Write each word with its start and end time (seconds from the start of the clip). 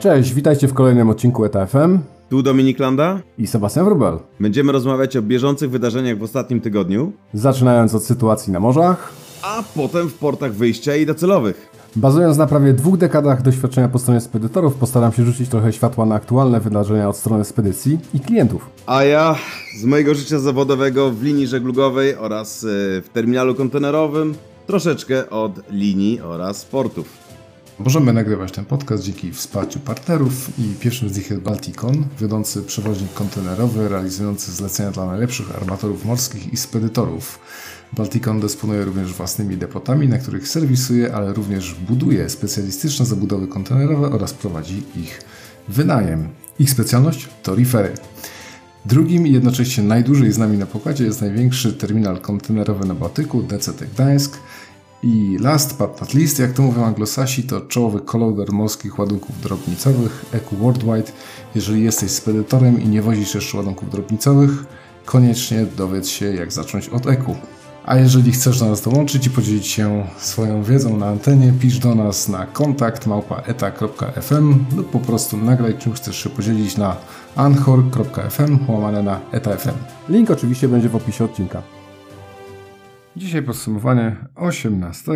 Cześć, 0.00 0.34
witajcie 0.34 0.68
w 0.68 0.74
kolejnym 0.74 1.10
odcinku 1.10 1.44
ETFM 1.44 1.98
Tu 2.30 2.42
Dominik 2.42 2.78
Landa 2.78 3.20
i 3.38 3.46
Sebastian 3.46 3.84
Wrubel. 3.84 4.18
Będziemy 4.40 4.72
rozmawiać 4.72 5.16
o 5.16 5.22
bieżących 5.22 5.70
wydarzeniach 5.70 6.18
w 6.18 6.22
ostatnim 6.22 6.60
tygodniu, 6.60 7.12
Zaczynając 7.34 7.94
od 7.94 8.04
sytuacji 8.04 8.52
na 8.52 8.60
morzach, 8.60 9.12
a 9.42 9.62
potem 9.74 10.08
w 10.08 10.14
portach 10.14 10.52
wyjścia 10.52 10.96
i 10.96 11.06
docelowych. 11.06 11.70
bazując 11.96 12.36
na 12.36 12.46
prawie 12.46 12.72
dwóch 12.72 12.96
dekadach 12.98 13.42
doświadczenia 13.42 13.88
po 13.88 13.98
stronie 13.98 14.20
spedytorów, 14.20 14.74
postaram 14.74 15.12
się 15.12 15.24
rzucić 15.24 15.48
trochę 15.48 15.72
światła 15.72 16.06
na 16.06 16.14
aktualne 16.14 16.60
wydarzenia 16.60 17.08
od 17.08 17.16
strony 17.16 17.44
spedycji 17.44 17.98
i 18.14 18.20
klientów. 18.20 18.70
A 18.86 19.04
ja 19.04 19.34
z 19.80 19.84
mojego 19.84 20.14
życia 20.14 20.38
zawodowego 20.38 21.10
w 21.10 21.22
linii 21.22 21.46
żeglugowej 21.46 22.16
oraz 22.16 22.62
y, 22.64 22.66
w 23.04 23.08
terminalu 23.12 23.54
kontenerowym 23.54 24.34
troszeczkę 24.66 25.30
od 25.30 25.52
linii 25.70 26.20
oraz 26.20 26.64
portów. 26.64 27.27
Możemy 27.84 28.12
nagrywać 28.12 28.52
ten 28.52 28.64
podcast 28.64 29.02
dzięki 29.02 29.32
wsparciu 29.32 29.80
partnerów 29.80 30.58
i 30.58 30.74
pierwszym 30.80 31.08
z 31.08 31.16
nich 31.16 31.30
jest 31.30 31.42
Balticon, 31.42 32.04
wiodący 32.20 32.62
przewoźnik 32.62 33.14
kontenerowy 33.14 33.88
realizujący 33.88 34.52
zlecenia 34.52 34.90
dla 34.90 35.06
najlepszych 35.06 35.56
armatorów 35.56 36.04
morskich 36.04 36.52
i 36.52 36.56
spedytorów. 36.56 37.38
Balticon 37.92 38.40
dysponuje 38.40 38.84
również 38.84 39.12
własnymi 39.12 39.56
depotami, 39.56 40.08
na 40.08 40.18
których 40.18 40.48
serwisuje, 40.48 41.14
ale 41.14 41.32
również 41.32 41.74
buduje 41.74 42.28
specjalistyczne 42.28 43.06
zabudowy 43.06 43.46
kontenerowe 43.46 44.10
oraz 44.10 44.34
prowadzi 44.34 44.82
ich 44.96 45.20
wynajem. 45.68 46.28
Ich 46.58 46.70
specjalność 46.70 47.28
to 47.42 47.54
rifery. 47.54 47.94
Drugim 48.86 49.26
i 49.26 49.32
jednocześnie 49.32 49.84
najdłużej 49.84 50.32
z 50.32 50.38
nami 50.38 50.58
na 50.58 50.66
pokładzie 50.66 51.04
jest 51.04 51.20
największy 51.20 51.72
terminal 51.72 52.20
kontenerowy 52.20 52.86
na 52.86 52.94
Bałtyku, 52.94 53.42
DCT 53.42 53.86
Gdańsk. 53.94 54.38
I 55.02 55.36
last 55.40 55.78
but 55.78 56.00
not 56.00 56.14
least, 56.14 56.38
jak 56.38 56.52
to 56.52 56.62
mówią 56.62 56.84
anglosasi, 56.84 57.42
to 57.42 57.60
czołowy 57.60 58.00
kolauder 58.00 58.52
morskich 58.52 58.98
ładunków 58.98 59.40
drobnicowych 59.40 60.24
EQ 60.32 60.58
Worldwide. 60.58 61.12
Jeżeli 61.54 61.84
jesteś 61.84 62.10
spedytorem 62.10 62.82
i 62.82 62.88
nie 62.88 63.02
wozisz 63.02 63.34
jeszcze 63.34 63.56
ładunków 63.56 63.90
drobnicowych, 63.90 64.50
koniecznie 65.04 65.66
dowiedz 65.76 66.08
się 66.08 66.34
jak 66.34 66.52
zacząć 66.52 66.88
od 66.88 67.06
EQ. 67.06 67.36
A 67.86 67.96
jeżeli 67.96 68.32
chcesz 68.32 68.58
do 68.58 68.66
nas 68.66 68.82
dołączyć 68.82 69.26
i 69.26 69.30
podzielić 69.30 69.66
się 69.66 70.06
swoją 70.18 70.62
wiedzą 70.62 70.96
na 70.96 71.06
antenie, 71.06 71.52
pisz 71.60 71.78
do 71.78 71.94
nas 71.94 72.28
na 72.28 72.46
kontakt 72.46 73.06
małpaeta.fm 73.06 74.64
lub 74.76 74.90
po 74.90 74.98
prostu 74.98 75.36
nagraj 75.36 75.78
czym 75.78 75.92
chcesz 75.92 76.22
się 76.22 76.30
podzielić 76.30 76.76
na 76.76 76.96
anchor.fm 77.36 78.58
łamane 78.68 79.02
na 79.02 79.20
etafm. 79.32 79.70
Link 80.08 80.30
oczywiście 80.30 80.68
będzie 80.68 80.88
w 80.88 80.96
opisie 80.96 81.24
odcinka. 81.24 81.77
Dzisiaj 83.18 83.42
podsumowanie 83.42 84.16
18 84.34 85.12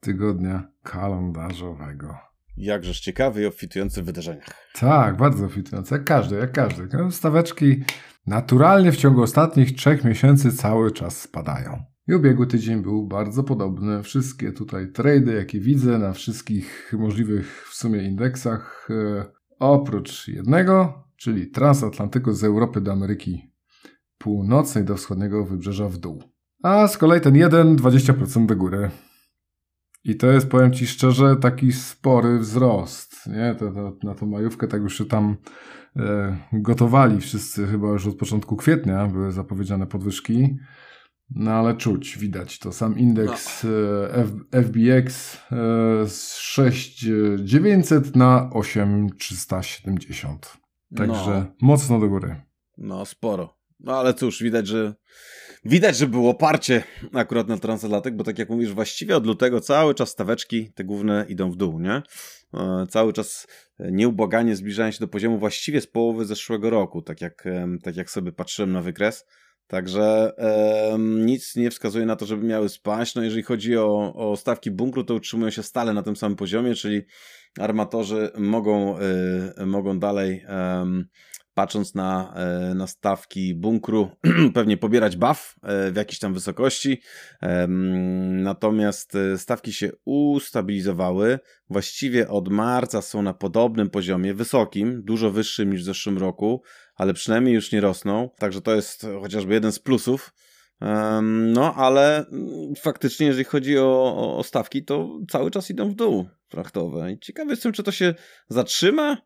tygodnia 0.00 0.68
kalendarzowego. 0.82 2.14
Jakżeż 2.56 3.00
ciekawy 3.00 3.42
i 3.42 3.46
obfitujący 3.46 4.02
w 4.02 4.06
wydarzeniach. 4.06 4.70
Tak, 4.74 5.16
bardzo 5.16 5.48
fitujące, 5.48 5.94
jak 5.94 6.04
każdy, 6.04 6.36
jak 6.36 6.52
każdy. 6.52 6.88
Staweczki 7.10 7.84
naturalnie 8.26 8.92
w 8.92 8.96
ciągu 8.96 9.22
ostatnich 9.22 9.76
trzech 9.76 10.04
miesięcy 10.04 10.52
cały 10.52 10.90
czas 10.90 11.20
spadają. 11.20 11.82
I 12.08 12.14
ubiegły 12.14 12.46
tydzień 12.46 12.82
był 12.82 13.06
bardzo 13.06 13.44
podobny. 13.44 14.02
Wszystkie 14.02 14.52
tutaj 14.52 14.92
trady, 14.92 15.34
jakie 15.34 15.60
widzę 15.60 15.98
na 15.98 16.12
wszystkich 16.12 16.92
możliwych 16.98 17.68
w 17.70 17.74
sumie 17.74 18.02
indeksach, 18.02 18.88
e, 18.90 19.24
oprócz 19.58 20.28
jednego, 20.28 21.04
czyli 21.16 21.50
transatlantyku 21.50 22.32
z 22.32 22.44
Europy 22.44 22.80
do 22.80 22.92
Ameryki 22.92 23.52
Północnej 24.18 24.84
do 24.84 24.96
wschodniego 24.96 25.44
wybrzeża 25.44 25.88
w 25.88 25.98
dół. 25.98 26.39
A 26.62 26.88
z 26.88 26.98
kolei 26.98 27.20
ten 27.20 27.36
jeden 27.36 27.76
20% 27.76 28.46
do 28.46 28.56
góry. 28.56 28.90
I 30.04 30.16
to 30.16 30.26
jest, 30.26 30.48
powiem 30.48 30.72
Ci 30.72 30.86
szczerze, 30.86 31.36
taki 31.36 31.72
spory 31.72 32.38
wzrost. 32.38 33.26
Nie? 33.26 33.54
To, 33.58 33.70
to, 33.70 33.96
na 34.02 34.14
tą 34.14 34.26
majówkę 34.26 34.68
tak 34.68 34.82
już 34.82 34.98
się 34.98 35.04
tam 35.04 35.36
e, 35.96 36.36
gotowali 36.52 37.20
wszyscy, 37.20 37.66
chyba 37.66 37.88
już 37.88 38.06
od 38.06 38.16
początku 38.16 38.56
kwietnia 38.56 39.06
były 39.06 39.32
zapowiedziane 39.32 39.86
podwyżki. 39.86 40.56
No 41.34 41.50
ale 41.50 41.74
czuć, 41.76 42.18
widać 42.18 42.58
to. 42.58 42.72
Sam 42.72 42.98
indeks 42.98 43.64
e, 43.64 43.68
F, 44.14 44.30
FBX 44.52 45.36
e, 45.36 45.38
z 46.08 46.36
6900 46.36 48.16
na 48.16 48.50
8370. 48.52 50.56
Także 50.96 51.30
No. 51.30 51.46
mocno 51.66 52.00
do 52.00 52.08
góry. 52.08 52.40
No, 52.78 53.06
sporo. 53.06 53.56
No 53.80 53.98
ale 53.98 54.14
cóż, 54.14 54.42
widać, 54.42 54.66
że 54.66 54.94
widać, 55.64 55.96
że 55.96 56.06
było 56.06 56.34
parcie 56.34 56.82
akurat 57.14 57.48
na 57.48 57.58
transatlantyk, 57.58 58.16
bo 58.16 58.24
tak 58.24 58.38
jak 58.38 58.48
mówisz, 58.48 58.72
właściwie 58.72 59.16
od 59.16 59.26
lutego 59.26 59.60
cały 59.60 59.94
czas 59.94 60.08
staweczki, 60.10 60.72
te 60.74 60.84
główne 60.84 61.26
idą 61.28 61.50
w 61.50 61.56
dół, 61.56 61.80
nie? 61.80 62.02
E, 62.54 62.86
Cały 62.88 63.12
czas 63.12 63.46
nieubłaganie 63.78 64.56
zbliżają 64.56 64.90
się 64.90 65.00
do 65.00 65.08
poziomu 65.08 65.38
właściwie 65.38 65.80
z 65.80 65.86
połowy 65.86 66.24
zeszłego 66.24 66.70
roku, 66.70 67.02
tak 67.02 67.20
jak, 67.20 67.44
tak 67.82 67.96
jak 67.96 68.10
sobie 68.10 68.32
patrzyłem 68.32 68.72
na 68.72 68.82
wykres. 68.82 69.24
Także 69.70 70.32
em, 70.36 71.26
nic 71.26 71.56
nie 71.56 71.70
wskazuje 71.70 72.06
na 72.06 72.16
to, 72.16 72.26
żeby 72.26 72.46
miały 72.46 72.68
spaść. 72.68 73.14
No 73.14 73.22
jeżeli 73.22 73.42
chodzi 73.42 73.76
o, 73.76 74.14
o 74.14 74.36
stawki 74.36 74.70
bunkru, 74.70 75.04
to 75.04 75.14
utrzymują 75.14 75.50
się 75.50 75.62
stale 75.62 75.92
na 75.92 76.02
tym 76.02 76.16
samym 76.16 76.36
poziomie, 76.36 76.74
czyli 76.74 77.02
armatorzy 77.58 78.30
mogą, 78.38 78.98
y, 79.58 79.66
mogą 79.66 79.98
dalej 79.98 80.44
em, 80.46 81.08
patrząc 81.60 81.94
na, 81.94 82.34
e, 82.36 82.74
na 82.74 82.86
stawki 82.86 83.54
bunkru, 83.54 84.10
pewnie 84.54 84.76
pobierać 84.76 85.16
buff 85.16 85.54
e, 85.62 85.90
w 85.90 85.96
jakiejś 85.96 86.18
tam 86.18 86.34
wysokości. 86.34 87.00
Natomiast 88.30 89.14
e, 89.14 89.38
stawki 89.38 89.72
się 89.72 89.90
ustabilizowały. 90.04 91.38
Właściwie 91.70 92.28
od 92.28 92.48
marca 92.48 93.02
są 93.02 93.22
na 93.22 93.34
podobnym 93.34 93.90
poziomie, 93.90 94.34
wysokim, 94.34 95.02
dużo 95.04 95.30
wyższym 95.30 95.72
niż 95.72 95.82
w 95.82 95.84
zeszłym 95.84 96.18
roku, 96.18 96.62
ale 96.94 97.14
przynajmniej 97.14 97.54
już 97.54 97.72
nie 97.72 97.80
rosną. 97.80 98.30
Także 98.38 98.60
to 98.60 98.74
jest 98.74 99.06
chociażby 99.20 99.54
jeden 99.54 99.72
z 99.72 99.78
plusów. 99.78 100.32
No, 101.22 101.74
ale 101.74 102.26
mm, 102.26 102.74
faktycznie, 102.76 103.26
jeżeli 103.26 103.44
chodzi 103.44 103.78
o, 103.78 104.14
o- 104.16 104.36
o 104.38 104.42
stawki, 104.42 104.84
to 104.84 105.18
cały 105.30 105.50
czas 105.50 105.70
idą 105.70 105.90
w 105.90 105.94
dół 105.94 106.26
frachtowe. 106.48 107.12
I 107.12 107.18
ciekawy 107.18 107.50
jestem, 107.50 107.72
czy 107.72 107.82
to 107.82 107.92
się 107.92 108.14
zatrzyma, 108.48 109.16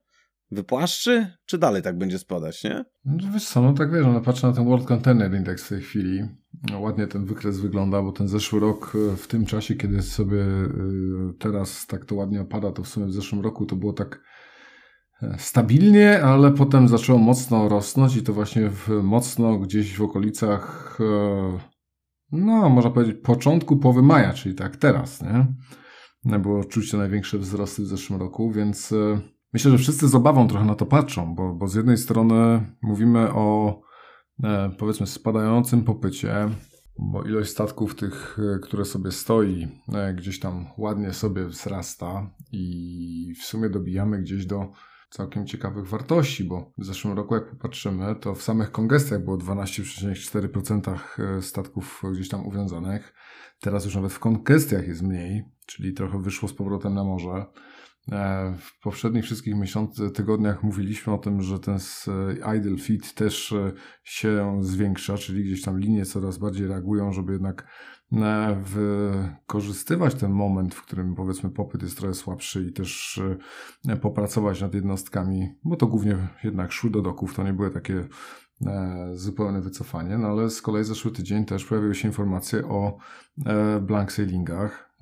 wypłaszczy, 0.55 1.27
czy 1.47 1.59
dalej 1.59 1.83
tak 1.83 1.99
będzie 1.99 2.19
spadać, 2.19 2.65
nie? 2.65 2.85
No 3.05 3.33
wiesz 3.33 3.49
co, 3.49 3.63
no 3.63 3.73
tak 3.73 3.93
wiesz, 3.93 4.07
no 4.07 4.21
patrzę 4.21 4.47
na 4.47 4.53
ten 4.53 4.65
World 4.65 4.87
Container 4.87 5.35
Index 5.35 5.65
w 5.65 5.69
tej 5.69 5.81
chwili. 5.81 6.23
No, 6.71 6.81
ładnie 6.81 7.07
ten 7.07 7.25
wykres 7.25 7.61
wygląda, 7.61 8.03
bo 8.03 8.13
ten 8.13 8.29
zeszły 8.29 8.61
rok 8.61 8.93
e, 9.13 9.17
w 9.17 9.27
tym 9.27 9.47
czasie, 9.47 9.75
kiedy 9.75 10.03
sobie 10.03 10.43
e, 10.43 10.69
teraz 11.39 11.87
tak 11.87 12.05
to 12.05 12.15
ładnie 12.15 12.41
opada, 12.41 12.73
to 12.73 12.83
w 12.83 12.89
sumie 12.89 13.07
w 13.07 13.13
zeszłym 13.13 13.41
roku 13.41 13.67
to 13.67 13.77
było 13.77 13.93
tak 13.93 14.21
e, 15.23 15.37
stabilnie, 15.39 16.23
ale 16.23 16.51
potem 16.51 16.89
zaczęło 16.89 17.19
mocno 17.19 17.69
rosnąć 17.69 18.17
i 18.17 18.23
to 18.23 18.33
właśnie 18.33 18.71
w, 18.71 18.89
mocno 18.89 19.59
gdzieś 19.59 19.97
w 19.97 20.03
okolicach 20.03 20.99
no, 22.33 22.69
można 22.69 22.91
powiedzieć 22.91 23.17
początku, 23.23 23.77
połowy 23.77 24.03
maja, 24.03 24.33
czyli 24.33 24.55
tak 24.55 24.77
teraz, 24.77 25.23
nie? 25.23 25.47
Było 26.39 26.65
czuć 26.65 26.91
te 26.91 26.97
największe 26.97 27.39
wzrosty 27.39 27.83
w 27.83 27.87
zeszłym 27.87 28.21
roku, 28.21 28.51
więc 28.51 28.95
myślę, 29.55 29.71
że 29.71 29.79
wszyscy 29.79 30.09
z 30.09 30.15
obawą 30.15 30.49
trochę 30.49 30.65
na 30.65 30.75
to 30.75 30.87
patrzą, 30.87 31.35
bo, 31.35 31.55
bo 31.55 31.69
z 31.69 31.75
jednej 31.75 31.99
strony 31.99 32.67
mówimy 32.83 33.33
o 33.33 33.81
e, 34.45 34.71
powiedzmy 34.79 35.07
spadającym 35.07 35.85
popycie, 35.85 36.49
bo 36.99 37.23
ilość 37.23 37.51
statków 37.51 37.95
tych, 37.95 38.39
e, 38.55 38.59
które 38.59 38.85
sobie 38.85 39.11
stoi, 39.11 39.69
e, 39.95 40.15
gdzieś 40.15 40.41
tam 40.41 40.67
ładnie 40.79 41.13
sobie 41.13 41.47
wzrasta 41.47 42.31
i 42.53 43.35
w 43.41 43.45
sumie 43.45 43.71
dobijamy 43.71 44.23
gdzieś 44.23 44.47
do 44.47 44.73
całkiem 45.11 45.47
ciekawych 45.47 45.89
wartości, 45.89 46.45
bo 46.45 46.73
w 46.79 46.85
zeszłym 46.85 47.17
roku, 47.17 47.35
jak 47.35 47.51
popatrzymy, 47.51 48.17
to 48.17 48.35
w 48.35 48.43
samych 48.43 48.73
kongestiach 48.73 49.25
było 49.25 49.39
12,4% 49.39 51.41
statków 51.41 52.03
gdzieś 52.13 52.29
tam 52.29 52.47
uwiązanych. 52.47 53.15
Teraz 53.61 53.85
już 53.85 53.95
nawet 53.95 54.13
w 54.13 54.19
kongestiach 54.19 54.89
jest 54.89 55.03
mniej, 55.03 55.45
czyli 55.67 55.93
trochę 55.93 56.23
wyszło 56.23 56.49
z 56.49 56.55
powrotem 56.55 56.95
na 56.95 57.05
morze. 57.05 57.47
E, 58.13 58.55
W 58.59 58.81
poprzednich 58.81 59.25
wszystkich 59.25 59.55
miesiącach, 59.57 60.13
tygodniach 60.13 60.63
mówiliśmy 60.63 61.13
o 61.13 61.19
tym, 61.19 61.43
że 61.43 61.59
ten 61.59 61.75
s- 61.75 62.11
idle 62.59 62.77
feed 62.79 63.15
też 63.15 63.53
e, 63.53 63.73
się 64.05 64.59
zwiększa, 64.61 65.17
czyli 65.17 65.45
gdzieś 65.45 65.63
tam 65.63 65.79
linie 65.81 66.05
coraz 66.07 66.39
bardziej 66.39 66.67
reagują, 66.67 67.13
żeby 67.13 67.33
jednak 67.33 67.67
e, 68.13 68.63
wykorzystywać 68.65 70.15
ten 70.15 70.33
moment, 70.33 70.75
w 70.75 70.83
którym 70.83 71.15
powiedzmy 71.15 71.51
popyt 71.51 71.83
jest 71.83 71.97
trochę 71.99 72.15
słabszy 72.15 72.65
i 72.65 72.73
też 72.73 73.21
e, 73.89 73.97
popracować 73.97 74.61
nad 74.61 74.75
jednostkami, 74.75 75.49
bo 75.65 75.77
to 75.77 75.87
głównie 75.87 76.17
jednak 76.45 76.73
szły 76.73 76.91
do 76.91 77.03
doków, 77.03 77.35
to 77.35 77.43
nie 77.43 77.53
były 77.53 77.71
takie 77.71 78.05
zupełne 79.15 79.61
wycofanie, 79.61 80.19
no 80.19 80.29
ale 80.29 80.51
z 80.51 80.63
kolei 80.63 80.85
zeszły 80.85 81.11
tydzień 81.13 81.45
też 81.45 81.65
pojawiły 81.65 81.95
się 81.95 82.09
informacje 82.09 82.69
o 82.69 82.97
blank 83.83 84.13
sailingach 84.13 84.94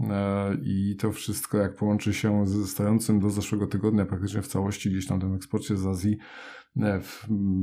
i 0.62 0.96
to 0.98 1.12
wszystko 1.12 1.58
jak 1.58 1.76
połączy 1.76 2.14
się 2.14 2.46
z 2.46 2.70
stojącym 2.70 3.20
do 3.20 3.30
zeszłego 3.30 3.66
tygodnia 3.66 4.06
praktycznie 4.06 4.42
w 4.42 4.46
całości 4.46 4.90
gdzieś 4.90 5.06
tam 5.06 5.20
tym 5.20 5.34
eksporcie 5.34 5.76
z 5.76 5.86
Azji 5.86 6.18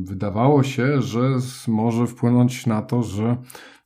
wydawało 0.03 0.63
się, 0.63 1.01
że 1.01 1.21
może 1.68 2.07
wpłynąć 2.07 2.65
na 2.65 2.81
to, 2.81 3.03
że 3.03 3.38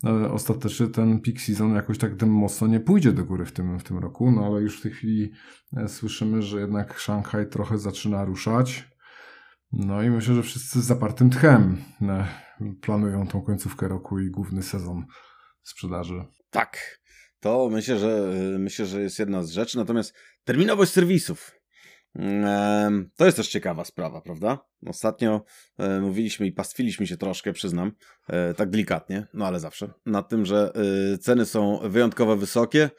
e, 0.04 0.32
ostatecznie 0.32 0.88
ten 0.88 1.22
peak 1.22 1.42
season 1.42 1.76
jakoś 1.76 1.98
tak 1.98 2.22
mocno 2.22 2.68
nie 2.68 2.80
pójdzie 2.80 3.12
do 3.12 3.26
góry 3.26 3.46
w 3.46 3.52
tym, 3.52 3.80
w 3.80 3.84
tym 3.84 3.98
roku, 3.98 4.32
no 4.32 4.46
ale 4.46 4.62
już 4.62 4.80
w 4.80 4.82
tej 4.82 4.92
chwili 4.92 5.32
e, 5.78 5.88
słyszymy, 5.88 6.42
że 6.42 6.60
jednak 6.60 7.00
Szanghaj 7.00 7.50
trochę 7.50 7.78
zaczyna 7.78 8.26
ruszać. 8.26 8.94
No 9.72 10.04
i 10.04 10.10
myślę, 10.10 10.36
że 10.36 10.44
wszyscy 10.44 10.82
z 10.82 10.86
zapartym 10.86 11.30
tchem 11.30 11.78
e, 12.02 12.28
planują 12.82 13.28
tą 13.28 13.42
końcówkę 13.42 13.88
roku 13.88 14.20
i 14.20 14.32
główny 14.32 14.64
sezon 14.64 15.06
sprzedaży. 15.64 16.26
Tak, 16.50 16.78
to 17.44 17.70
myślę, 17.70 18.00
że 18.00 18.34
myślę, 18.60 18.86
że 18.86 19.02
jest 19.02 19.20
jedna 19.20 19.44
z 19.44 19.52
rzeczy. 19.52 19.78
Natomiast 19.78 20.14
terminowość 20.44 20.92
serwisów 20.92 21.52
to 23.16 23.26
jest 23.26 23.38
też 23.38 23.48
ciekawa 23.48 23.86
sprawa, 23.86 24.22
prawda? 24.22 24.60
Ostatnio 24.88 25.46
e, 25.78 26.00
mówiliśmy 26.00 26.48
i 26.48 26.52
pastwiliśmy 26.52 27.08
się 27.08 27.18
troszkę, 27.18 27.54
przyznam, 27.54 27.92
e, 28.28 28.54
tak 28.54 28.70
delikatnie, 28.70 29.28
no 29.34 29.48
ale 29.48 29.60
zawsze, 29.60 29.94
na 30.06 30.24
tym, 30.24 30.46
że 30.46 30.72
e, 31.14 31.18
ceny 31.18 31.46
są 31.46 31.80
wyjątkowo 31.84 32.36
wysokie, 32.36 32.90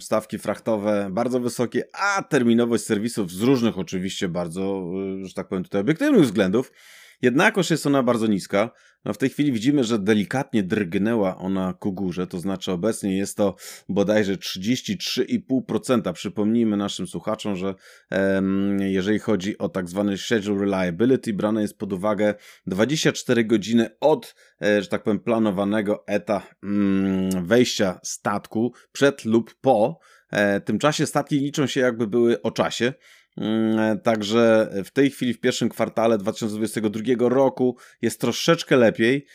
stawki 0.00 0.38
frachtowe 0.38 1.08
bardzo 1.10 1.40
wysokie, 1.40 1.84
a 1.92 2.22
terminowość 2.22 2.84
serwisów 2.84 3.30
z 3.30 3.40
różnych 3.40 3.78
oczywiście 3.78 4.28
bardzo, 4.28 4.92
że 5.22 5.34
tak 5.34 5.48
powiem 5.48 5.64
tutaj 5.64 5.80
obiektywnych 5.80 6.22
względów, 6.22 6.72
jednakoż 7.22 7.70
jest 7.70 7.86
ona 7.86 8.02
bardzo 8.02 8.26
niska. 8.26 8.70
No 9.04 9.12
w 9.12 9.18
tej 9.18 9.30
chwili 9.30 9.52
widzimy, 9.52 9.84
że 9.84 9.98
delikatnie 9.98 10.62
drgnęła 10.62 11.38
ona 11.38 11.72
ku 11.72 11.92
górze, 11.92 12.26
to 12.26 12.40
znaczy 12.40 12.72
obecnie 12.72 13.16
jest 13.16 13.36
to 13.36 13.54
bodajże 13.88 14.36
33,5%. 14.36 16.12
Przypomnijmy 16.12 16.76
naszym 16.76 17.06
słuchaczom, 17.06 17.56
że 17.56 17.74
um, 18.10 18.80
jeżeli 18.80 19.18
chodzi 19.18 19.58
o 19.58 19.68
tak 19.68 19.88
zwany 19.88 20.18
schedule 20.18 20.60
reliability, 20.60 21.32
brane 21.32 21.62
jest 21.62 21.78
pod 21.78 21.92
uwagę 21.92 22.34
24 22.66 23.44
godziny 23.44 23.90
od, 24.00 24.34
e, 24.62 24.82
że 24.82 24.88
tak 24.88 25.02
powiem, 25.02 25.20
planowanego 25.20 26.04
eta 26.06 26.42
mm, 26.62 27.46
wejścia 27.46 28.00
statku 28.02 28.72
przed 28.92 29.24
lub 29.24 29.54
po. 29.60 29.98
E, 30.30 30.60
tym 30.60 30.78
czasie 30.78 31.06
statki 31.06 31.38
liczą 31.38 31.66
się 31.66 31.80
jakby 31.80 32.06
były 32.06 32.42
o 32.42 32.50
czasie. 32.50 32.92
Mm, 33.36 34.00
także 34.00 34.70
w 34.84 34.90
tej 34.90 35.10
chwili 35.10 35.34
w 35.34 35.40
pierwszym 35.40 35.68
kwartale 35.68 36.18
2022 36.18 37.02
roku 37.18 37.76
jest 38.02 38.20
troszeczkę 38.20 38.76
lepiej. 38.76 39.26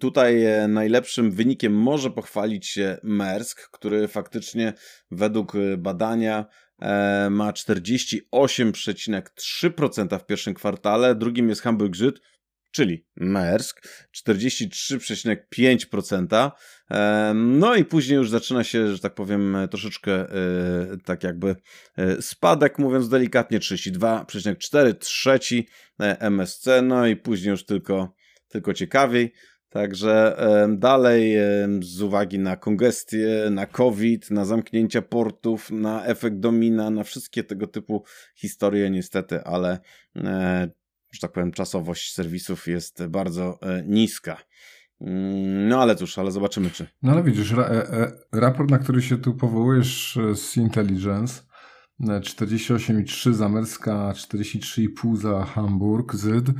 Tutaj 0.00 0.44
e, 0.44 0.68
najlepszym 0.68 1.30
wynikiem 1.30 1.74
może 1.74 2.10
pochwalić 2.10 2.66
się 2.66 2.98
Maersk, 3.02 3.70
który 3.70 4.08
faktycznie 4.08 4.72
według 5.10 5.54
e, 5.54 5.76
badania 5.76 6.46
e, 6.78 7.28
ma 7.30 7.52
48,3% 7.52 10.18
w 10.18 10.26
pierwszym 10.26 10.54
kwartale, 10.54 11.14
drugim 11.14 11.48
jest 11.48 11.62
Hamburg 11.62 11.96
Süd 11.96 12.20
czyli 12.76 13.06
Maersk 13.16 13.88
43,5%. 14.26 16.50
No 17.34 17.74
i 17.74 17.84
później 17.84 18.16
już 18.16 18.30
zaczyna 18.30 18.64
się, 18.64 18.94
że 18.94 18.98
tak 18.98 19.14
powiem, 19.14 19.56
troszeczkę 19.70 20.12
e, 20.12 20.26
tak 21.04 21.24
jakby 21.24 21.56
e, 21.96 22.22
spadek, 22.22 22.78
mówiąc 22.78 23.08
delikatnie, 23.08 23.58
32,4, 23.58 24.94
trzeci 24.94 25.68
e, 26.00 26.20
MSC, 26.20 26.66
no 26.82 27.06
i 27.06 27.16
później 27.16 27.50
już 27.50 27.66
tylko, 27.66 28.14
tylko 28.48 28.74
ciekawiej. 28.74 29.32
Także 29.68 30.36
dalej 30.68 31.36
z 31.80 32.02
uwagi 32.02 32.38
na 32.38 32.56
kongestię, 32.56 33.48
na 33.50 33.66
COVID, 33.66 34.30
na 34.30 34.44
zamknięcia 34.44 35.02
portów, 35.02 35.70
na 35.70 36.04
efekt 36.04 36.36
domina, 36.36 36.90
na 36.90 37.04
wszystkie 37.04 37.44
tego 37.44 37.66
typu 37.66 38.04
historie 38.36 38.90
niestety, 38.90 39.44
ale 39.44 39.78
że 41.16 41.20
tak 41.20 41.32
powiem, 41.32 41.52
czasowość 41.52 42.14
serwisów 42.14 42.66
jest 42.66 43.06
bardzo 43.06 43.58
e, 43.62 43.82
niska. 43.86 44.36
Mm, 45.00 45.68
no 45.68 45.82
ale 45.82 45.96
cóż, 45.96 46.18
ale 46.18 46.30
zobaczymy 46.30 46.70
czy. 46.70 46.86
No 47.02 47.12
ale 47.12 47.22
widzisz, 47.22 47.50
ra 47.50 47.64
e, 47.64 47.90
e, 47.92 48.12
raport, 48.32 48.70
na 48.70 48.78
który 48.78 49.02
się 49.02 49.18
tu 49.18 49.34
powołujesz 49.34 50.18
z 50.34 50.56
Intelligence, 50.56 51.42
48,3 52.00 53.32
za 53.32 53.48
Merska, 53.48 54.12
43,5 54.12 55.16
za 55.16 55.44
Hamburg, 55.44 56.14
ZYD, 56.14 56.52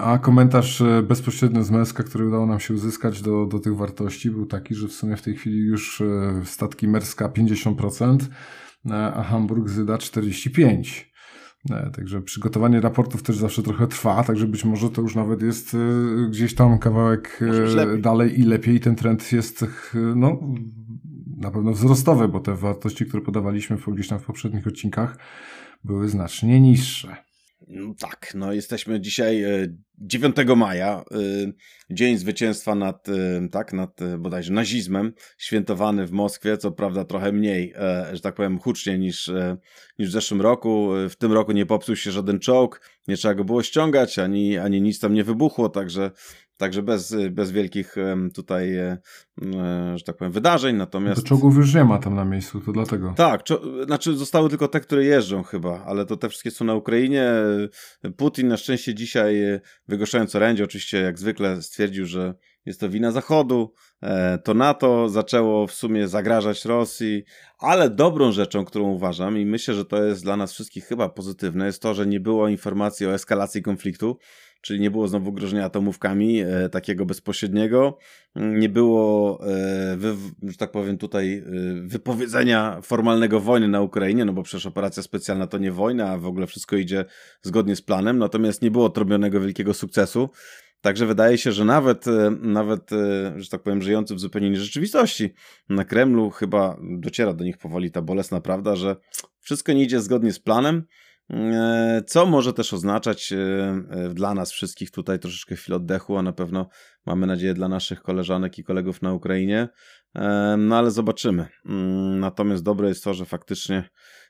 a 0.00 0.18
komentarz 0.22 0.82
bezpośrednio 1.08 1.64
z 1.64 1.70
Merska, 1.70 2.02
który 2.02 2.28
udało 2.28 2.46
nam 2.46 2.60
się 2.60 2.74
uzyskać 2.74 3.22
do, 3.22 3.46
do 3.46 3.58
tych 3.58 3.76
wartości, 3.76 4.30
był 4.30 4.46
taki, 4.46 4.74
że 4.74 4.88
w 4.88 4.92
sumie 4.92 5.16
w 5.16 5.22
tej 5.22 5.36
chwili 5.36 5.58
już 5.58 6.02
statki 6.44 6.88
Merska 6.88 7.28
50%, 7.28 8.18
a 9.14 9.22
Hamburg 9.22 9.68
Zyda 9.68 9.96
45%. 9.96 11.09
E, 11.70 11.90
także 11.90 12.22
przygotowanie 12.22 12.80
raportów 12.80 13.22
też 13.22 13.36
zawsze 13.36 13.62
trochę 13.62 13.86
trwa, 13.86 14.24
także 14.24 14.46
być 14.46 14.64
może 14.64 14.90
to 14.90 15.02
już 15.02 15.14
nawet 15.14 15.42
jest 15.42 15.74
e, 15.74 15.78
gdzieś 16.30 16.54
tam 16.54 16.78
kawałek 16.78 17.40
e, 17.94 17.98
dalej 17.98 18.40
i 18.40 18.42
lepiej. 18.42 18.80
Ten 18.80 18.96
trend 18.96 19.32
jest 19.32 19.64
no, 20.16 20.40
na 21.36 21.50
pewno 21.50 21.72
wzrostowy, 21.72 22.28
bo 22.28 22.40
te 22.40 22.54
wartości, 22.54 23.06
które 23.06 23.22
podawaliśmy 23.22 23.76
gdzieś 23.88 24.08
tam 24.08 24.18
w 24.18 24.24
poprzednich 24.24 24.66
odcinkach, 24.66 25.18
były 25.84 26.08
znacznie 26.08 26.60
niższe. 26.60 27.29
No 27.72 27.94
tak, 27.98 28.32
no 28.34 28.52
jesteśmy 28.52 29.00
dzisiaj 29.00 29.44
9 29.98 30.36
maja, 30.56 31.04
dzień 31.90 32.18
zwycięstwa 32.18 32.74
nad, 32.74 33.06
tak, 33.50 33.72
nad 33.72 34.00
bodajże 34.18 34.52
nazizmem, 34.52 35.12
świętowany 35.38 36.06
w 36.06 36.12
Moskwie, 36.12 36.56
co 36.56 36.72
prawda 36.72 37.04
trochę 37.04 37.32
mniej, 37.32 37.74
że 38.12 38.20
tak 38.20 38.34
powiem, 38.34 38.58
hucznie 38.58 38.98
niż, 38.98 39.30
niż 39.98 40.08
w 40.08 40.12
zeszłym 40.12 40.40
roku. 40.40 40.90
W 41.10 41.16
tym 41.16 41.32
roku 41.32 41.52
nie 41.52 41.66
popsuł 41.66 41.96
się 41.96 42.12
żaden 42.12 42.38
czołg, 42.38 42.80
nie 43.08 43.16
trzeba 43.16 43.34
go 43.34 43.44
było 43.44 43.62
ściągać, 43.62 44.18
ani, 44.18 44.58
ani 44.58 44.82
nic 44.82 45.00
tam 45.00 45.14
nie 45.14 45.24
wybuchło, 45.24 45.68
także 45.68 46.10
Także 46.60 46.82
bez, 46.82 47.16
bez 47.30 47.50
wielkich 47.50 47.94
tutaj, 48.34 48.76
e, 48.76 48.98
e, 49.42 49.98
że 49.98 50.04
tak 50.04 50.16
powiem, 50.16 50.32
wydarzeń. 50.32 50.76
Natomiast. 50.76 51.22
To 51.22 51.28
czołgów 51.28 51.56
już 51.56 51.74
nie 51.74 51.84
ma 51.84 51.98
tam 51.98 52.14
na 52.14 52.24
miejscu, 52.24 52.60
to 52.60 52.72
dlatego. 52.72 53.14
Tak, 53.16 53.42
znaczy 53.86 54.16
zostały 54.16 54.48
tylko 54.48 54.68
te, 54.68 54.80
które 54.80 55.04
jeżdżą 55.04 55.42
chyba, 55.42 55.84
ale 55.84 56.06
to 56.06 56.16
te 56.16 56.28
wszystkie 56.28 56.50
są 56.50 56.64
na 56.64 56.74
Ukrainie. 56.74 57.32
Putin 58.16 58.48
na 58.48 58.56
szczęście 58.56 58.94
dzisiaj, 58.94 59.42
e, 59.42 59.60
wygłaszając 59.88 60.34
orędzie, 60.34 60.64
oczywiście 60.64 61.00
jak 61.00 61.18
zwykle 61.18 61.62
stwierdził, 61.62 62.06
że 62.06 62.34
jest 62.66 62.80
to 62.80 62.88
wina 62.88 63.10
Zachodu, 63.10 63.72
to 64.44 64.54
NATO 64.54 65.08
zaczęło 65.08 65.66
w 65.66 65.72
sumie 65.72 66.08
zagrażać 66.08 66.64
Rosji, 66.64 67.24
ale 67.58 67.90
dobrą 67.90 68.32
rzeczą, 68.32 68.64
którą 68.64 68.84
uważam 68.84 69.38
i 69.38 69.46
myślę, 69.46 69.74
że 69.74 69.84
to 69.84 70.04
jest 70.04 70.22
dla 70.22 70.36
nas 70.36 70.52
wszystkich 70.52 70.84
chyba 70.84 71.08
pozytywne, 71.08 71.66
jest 71.66 71.82
to, 71.82 71.94
że 71.94 72.06
nie 72.06 72.20
było 72.20 72.48
informacji 72.48 73.06
o 73.06 73.14
eskalacji 73.14 73.62
konfliktu 73.62 74.18
czyli 74.60 74.80
nie 74.80 74.90
było 74.90 75.08
znowu 75.08 75.32
grożenia 75.32 75.64
atomówkami 75.64 76.40
e, 76.40 76.68
takiego 76.68 77.06
bezpośredniego, 77.06 77.98
nie 78.36 78.68
było, 78.68 79.40
e, 79.46 79.96
wy, 79.96 80.14
że 80.42 80.56
tak 80.56 80.70
powiem 80.70 80.98
tutaj, 80.98 81.38
e, 81.38 81.42
wypowiedzenia 81.84 82.80
formalnego 82.82 83.40
wojny 83.40 83.68
na 83.68 83.80
Ukrainie, 83.80 84.24
no 84.24 84.32
bo 84.32 84.42
przecież 84.42 84.66
operacja 84.66 85.02
specjalna 85.02 85.46
to 85.46 85.58
nie 85.58 85.72
wojna, 85.72 86.10
a 86.10 86.18
w 86.18 86.26
ogóle 86.26 86.46
wszystko 86.46 86.76
idzie 86.76 87.04
zgodnie 87.42 87.76
z 87.76 87.82
planem, 87.82 88.18
natomiast 88.18 88.62
nie 88.62 88.70
było 88.70 88.90
trobionego 88.90 89.40
wielkiego 89.40 89.74
sukcesu. 89.74 90.28
Także 90.80 91.06
wydaje 91.06 91.38
się, 91.38 91.52
że 91.52 91.64
nawet, 91.64 92.06
e, 92.06 92.30
nawet, 92.40 92.92
e, 92.92 93.32
że 93.36 93.48
tak 93.48 93.62
powiem, 93.62 93.82
żyjący 93.82 94.14
w 94.14 94.20
zupełnie 94.20 94.48
innej 94.48 94.60
rzeczywistości 94.60 95.34
na 95.68 95.84
Kremlu 95.84 96.30
chyba 96.30 96.76
dociera 96.82 97.32
do 97.32 97.44
nich 97.44 97.58
powoli 97.58 97.90
ta 97.90 98.02
bolesna 98.02 98.40
prawda, 98.40 98.76
że 98.76 98.96
wszystko 99.38 99.72
nie 99.72 99.82
idzie 99.82 100.00
zgodnie 100.00 100.32
z 100.32 100.38
planem, 100.38 100.84
co 102.06 102.26
może 102.26 102.52
też 102.52 102.72
oznaczać 102.72 103.32
e, 103.32 103.38
e, 103.90 104.08
dla 104.14 104.34
nas 104.34 104.52
wszystkich 104.52 104.90
tutaj 104.90 105.18
troszeczkę 105.18 105.56
chwilę 105.56 105.76
oddechu, 105.76 106.16
a 106.16 106.22
na 106.22 106.32
pewno 106.32 106.68
mamy 107.06 107.26
nadzieję 107.26 107.54
dla 107.54 107.68
naszych 107.68 108.02
koleżanek 108.02 108.58
i 108.58 108.64
kolegów 108.64 109.02
na 109.02 109.12
Ukrainie. 109.12 109.68
No 110.58 110.78
ale 110.78 110.90
zobaczymy. 110.90 111.46
Mm, 111.66 112.20
natomiast 112.20 112.62
dobre 112.62 112.88
jest 112.88 113.04
to, 113.04 113.14
że 113.14 113.24
faktycznie 113.24 113.88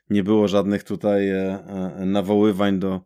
nie 0.09 0.23
było 0.23 0.47
żadnych 0.47 0.83
tutaj 0.83 1.31
nawoływań 2.05 2.79
do 2.79 3.01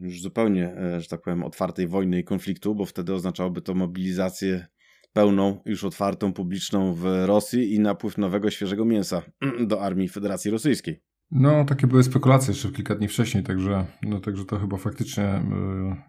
już 0.00 0.22
zupełnie, 0.22 0.76
że 0.98 1.08
tak 1.08 1.22
powiem, 1.22 1.44
otwartej 1.44 1.88
wojny 1.88 2.18
i 2.18 2.24
konfliktu, 2.24 2.74
bo 2.74 2.84
wtedy 2.84 3.14
oznaczałoby 3.14 3.62
to 3.62 3.74
mobilizację 3.74 4.66
pełną, 5.12 5.62
już 5.64 5.84
otwartą, 5.84 6.32
publiczną 6.32 6.94
w 6.94 7.04
Rosji 7.26 7.74
i 7.74 7.80
napływ 7.80 8.18
nowego, 8.18 8.50
świeżego 8.50 8.84
mięsa 8.84 9.22
do 9.70 9.82
armii 9.82 10.08
Federacji 10.08 10.50
Rosyjskiej. 10.50 11.11
No, 11.34 11.64
takie 11.64 11.86
były 11.86 12.02
spekulacje 12.02 12.52
jeszcze 12.52 12.70
kilka 12.70 12.94
dni 12.94 13.08
wcześniej, 13.08 13.44
także, 13.44 13.86
no, 14.02 14.20
także 14.20 14.44
to 14.44 14.58
chyba 14.58 14.76
faktycznie 14.76 15.24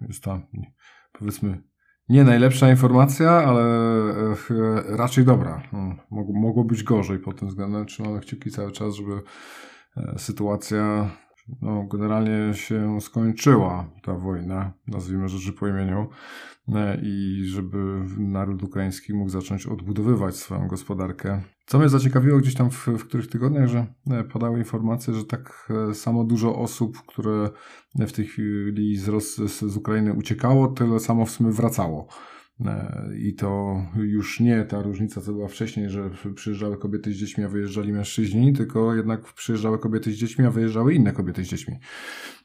y, 0.02 0.08
jest 0.08 0.24
ta, 0.24 0.42
powiedzmy, 1.20 1.64
nie 2.10 2.24
najlepsza 2.24 2.70
informacja, 2.70 3.32
ale 3.32 3.64
y, 4.50 4.98
raczej 4.98 5.26
dobra. 5.26 5.64
No, 5.74 5.96
mogło, 6.12 6.42
mogło 6.42 6.64
być 6.64 6.84
gorzej 6.84 7.20
pod 7.20 7.40
tym 7.40 7.48
względem. 7.48 7.86
Trzymamy 7.86 8.20
kciuki 8.20 8.52
cały 8.52 8.72
czas, 8.72 8.96
żeby 8.96 9.14
y, 9.14 10.20
sytuacja 10.20 11.10
no, 11.62 11.84
generalnie 11.84 12.54
się 12.54 13.02
skończyła 13.02 13.90
ta 14.04 14.14
wojna, 14.14 14.74
nazwijmy 14.88 15.30
rzeczy 15.30 15.54
po 15.54 15.68
imieniu, 15.68 16.08
e, 16.68 16.98
i 17.04 17.44
żeby 17.46 17.78
naród 18.18 18.64
ukraiński 18.64 19.14
mógł 19.14 19.30
zacząć 19.30 19.66
odbudowywać 19.66 20.36
swoją 20.36 20.68
gospodarkę. 20.68 21.42
Co 21.66 21.80
mnie 21.80 21.90
zaciekawiło 21.90 22.40
gdzieś 22.40 22.54
tam 22.54 22.70
w, 22.70 22.88
w 22.88 23.08
których 23.08 23.28
tygodniach, 23.28 23.68
że 23.68 23.86
e, 24.12 24.24
padały 24.24 24.60
informacje, 24.60 25.14
że 25.14 25.26
tak 25.26 25.72
e, 25.90 25.94
samo 25.96 26.24
dużo 26.24 26.56
osób, 26.56 26.98
które 27.08 27.50
w 27.96 28.12
tej 28.12 28.26
chwili 28.26 28.98
z, 28.98 29.36
z 29.52 29.78
Ukrainy 29.78 30.14
uciekało, 30.14 30.68
tyle 30.68 31.00
samo 31.00 31.26
w 31.26 31.32
sumie 31.32 31.52
wracało. 31.52 32.08
E, 32.60 33.10
I 33.18 33.36
to 33.36 33.82
już 33.96 34.40
nie 34.40 34.66
ta 34.66 34.82
różnica, 34.82 35.22
co 35.22 35.34
była 35.34 35.48
wcześniej, 35.48 35.90
że 35.90 36.10
przyjeżdżały 36.36 36.78
kobiety 36.78 37.14
z 37.14 37.16
dziećmi, 37.16 37.44
a 37.44 37.50
wyjeżdżali 37.50 37.94
mężczyźni, 37.94 38.54
tylko 38.54 38.96
jednak 38.96 39.34
przyjeżdżały 39.34 39.80
kobiety 39.80 40.12
z 40.12 40.16
dziećmi, 40.16 40.46
a 40.46 40.52
wyjeżdżały 40.52 40.94
inne 40.94 41.12
kobiety 41.12 41.46
z 41.46 41.48
dziećmi. 41.48 41.80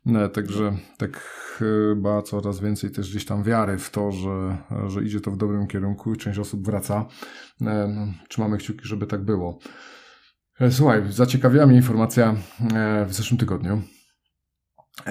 E, 0.06 0.28
także 0.28 0.76
tak 0.98 1.16
chyba 1.58 2.22
coraz 2.22 2.60
więcej 2.60 2.90
też 2.90 3.10
gdzieś 3.10 3.24
tam 3.24 3.42
wiary 3.42 3.78
w 3.78 3.90
to, 3.90 4.12
że, 4.12 4.56
że 4.86 5.04
idzie 5.04 5.20
to 5.20 5.30
w 5.30 5.36
dobrym 5.36 5.66
kierunku 5.66 6.14
i 6.14 6.16
część 6.16 6.38
osób 6.38 6.66
wraca. 6.66 7.06
E, 7.62 8.12
trzymamy 8.28 8.58
kciuki, 8.58 8.80
żeby 8.82 9.06
tak 9.06 9.24
było. 9.24 9.58
Słuchaj, 10.70 11.02
zaciekawiła 11.12 11.66
mnie 11.66 11.76
informacja 11.76 12.36
w 13.06 13.14
zeszłym 13.14 13.38
tygodniu, 13.38 13.82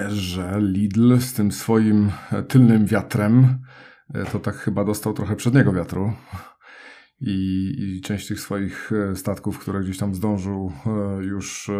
że 0.08 0.58
Lidl 0.60 1.18
z 1.18 1.32
tym 1.32 1.52
swoim 1.52 2.10
tylnym 2.48 2.86
wiatrem 2.86 3.58
to 4.32 4.38
tak 4.38 4.56
chyba 4.56 4.84
dostał 4.84 5.12
trochę 5.12 5.36
przedniego 5.36 5.72
wiatru. 5.72 6.12
I, 7.20 7.74
I, 7.78 8.00
część 8.00 8.28
tych 8.28 8.40
swoich 8.40 8.90
e, 8.92 9.16
statków, 9.16 9.58
które 9.58 9.80
gdzieś 9.80 9.98
tam 9.98 10.14
zdążył 10.14 10.72
e, 10.86 11.24
już 11.24 11.70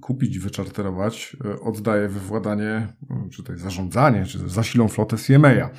kupić, 0.00 0.38
wyczarterować, 0.38 1.36
oddaje 1.62 2.08
we 2.08 2.20
władanie, 2.20 2.88
czy 3.30 3.42
to 3.42 3.52
jest 3.52 3.64
zarządzanie, 3.64 4.26
czy 4.26 4.48
zasilą 4.48 4.88
flotę 4.88 5.16
CMA. 5.16 5.70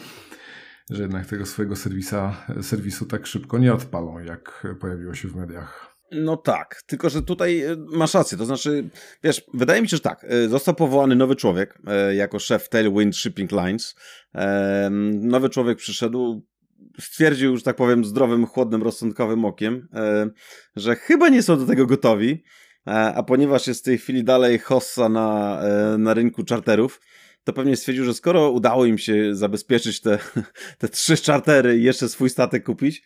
Że 0.90 1.02
jednak 1.02 1.26
tego 1.26 1.46
swojego 1.46 1.76
serwisa, 1.76 2.46
serwisu 2.62 3.06
tak 3.06 3.26
szybko 3.26 3.58
nie 3.58 3.74
odpalą, 3.74 4.20
jak 4.20 4.68
pojawiło 4.80 5.14
się 5.14 5.28
w 5.28 5.36
mediach. 5.36 5.89
No 6.12 6.38
tak, 6.38 6.82
tylko 6.86 7.10
że 7.10 7.22
tutaj 7.22 7.64
masz 7.92 8.14
rację, 8.14 8.38
to 8.38 8.46
znaczy, 8.46 8.90
wiesz, 9.24 9.44
wydaje 9.54 9.82
mi 9.82 9.90
się, 9.90 9.98
że 9.98 10.02
tak, 10.02 10.26
został 10.48 10.76
powołany 10.76 11.16
nowy 11.16 11.36
człowiek 11.36 11.82
jako 12.16 12.40
szef 12.40 12.70
Tailwind 12.70 13.18
Shipping 13.18 13.52
Lines, 13.52 13.96
nowy 15.12 15.50
człowiek 15.50 15.78
przyszedł, 15.78 16.46
stwierdził, 17.00 17.58
że 17.58 17.64
tak 17.64 17.76
powiem, 17.76 18.06
zdrowym, 18.06 18.46
chłodnym, 18.46 18.84
rozsądkowym 18.84 19.46
okiem, 19.46 19.88
że 20.76 20.96
chyba 20.96 21.30
nie 21.30 21.44
są 21.44 21.60
do 21.60 21.66
tego 21.66 21.86
gotowi, 21.86 22.44
e, 22.88 22.92
a 22.92 23.24
ponieważ 23.24 23.68
jest 23.68 23.80
w 23.80 23.84
tej 23.84 23.98
chwili 23.98 24.24
dalej 24.24 24.60
hossa 24.60 25.10
na, 25.10 25.60
e, 25.62 25.98
na 25.98 26.14
rynku 26.14 26.44
czarterów, 26.44 27.02
to 27.44 27.54
pewnie 27.54 27.76
stwierdził, 27.76 28.06
że 28.06 28.14
skoro 28.14 28.52
udało 28.52 28.86
im 28.86 28.98
się 28.98 29.36
zabezpieczyć 29.36 30.02
te, 30.02 30.20
te 30.80 30.90
trzy 30.90 31.18
czartery 31.18 31.78
i 31.78 31.84
jeszcze 31.84 32.10
swój 32.10 32.30
statek 32.30 32.64
kupić, 32.64 33.04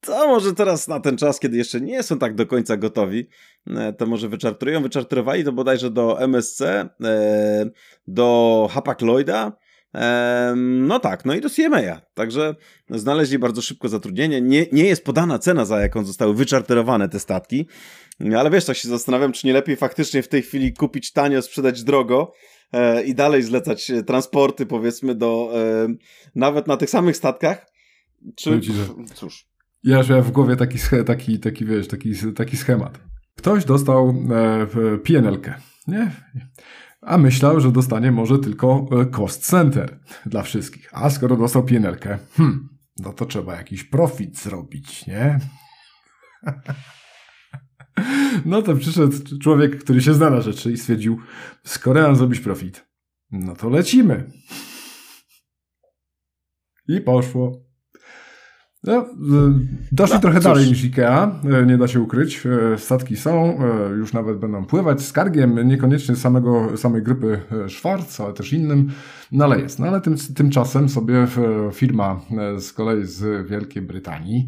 to 0.00 0.28
może 0.28 0.54
teraz 0.54 0.88
na 0.88 1.00
ten 1.00 1.16
czas, 1.16 1.40
kiedy 1.40 1.56
jeszcze 1.56 1.80
nie 1.80 2.02
są 2.02 2.18
tak 2.18 2.34
do 2.34 2.46
końca 2.46 2.76
gotowi, 2.76 3.28
e, 3.66 3.92
to 3.92 4.06
może 4.06 4.28
wyczartrują. 4.28 4.82
Wyczartrowali 4.82 5.44
to 5.44 5.52
bodajże 5.52 5.90
do 5.90 6.20
MSC, 6.20 6.62
do 8.06 8.68
Hapag 8.72 9.02
Lloyda, 9.02 9.52
no 10.56 11.00
tak, 11.00 11.24
no 11.24 11.34
i 11.34 11.40
do 11.40 11.50
CMA. 11.50 12.00
Także 12.14 12.54
znaleźli 12.90 13.38
bardzo 13.38 13.62
szybko 13.62 13.88
zatrudnienie. 13.88 14.40
Nie, 14.40 14.66
nie 14.72 14.84
jest 14.84 15.04
podana 15.04 15.38
cena, 15.38 15.64
za 15.64 15.80
jaką 15.80 16.04
zostały 16.04 16.34
wyczarterowane 16.34 17.08
te 17.08 17.20
statki, 17.20 17.66
ale 18.36 18.50
wiesz, 18.50 18.64
tak 18.64 18.76
się 18.76 18.88
zastanawiam, 18.88 19.32
czy 19.32 19.46
nie 19.46 19.52
lepiej 19.52 19.76
faktycznie 19.76 20.22
w 20.22 20.28
tej 20.28 20.42
chwili 20.42 20.72
kupić 20.72 21.12
tanio, 21.12 21.42
sprzedać 21.42 21.84
drogo 21.84 22.32
e, 22.72 23.02
i 23.02 23.14
dalej 23.14 23.42
zlecać 23.42 23.90
e, 23.90 24.02
transporty, 24.02 24.66
powiedzmy, 24.66 25.14
do 25.14 25.52
e, 25.54 25.88
nawet 26.34 26.66
na 26.66 26.76
tych 26.76 26.90
samych 26.90 27.16
statkach. 27.16 27.66
Czy, 28.36 28.60
cóż. 29.14 29.49
Ja 29.82 29.98
już 29.98 30.08
miałem 30.08 30.24
w 30.24 30.30
głowie 30.30 30.56
taki, 30.56 30.78
taki, 31.06 31.40
taki, 31.40 31.64
wiesz, 31.64 31.88
taki, 31.88 32.12
taki 32.34 32.56
schemat. 32.56 33.00
Ktoś 33.36 33.64
dostał 33.64 34.14
e, 34.30 34.98
PNL-kę, 34.98 35.54
nie? 35.86 36.10
a 37.00 37.18
myślał, 37.18 37.60
że 37.60 37.72
dostanie 37.72 38.12
może 38.12 38.38
tylko 38.38 38.86
e, 38.92 39.06
cost 39.06 39.46
center 39.46 40.00
dla 40.26 40.42
wszystkich. 40.42 40.88
A 40.92 41.10
skoro 41.10 41.36
dostał 41.36 41.64
pienelkę, 41.64 42.18
hmm, 42.36 42.68
no 42.98 43.12
to 43.12 43.26
trzeba 43.26 43.56
jakiś 43.56 43.84
profit 43.84 44.38
zrobić, 44.38 45.06
nie? 45.06 45.38
No 48.44 48.62
to 48.62 48.76
przyszedł 48.76 49.38
człowiek, 49.42 49.84
który 49.84 50.02
się 50.02 50.14
zna 50.14 50.30
na 50.30 50.40
rzeczy 50.40 50.72
i 50.72 50.76
stwierdził, 50.76 51.20
skoro 51.64 52.02
mam 52.02 52.16
zrobić 52.16 52.40
profit, 52.40 52.86
no 53.30 53.56
to 53.56 53.68
lecimy. 53.68 54.30
I 56.88 57.00
poszło. 57.00 57.69
No, 58.84 58.92
e, 58.92 59.06
doszli 59.92 60.14
no, 60.14 60.20
trochę 60.20 60.38
cóż. 60.38 60.44
dalej 60.44 60.68
niż 60.68 60.84
IKEA, 60.84 61.40
e, 61.44 61.66
nie 61.66 61.78
da 61.78 61.88
się 61.88 62.00
ukryć. 62.00 62.46
E, 62.46 62.78
statki 62.78 63.16
są, 63.16 63.58
już 63.96 64.12
nawet 64.12 64.38
będą 64.38 64.64
pływać 64.64 65.02
z 65.02 65.12
kargiem, 65.12 65.68
niekoniecznie 65.68 66.16
samego, 66.16 66.76
samej 66.76 67.02
grupy 67.02 67.40
Schwarz, 67.68 68.20
ale 68.20 68.32
też 68.32 68.52
innym, 68.52 68.90
no 69.32 69.44
ale 69.44 69.60
jest. 69.60 69.78
No 69.78 69.86
ale 69.86 70.00
tym, 70.00 70.16
tymczasem 70.34 70.88
sobie 70.88 71.26
firma 71.72 72.20
z 72.58 72.72
kolei 72.72 73.04
z 73.04 73.48
Wielkiej 73.48 73.82
Brytanii, 73.82 74.46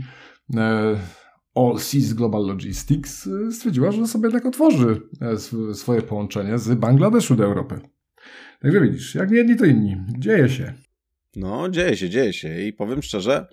All 1.55 1.79
Seas 1.79 2.13
Global 2.13 2.47
Logistics, 2.47 3.29
stwierdziła, 3.51 3.93
że 3.93 4.07
sobie 4.07 4.31
tak 4.31 4.47
otworzy 4.47 5.01
swoje 5.73 6.03
połączenie 6.03 6.59
z 6.59 6.75
Bangladeszu 6.75 7.37
do 7.37 7.45
Europy. 7.45 7.81
Także 8.61 8.81
widzisz, 8.81 9.15
jak 9.15 9.31
nie 9.31 9.37
jedni, 9.37 9.57
to 9.57 9.65
inni. 9.65 9.97
Dzieje 10.19 10.49
się. 10.49 10.75
No, 11.37 11.69
dzieje 11.69 11.97
się, 11.97 12.11
dzieje 12.11 12.33
się 12.33 12.61
i 12.61 12.73
powiem 12.73 13.03
szczerze, 13.03 13.47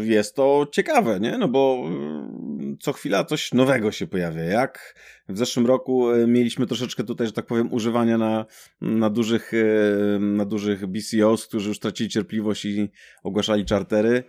jest 0.00 0.36
to 0.36 0.66
ciekawe, 0.72 1.20
nie? 1.20 1.38
No 1.38 1.48
bo 1.48 1.84
mm, 1.86 2.76
co 2.80 2.92
chwila 2.92 3.24
coś 3.24 3.52
nowego 3.52 3.92
się 3.92 4.06
pojawia. 4.06 4.42
Jak 4.42 4.94
w 5.28 5.38
zeszłym 5.38 5.66
roku 5.66 6.10
e, 6.10 6.26
mieliśmy 6.26 6.66
troszeczkę 6.66 7.04
tutaj, 7.04 7.26
że 7.26 7.32
tak 7.32 7.46
powiem, 7.46 7.72
używania 7.72 8.18
na, 8.18 8.46
na, 8.80 9.10
dużych, 9.10 9.52
e, 9.54 10.18
na 10.18 10.44
dużych 10.44 10.86
BCOs, 10.86 11.46
którzy 11.46 11.68
już 11.68 11.78
tracili 11.78 12.10
cierpliwość 12.10 12.64
i 12.64 12.90
ogłaszali 13.22 13.64
czartery. 13.64 14.24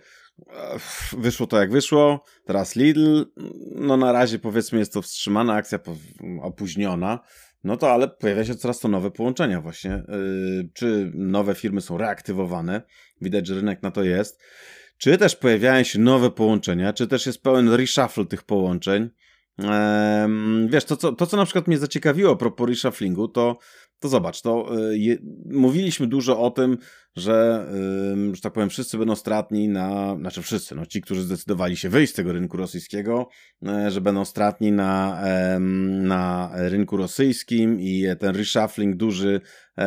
Wyszło 1.18 1.46
to 1.46 1.60
jak 1.60 1.70
wyszło. 1.70 2.24
Teraz 2.44 2.76
Lidl, 2.76 3.24
no 3.74 3.96
na 3.96 4.12
razie 4.12 4.38
powiedzmy 4.38 4.78
jest 4.78 4.92
to 4.92 5.02
wstrzymana 5.02 5.54
akcja, 5.54 5.78
opóźniona. 6.42 7.20
No 7.66 7.76
to 7.76 7.92
ale 7.92 8.08
pojawia 8.08 8.44
się 8.44 8.54
coraz 8.54 8.80
to 8.80 8.88
nowe 8.88 9.10
połączenia 9.10 9.60
właśnie. 9.60 10.02
Yy, 10.08 10.68
czy 10.74 11.12
nowe 11.14 11.54
firmy 11.54 11.80
są 11.80 11.98
reaktywowane? 11.98 12.82
Widać, 13.20 13.46
że 13.46 13.54
rynek 13.54 13.82
na 13.82 13.90
to 13.90 14.02
jest. 14.02 14.42
Czy 14.98 15.18
też 15.18 15.36
pojawiają 15.36 15.84
się 15.84 15.98
nowe 15.98 16.30
połączenia, 16.30 16.92
czy 16.92 17.06
też 17.06 17.26
jest 17.26 17.42
pełen 17.42 17.68
reshuffle 17.68 18.26
tych 18.26 18.42
połączeń. 18.42 19.10
Ehm, 19.58 20.68
wiesz, 20.68 20.84
to 20.84 20.96
co, 20.96 21.12
to 21.12 21.26
co 21.26 21.36
na 21.36 21.44
przykład 21.44 21.68
mnie 21.68 21.78
zaciekawiło 21.78 22.32
a 22.32 22.36
propos 22.36 22.68
reshufflingu, 22.68 23.28
to, 23.28 23.58
to 23.98 24.08
zobacz, 24.08 24.42
to 24.42 24.78
y, 24.90 24.98
je, 24.98 25.16
mówiliśmy 25.50 26.06
dużo 26.06 26.40
o 26.40 26.50
tym, 26.50 26.78
że, 27.16 27.66
że 28.32 28.40
tak 28.40 28.52
powiem, 28.52 28.70
wszyscy 28.70 28.98
będą 28.98 29.16
stratni 29.16 29.68
na, 29.68 30.16
znaczy 30.20 30.42
wszyscy, 30.42 30.74
no 30.74 30.86
ci, 30.86 31.00
którzy 31.00 31.22
zdecydowali 31.22 31.76
się 31.76 31.88
wyjść 31.88 32.12
z 32.12 32.16
tego 32.16 32.32
rynku 32.32 32.56
rosyjskiego, 32.56 33.28
y, 33.86 33.90
że 33.90 34.00
będą 34.00 34.24
stratni 34.24 34.72
na, 34.72 35.22
na 36.02 36.50
rynku 36.54 36.96
rosyjskim 36.96 37.80
i 37.80 38.04
ten 38.18 38.36
reshuffling 38.36 38.96
duży 38.96 39.40
e, 39.78 39.82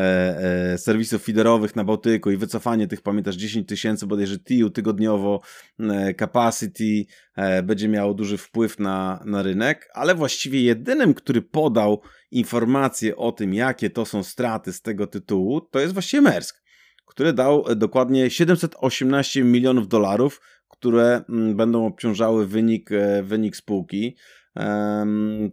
e, 0.73 0.77
serwisów 0.77 1.23
feederowych 1.23 1.75
na 1.75 1.83
Bałtyku 1.83 2.31
i 2.31 2.37
wycofanie 2.37 2.87
tych, 2.87 3.01
pamiętasz, 3.01 3.35
10 3.35 3.67
tysięcy 3.67 4.07
bodajże 4.07 4.39
TIU 4.39 4.69
tygodniowo, 4.69 5.41
e, 5.79 6.13
capacity, 6.13 7.05
e, 7.35 7.63
będzie 7.63 7.87
miało 7.87 8.13
duży 8.13 8.37
wpływ 8.37 8.79
na, 8.79 9.23
na 9.25 9.41
rynek, 9.41 9.89
ale 9.93 10.15
właściwie 10.15 10.61
jedynym, 10.61 11.13
który 11.13 11.41
podał 11.41 12.01
informacje 12.31 13.15
o 13.15 13.31
tym, 13.31 13.53
jakie 13.53 13.89
to 13.89 14.05
są 14.05 14.23
straty 14.23 14.73
z 14.73 14.81
tego 14.81 15.07
tytułu, 15.07 15.61
to 15.61 15.79
jest 15.79 15.93
właściwie 15.93 16.21
Mersk 16.21 16.68
który 17.09 17.33
dał 17.33 17.65
e, 17.69 17.75
dokładnie 17.75 18.29
718 18.29 19.43
milionów 19.43 19.87
dolarów, 19.87 20.41
które 20.69 21.21
mm, 21.29 21.55
będą 21.55 21.85
obciążały 21.85 22.47
wynik, 22.47 22.91
e, 22.91 23.23
wynik 23.23 23.55
spółki. 23.55 24.15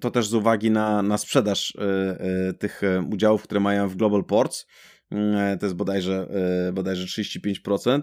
To 0.01 0.11
też 0.11 0.29
z 0.29 0.35
uwagi 0.35 0.71
na, 0.71 1.03
na 1.03 1.19
sprzedaż 1.19 1.77
e, 1.79 2.53
tych 2.53 2.81
udziałów, 3.13 3.43
które 3.43 3.61
mają 3.61 3.89
w 3.89 3.97
Global 3.97 4.25
Ports. 4.25 4.67
Mm, 5.11 5.59
to 5.59 5.67
jest 5.67 5.77
bodajże, 5.77 6.29
bodajże 6.73 7.07
35% 7.07 8.03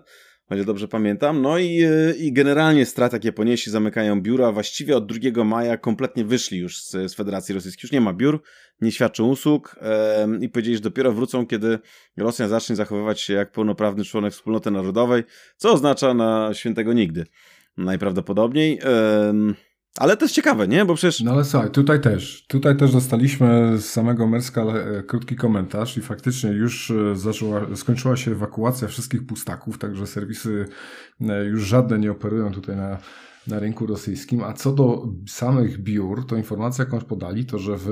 ile 0.52 0.66
dobrze 0.66 0.88
pamiętam. 0.88 1.42
No 1.42 1.58
i, 1.58 1.86
i 2.18 2.34
generalnie 2.34 2.86
straty, 2.86 3.16
jakie 3.16 3.32
ponieśli, 3.32 3.72
zamykają 3.72 4.22
biura. 4.22 4.52
Właściwie 4.52 4.98
od 4.98 5.06
2 5.06 5.44
maja 5.44 5.78
kompletnie 5.78 6.26
wyszli 6.26 6.60
już 6.60 6.82
z, 6.82 6.92
z 6.92 7.14
Federacji 7.14 7.56
Rosyjskiej. 7.56 7.88
Już 7.88 7.92
nie 7.92 8.02
ma 8.02 8.14
biur, 8.14 8.42
nie 8.82 8.92
świadczą 8.92 9.28
usług 9.28 9.76
e, 9.82 10.28
i 10.42 10.50
powiedzieli, 10.50 10.76
że 10.76 10.82
dopiero 10.82 11.12
wrócą, 11.12 11.48
kiedy 11.48 11.80
Rosja 12.18 12.48
zacznie 12.48 12.76
zachowywać 12.76 13.22
się 13.22 13.34
jak 13.34 13.52
pełnoprawny 13.52 14.04
członek 14.06 14.34
wspólnoty 14.34 14.72
narodowej, 14.72 15.24
co 15.58 15.74
oznacza 15.74 16.14
na 16.14 16.54
świętego 16.54 16.94
nigdy. 16.94 17.26
Najprawdopodobniej. 17.78 18.80
E, 18.84 19.34
Ale 20.00 20.18
to 20.18 20.26
jest 20.26 20.36
ciekawe, 20.36 20.68
nie? 20.68 20.86
Bo 20.86 20.96
przecież... 20.96 21.22
No 21.22 21.32
ale 21.32 21.46
słuchaj, 21.46 21.72
tutaj 21.72 22.02
też. 22.02 22.46
Tutaj 22.48 22.78
też 22.78 22.92
dostaliśmy 22.92 23.78
z 23.78 23.86
samego 23.86 24.28
Merska 24.28 24.62
e, 24.62 25.04
krótki 25.04 25.36
komentarz 25.36 25.98
i 25.98 26.02
faktycznie 26.02 26.50
już 26.50 26.92
e, 26.92 27.16
zaczęła, 27.16 27.76
skończyła 27.76 28.18
się 28.18 28.32
ewakuacja 28.32 28.88
wszystkich 28.88 29.26
pustaków, 29.26 29.78
także 29.78 30.08
serwisy 30.08 30.66
e, 31.22 31.46
już 31.46 31.64
żadne 31.64 32.00
nie 32.00 32.12
operują 32.12 32.52
tutaj 32.52 32.76
na, 32.76 32.98
na 33.48 33.60
rynku 33.60 33.86
rosyjskim. 33.86 34.44
A 34.44 34.54
co 34.54 34.72
do 34.72 35.08
samych 35.28 35.84
biur, 35.84 36.28
to 36.28 36.36
informacja 36.36 36.86
jakąś 36.86 37.04
podali, 37.04 37.46
to 37.46 37.60
że 37.60 37.78
w 37.78 37.90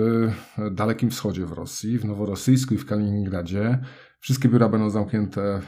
Dalekim 0.72 1.10
Wschodzie 1.10 1.46
w 1.46 1.51
Rosji, 1.51 1.98
w 1.98 2.05
Noworosyjsku 2.05 2.74
i 2.74 2.77
w 2.77 2.86
Kaliningradzie 2.86 3.79
Wszystkie 4.21 4.49
biura 4.49 4.69
będą 4.69 4.89
zamknięte 4.89 5.41
e, 5.41 5.61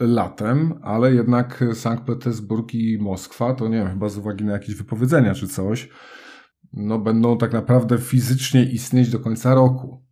latem, 0.00 0.74
ale 0.82 1.14
jednak 1.14 1.64
Sankt 1.74 2.04
Petersburg 2.04 2.74
i 2.74 2.98
Moskwa, 3.00 3.54
to 3.54 3.68
nie 3.68 3.76
wiem, 3.78 3.88
chyba 3.88 4.08
z 4.08 4.18
uwagi 4.18 4.44
na 4.44 4.52
jakieś 4.52 4.74
wypowiedzenia 4.74 5.34
czy 5.34 5.48
coś, 5.48 5.88
no 6.72 6.98
będą 6.98 7.38
tak 7.38 7.52
naprawdę 7.52 7.98
fizycznie 7.98 8.64
istnieć 8.64 9.10
do 9.10 9.20
końca 9.20 9.54
roku. 9.54 10.08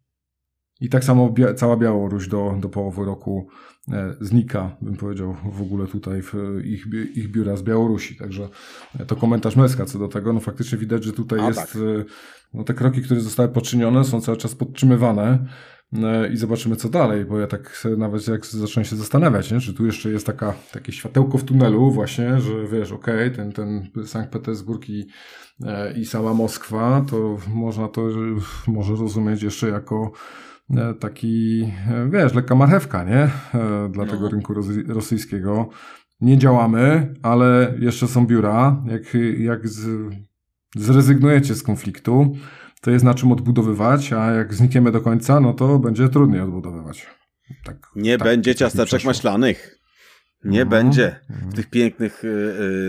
I 0.80 0.88
tak 0.88 1.04
samo 1.04 1.30
bia 1.30 1.54
cała 1.54 1.76
Białoruś 1.76 2.28
do, 2.28 2.56
do 2.60 2.68
połowy 2.68 3.04
roku 3.04 3.48
e, 3.92 4.14
znika, 4.20 4.76
bym 4.82 4.96
powiedział, 4.96 5.36
w 5.52 5.62
ogóle 5.62 5.86
tutaj 5.86 6.22
w 6.22 6.34
ich, 6.64 6.86
ich 7.14 7.30
biura 7.30 7.56
z 7.56 7.62
Białorusi. 7.62 8.16
Także 8.16 8.48
to 9.06 9.16
komentarz 9.16 9.56
Meska 9.56 9.84
co 9.84 9.98
do 9.98 10.08
tego. 10.08 10.32
No 10.32 10.40
faktycznie 10.40 10.78
widać, 10.78 11.04
że 11.04 11.12
tutaj 11.12 11.40
A, 11.40 11.46
jest, 11.46 11.58
tak. 11.60 11.76
E, 11.76 12.04
no 12.54 12.64
te 12.64 12.74
kroki, 12.74 13.02
które 13.02 13.20
zostały 13.20 13.48
poczynione 13.48 14.04
są 14.04 14.20
cały 14.20 14.36
czas 14.36 14.54
podtrzymywane. 14.54 15.46
No 15.92 16.26
i 16.26 16.36
zobaczymy 16.36 16.76
co 16.76 16.88
dalej, 16.88 17.24
bo 17.24 17.38
ja 17.38 17.46
tak 17.46 17.86
nawet 17.98 18.28
jak 18.28 18.46
zacząłem 18.46 18.84
się 18.84 18.96
zastanawiać, 18.96 19.52
nie? 19.52 19.60
czy 19.60 19.74
tu 19.74 19.86
jeszcze 19.86 20.10
jest 20.10 20.26
taka, 20.26 20.54
takie 20.72 20.92
światełko 20.92 21.38
w 21.38 21.44
tunelu 21.44 21.90
właśnie, 21.90 22.40
że 22.40 22.66
wiesz, 22.72 22.92
okej, 22.92 23.14
okay, 23.14 23.30
ten, 23.30 23.52
ten 23.52 23.90
Sankt 24.06 24.32
Petersburg 24.32 24.88
i, 24.88 25.06
e, 25.64 25.98
i 25.98 26.04
sama 26.04 26.34
Moskwa, 26.34 27.04
to 27.10 27.38
można 27.54 27.88
to 27.88 28.08
może 28.66 28.94
rozumieć 28.94 29.42
jeszcze 29.42 29.68
jako 29.68 30.12
e, 30.70 30.94
taki, 30.94 31.62
e, 31.88 32.08
wiesz, 32.10 32.34
lekka 32.34 32.54
marchewka, 32.54 33.04
nie? 33.04 33.30
Dla 33.90 34.04
no. 34.04 34.12
tego 34.12 34.28
rynku 34.28 34.54
rosyjskiego. 34.88 35.68
Nie 36.20 36.38
działamy, 36.38 37.14
ale 37.22 37.74
jeszcze 37.78 38.08
są 38.08 38.26
biura. 38.26 38.82
Jak, 38.86 39.02
jak 39.38 39.68
z, 39.68 40.12
zrezygnujecie 40.76 41.54
z 41.54 41.62
konfliktu, 41.62 42.36
to 42.80 42.90
jest 42.90 43.04
na 43.04 43.14
czym 43.14 43.33
odbudowywać, 43.33 44.12
a 44.12 44.30
jak 44.30 44.54
znikniemy 44.54 44.92
do 44.92 45.00
końca, 45.00 45.40
no 45.40 45.54
to 45.54 45.78
będzie 45.78 46.09
trudniej 46.09 46.40
odbudowywać. 46.40 47.06
Tak, 47.64 47.76
nie 47.97 48.18
tak, 48.18 48.28
będzie 48.28 48.54
ciasteczek 48.54 49.04
maślanych. 49.04 49.78
Nie 50.45 50.62
mhm. 50.62 50.68
będzie 50.68 51.21
w 51.28 51.35
mhm. 51.35 51.52
tych 51.52 51.71
pięknych 51.71 52.25
y, 52.25 52.28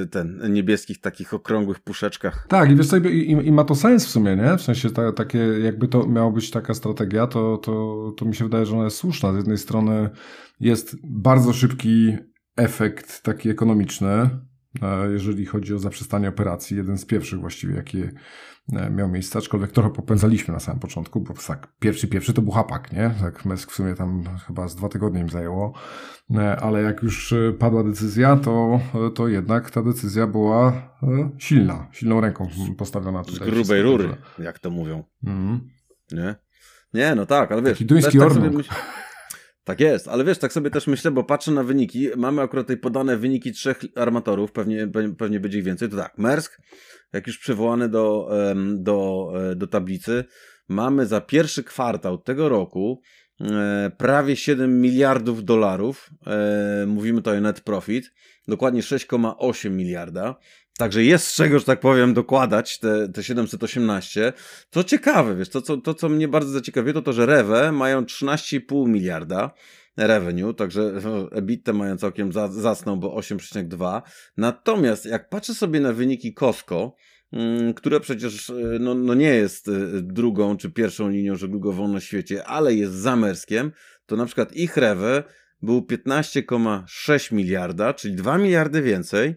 y, 0.04 0.08
ten, 0.08 0.54
niebieskich, 0.54 1.02
takich 1.02 1.34
okrągłych 1.34 1.80
puszeczkach. 1.80 2.48
Tak, 2.50 2.72
i 2.72 2.76
wiesz 2.76 2.88
sobie, 2.88 3.10
i, 3.12 3.48
i, 3.48 3.52
ma 3.52 3.64
to 3.64 3.76
sens 3.76 4.06
w 4.06 4.10
sumie, 4.10 4.36
nie? 4.36 4.58
W 4.58 4.62
sensie 4.62 4.90
ta, 4.90 5.12
takie, 5.12 5.38
jakby 5.40 5.88
to 5.88 6.08
miała 6.08 6.32
być 6.32 6.52
taka 6.52 6.74
strategia, 6.74 7.28
to, 7.28 7.58
to, 7.58 8.14
to 8.18 8.26
mi 8.26 8.36
się 8.36 8.44
wydaje, 8.44 8.66
że 8.66 8.76
ona 8.76 8.84
jest 8.84 8.98
słuszna. 8.98 9.34
Z 9.34 9.36
jednej 9.36 9.58
strony 9.58 10.10
jest 10.60 10.96
bardzo 11.04 11.54
szybki 11.54 12.18
efekt 12.56 13.24
taki 13.24 13.50
ekonomiczny, 13.50 14.30
jeżeli 15.12 15.46
chodzi 15.46 15.74
o 15.74 15.80
zaprzestanie 15.80 16.30
operacji. 16.30 16.78
Jeden 16.78 16.98
z 16.98 17.06
pierwszych 17.06 17.40
właściwie, 17.40 17.76
jakie 17.76 18.00
E, 18.08 18.12
miał 18.70 19.10
miejsce, 19.10 19.40
aczkolwiek 19.40 19.72
trochę 19.72 19.90
popędzaliśmy 19.90 20.54
na 20.54 20.60
samym 20.60 20.80
początku, 20.80 21.22
bo 21.22 21.34
tak, 21.48 21.68
pierwszy, 21.80 22.08
pierwszy 22.08 22.34
to 22.34 22.42
był 22.42 22.52
hapak, 22.52 22.92
nie? 22.92 23.12
Tak 23.22 23.46
Mesk 23.46 23.72
w 23.72 23.76
sumie 23.76 23.96
tam 23.96 24.24
chyba 24.48 24.68
z 24.68 24.76
dwa 24.76 24.90
tygodnie 24.90 25.22
im 25.22 25.30
zajęło, 25.30 25.74
e, 26.36 26.56
ale 26.56 26.82
jak 26.82 27.04
już 27.04 27.34
e, 27.34 27.54
padła 27.54 27.84
decyzja, 27.84 28.36
to, 28.36 28.80
to 29.16 29.28
jednak 29.28 29.72
ta 29.72 29.84
decyzja 29.84 30.28
była 30.28 30.74
silna, 31.38 31.88
silną 31.92 32.22
ręką 32.22 32.50
postawiona 32.78 33.24
tutaj. 33.24 33.48
Z 33.48 33.52
grubej 33.52 33.82
rury, 33.82 34.16
jak 34.40 34.60
to 34.60 34.70
mówią. 34.70 35.04
Mm. 35.24 35.60
Nie? 36.12 36.36
Nie, 36.94 37.16
no 37.16 37.26
tak, 37.26 37.52
ale 37.52 37.62
wiesz... 37.62 37.72
Taki 37.72 37.86
duński 37.86 38.20
tak. 38.20 38.32
Tak 39.68 39.80
jest, 39.80 40.08
ale 40.08 40.24
wiesz, 40.24 40.38
tak 40.38 40.54
sobie 40.54 40.70
też 40.70 40.88
myślę, 40.88 41.12
bo 41.12 41.24
patrzę 41.24 41.52
na 41.52 41.64
wyniki, 41.64 42.08
mamy 42.18 42.42
akurat 42.42 42.66
tutaj 42.66 42.78
podane 42.78 43.18
wyniki 43.18 43.52
trzech 43.52 43.80
armatorów, 43.96 44.52
pewnie, 44.52 44.88
pewnie 45.18 45.40
będzie 45.40 45.58
ich 45.58 45.64
więcej, 45.64 45.90
to 45.90 45.98
tak, 45.98 46.18
Mersk, 46.18 46.62
jak 47.14 47.28
już 47.28 47.38
przywołany 47.38 47.90
do, 47.90 48.30
do, 48.76 49.30
e, 49.52 49.56
do 49.56 49.68
tablicy, 49.68 50.24
mamy 50.68 51.06
za 51.06 51.22
pierwszy 51.22 51.64
kwartał 51.64 52.18
tego 52.18 52.50
roku 52.50 53.02
e, 53.42 53.92
prawie 53.98 54.36
7 54.36 54.82
miliardów 54.82 55.44
dolarów. 55.44 56.10
E, 56.28 56.86
mówimy 56.86 57.20
tutaj 57.20 57.38
o 57.38 57.42
net 57.42 57.62
profit, 57.62 58.12
dokładnie 58.48 58.82
6,8 58.82 59.72
miliarda. 59.72 60.36
Także 60.78 61.04
jest 61.04 61.28
z 61.28 61.36
czego, 61.36 61.60
że 61.60 61.66
tak 61.66 61.80
powiem, 61.80 62.14
dokładać 62.14 62.80
te, 62.80 63.10
te 63.10 63.24
718. 63.24 64.34
Co 64.72 64.84
ciekawe, 64.84 65.36
wiesz, 65.36 65.50
to 65.50 65.62
co, 65.62 65.78
to, 65.78 65.94
co 65.94 66.10
mnie 66.10 66.28
bardzo 66.28 66.52
zaciekawiło, 66.52 66.94
to 66.94 67.02
to, 67.02 67.14
że 67.14 67.26
Rewe 67.26 67.72
mają 67.72 68.02
13,5 68.02 68.88
miliarda 68.88 69.52
revenue, 69.98 70.54
także 70.54 70.94
EBITDA 71.32 71.74
mają 71.74 71.98
całkiem 71.98 72.34
za, 72.34 72.48
zasnął, 72.48 72.98
bo 72.98 73.16
8,2. 73.16 74.02
Natomiast 74.38 75.06
jak 75.06 75.30
patrzę 75.30 75.54
sobie 75.54 75.80
na 75.80 75.94
wyniki 75.94 76.34
Costco, 76.34 76.96
mm, 77.32 77.74
które 77.74 78.00
przecież 78.00 78.50
y, 78.50 78.78
no, 78.80 78.94
no 78.94 79.14
nie 79.14 79.36
jest 79.36 79.68
y, 79.68 80.02
drugą 80.02 80.58
czy 80.58 80.72
pierwszą 80.72 81.10
linią 81.10 81.36
żeglugową 81.36 81.88
na 81.88 82.00
świecie, 82.00 82.46
ale 82.46 82.74
jest 82.74 82.94
zamerskiem, 82.94 83.72
to 84.06 84.16
na 84.16 84.26
przykład 84.26 84.56
ich 84.56 84.78
rewe 84.78 85.24
był 85.62 85.82
15,6 85.82 87.34
miliarda, 87.34 87.94
czyli 87.94 88.16
2 88.16 88.38
miliardy 88.38 88.82
więcej, 88.82 89.36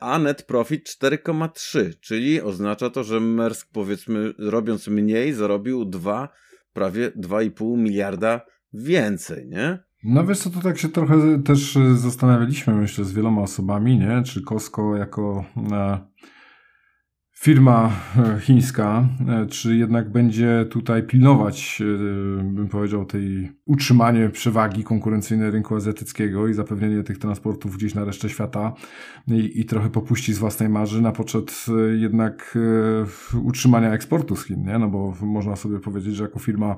a 0.00 0.18
net 0.18 0.42
profit 0.42 0.88
4,3, 0.88 1.90
czyli 2.00 2.42
oznacza 2.42 2.90
to, 2.90 3.04
że 3.04 3.20
Mersk 3.20 3.68
powiedzmy 3.72 4.32
robiąc 4.38 4.88
mniej 4.88 5.32
zarobił 5.32 5.84
2, 5.84 6.28
prawie 6.72 7.10
2,5 7.10 7.78
miliarda 7.78 8.40
więcej, 8.72 9.48
nie? 9.48 9.78
No 10.04 10.26
wiesz 10.26 10.38
co, 10.38 10.50
to 10.50 10.60
tak 10.60 10.78
się 10.78 10.88
trochę 10.88 11.42
też 11.42 11.76
e, 11.76 11.94
zastanawialiśmy, 11.94 12.74
myślę, 12.74 13.04
z 13.04 13.12
wieloma 13.12 13.42
osobami, 13.42 13.98
nie? 13.98 14.22
Czy 14.22 14.42
Costco 14.42 14.96
jako 14.96 15.44
e, 15.72 15.98
firma 17.38 17.92
e, 18.16 18.40
chińska, 18.40 19.08
e, 19.28 19.46
czy 19.46 19.76
jednak 19.76 20.12
będzie 20.12 20.66
tutaj 20.70 21.02
pilnować, 21.02 21.82
e, 21.82 22.44
bym 22.44 22.68
powiedział, 22.68 23.04
tej 23.04 23.52
utrzymanie 23.64 24.28
przewagi 24.28 24.84
konkurencyjnej 24.84 25.50
rynku 25.50 25.76
azjatyckiego 25.76 26.48
i 26.48 26.54
zapewnienie 26.54 27.02
tych 27.02 27.18
transportów 27.18 27.76
gdzieś 27.76 27.94
na 27.94 28.04
resztę 28.04 28.28
świata 28.28 28.74
i, 29.28 29.60
i 29.60 29.64
trochę 29.64 29.90
popuści 29.90 30.34
z 30.34 30.38
własnej 30.38 30.68
marży 30.68 31.02
na 31.02 31.12
poczet 31.12 31.66
jednak 31.96 32.58
utrzymania 33.44 33.92
eksportu 33.92 34.36
z 34.36 34.44
Chin, 34.44 34.64
nie? 34.64 34.78
No 34.78 34.88
bo 34.88 35.14
można 35.20 35.56
sobie 35.56 35.80
powiedzieć, 35.80 36.16
że 36.16 36.22
jako 36.24 36.38
firma 36.38 36.76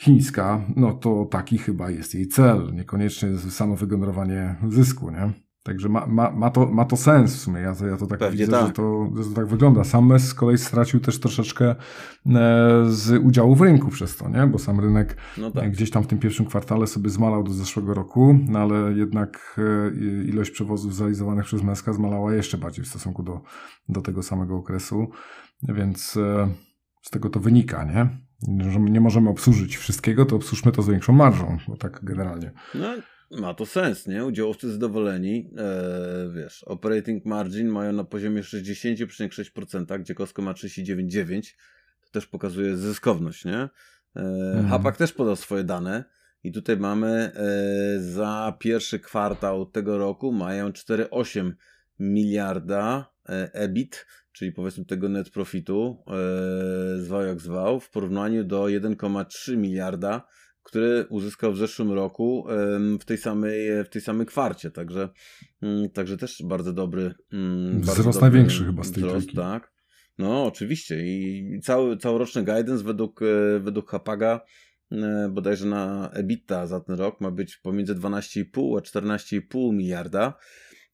chińska, 0.00 0.60
no 0.76 0.92
to 0.92 1.24
taki 1.24 1.58
chyba 1.58 1.90
jest 1.90 2.14
jej 2.14 2.28
cel, 2.28 2.74
niekoniecznie 2.74 3.38
samo 3.38 3.76
wygenerowanie 3.76 4.56
zysku, 4.68 5.10
nie? 5.10 5.43
Także 5.64 5.88
ma, 5.88 6.06
ma, 6.06 6.30
ma, 6.30 6.50
to, 6.50 6.66
ma 6.66 6.84
to 6.84 6.96
sens 6.96 7.36
w 7.36 7.40
sumie. 7.40 7.60
Ja, 7.60 7.74
ja 7.90 7.96
to 7.96 8.06
tak 8.06 8.18
Pewnie 8.18 8.38
widzę, 8.38 8.52
tak. 8.52 8.66
Że, 8.66 8.72
to, 8.72 9.10
że 9.16 9.24
to 9.24 9.34
tak 9.34 9.46
wygląda. 9.46 9.84
Sam 9.84 10.06
MES 10.06 10.28
z 10.28 10.34
kolei 10.34 10.58
stracił 10.58 11.00
też 11.00 11.20
troszeczkę 11.20 11.70
e, 11.70 11.76
z 12.88 13.24
udziału 13.24 13.54
w 13.54 13.60
rynku 13.60 13.90
przez 13.90 14.16
to, 14.16 14.28
nie? 14.28 14.46
Bo 14.46 14.58
sam 14.58 14.80
rynek 14.80 15.16
no 15.38 15.50
tak. 15.50 15.70
gdzieś 15.70 15.90
tam 15.90 16.02
w 16.02 16.06
tym 16.06 16.18
pierwszym 16.18 16.46
kwartale 16.46 16.86
sobie 16.86 17.10
zmalał 17.10 17.42
do 17.42 17.52
zeszłego 17.52 17.94
roku, 17.94 18.38
no 18.48 18.58
ale 18.58 18.92
jednak 18.92 19.56
e, 19.58 20.24
ilość 20.24 20.50
przewozów 20.50 20.94
zrealizowanych 20.94 21.44
przez 21.44 21.62
MESKA 21.62 21.92
zmalała 21.92 22.34
jeszcze 22.34 22.58
bardziej 22.58 22.84
w 22.84 22.88
stosunku 22.88 23.22
do, 23.22 23.40
do 23.88 24.00
tego 24.00 24.22
samego 24.22 24.56
okresu. 24.56 25.10
Więc 25.62 26.16
e, 26.16 26.48
z 27.02 27.10
tego 27.10 27.30
to 27.30 27.40
wynika, 27.40 27.84
nie? 27.84 28.24
że 28.72 28.80
nie 28.80 29.00
możemy 29.00 29.30
obsłużyć 29.30 29.76
wszystkiego, 29.76 30.24
to 30.24 30.36
obsłużmy 30.36 30.72
to 30.72 30.82
z 30.82 30.88
większą 30.88 31.12
marżą, 31.12 31.58
bo 31.68 31.76
tak 31.76 32.00
generalnie. 32.02 32.52
No, 32.74 32.86
ma 33.40 33.54
to 33.54 33.66
sens, 33.66 34.06
nie? 34.06 34.24
Udziałowcy 34.24 34.72
zadowoleni, 34.72 35.50
e, 35.58 36.30
wiesz, 36.34 36.64
operating 36.64 37.24
margin 37.24 37.68
mają 37.68 37.92
na 37.92 38.04
poziomie 38.04 38.42
60,6%, 38.42 40.00
gdzie 40.00 40.14
Costco 40.14 40.42
ma 40.42 40.52
39,9%, 40.52 41.54
to 42.00 42.10
też 42.10 42.26
pokazuje 42.26 42.76
zyskowność, 42.76 43.44
nie? 43.44 43.58
E, 43.58 43.70
mhm. 44.16 44.68
Hapak 44.68 44.96
też 44.96 45.12
podał 45.12 45.36
swoje 45.36 45.64
dane 45.64 46.04
i 46.44 46.52
tutaj 46.52 46.76
mamy 46.76 47.08
e, 47.08 48.00
za 48.00 48.56
pierwszy 48.60 48.98
kwartał 49.00 49.66
tego 49.66 49.98
roku 49.98 50.32
mają 50.32 50.70
4,8 50.70 51.52
miliarda 51.98 53.12
e, 53.28 53.50
EBIT, 53.52 54.06
czyli 54.32 54.52
powiedzmy 54.52 54.84
tego 54.84 55.08
net 55.08 55.30
profitu, 55.30 56.04
e, 56.06 57.02
zwał 57.02 57.24
jak 57.24 57.40
zwał, 57.40 57.80
w 57.80 57.90
porównaniu 57.90 58.44
do 58.44 58.64
1,3 58.64 59.56
miliarda, 59.56 60.26
który 60.64 61.06
uzyskał 61.08 61.52
w 61.52 61.58
zeszłym 61.58 61.92
roku 61.92 62.46
w 63.00 63.04
tej 63.04 63.18
samej, 63.18 63.84
w 63.84 63.88
tej 63.88 64.02
samej 64.02 64.26
kwarcie, 64.26 64.70
także, 64.70 65.08
mm, 65.62 65.90
także 65.90 66.16
też 66.16 66.42
bardzo 66.44 66.72
dobry 66.72 67.14
mm, 67.32 67.80
wzrost 67.80 68.04
bardzo 68.04 68.20
największy 68.20 68.64
chyba 68.64 68.84
z 68.84 68.92
tej 68.92 69.02
wzrost, 69.02 69.28
tak. 69.34 69.74
No, 70.18 70.44
oczywiście 70.44 71.06
i 71.06 71.60
cały, 71.62 71.96
całoroczny 71.96 72.44
guidance 72.44 72.84
według, 72.84 73.22
e, 73.22 73.60
według 73.60 73.90
Hapaga 73.90 74.40
e, 74.92 75.28
bodajże 75.32 75.66
na 75.66 76.10
EBITDA 76.12 76.66
za 76.66 76.80
ten 76.80 76.96
rok 76.96 77.20
ma 77.20 77.30
być 77.30 77.56
pomiędzy 77.56 77.94
12,5 77.94 78.78
a 78.78 78.80
14,5 78.80 79.72
miliarda. 79.72 80.34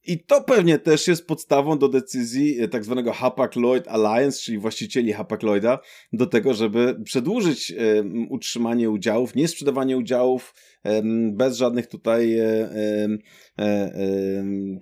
I 0.06 0.24
to 0.24 0.44
pewnie 0.44 0.78
też 0.78 1.08
jest 1.08 1.26
podstawą 1.26 1.78
do 1.78 1.88
decyzji 1.88 2.60
e, 2.60 2.68
tak 2.68 2.84
zwanego 2.84 3.12
Hapag-Lloyd 3.12 3.88
Alliance, 3.88 4.42
czyli 4.42 4.58
właścicieli 4.58 5.14
Hapag-Lloyda, 5.14 5.78
do 6.12 6.26
tego, 6.26 6.54
żeby 6.54 6.96
przedłużyć 7.04 7.72
um, 7.72 8.26
utrzymanie 8.30 8.90
udziałów, 8.90 9.34
nie 9.34 9.48
sprzedawanie 9.48 9.96
udziałów 9.96 10.54
um, 10.84 11.36
bez 11.36 11.56
żadnych 11.56 11.86
tutaj 11.86 12.40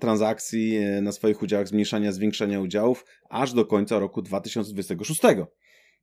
transakcji 0.01 0.79
na 1.03 1.13
swoich 1.13 1.43
udziałach, 1.43 1.69
zmniejszania, 1.69 2.13
zwiększania 2.13 2.61
udziałów, 2.61 3.05
aż 3.31 3.53
do 3.53 3.65
końca 3.65 3.99
roku 3.99 4.23
2026. 4.23 5.21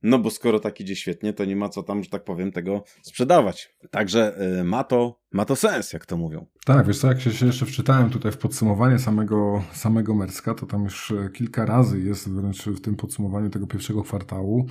No 0.02 0.18
bo 0.18 0.30
skoro 0.30 0.60
tak 0.60 0.80
idzie 0.80 0.96
świetnie, 0.96 1.32
to 1.32 1.44
nie 1.44 1.56
ma 1.56 1.68
co 1.68 1.82
tam, 1.82 2.04
że 2.04 2.10
tak 2.10 2.24
powiem, 2.24 2.52
tego 2.52 2.84
sprzedawać. 3.02 3.76
Także 3.90 4.42
y, 4.60 4.64
ma, 4.64 4.84
to, 4.84 5.20
ma 5.32 5.44
to 5.44 5.56
sens, 5.56 5.92
jak 5.92 6.06
to 6.06 6.16
mówią. 6.16 6.46
Tak, 6.64 6.86
wiesz 6.86 6.98
co, 6.98 7.08
jak 7.08 7.20
się 7.20 7.46
jeszcze 7.46 7.66
wczytałem 7.66 8.10
tutaj 8.10 8.32
w 8.32 8.38
podsumowanie 8.38 8.98
samego, 8.98 9.62
samego 9.72 10.14
Merska, 10.14 10.54
to 10.54 10.66
tam 10.66 10.84
już 10.84 11.10
e, 11.10 11.30
kilka 11.30 11.66
razy 11.66 12.00
jest 12.00 12.30
wręcz 12.30 12.64
w 12.64 12.80
tym 12.80 12.96
podsumowaniu 12.96 13.50
tego 13.50 13.66
pierwszego 13.66 14.02
kwartału. 14.02 14.66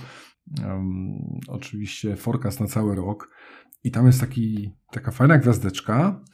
Um, 0.64 1.18
oczywiście 1.48 2.16
forecast 2.16 2.60
na 2.60 2.66
cały 2.66 2.94
rok. 2.94 3.30
I 3.84 3.90
tam 3.90 4.06
jest 4.06 4.20
taki, 4.20 4.72
taka 4.92 5.10
fajna 5.10 5.38
gwiazdeczka, 5.38 6.24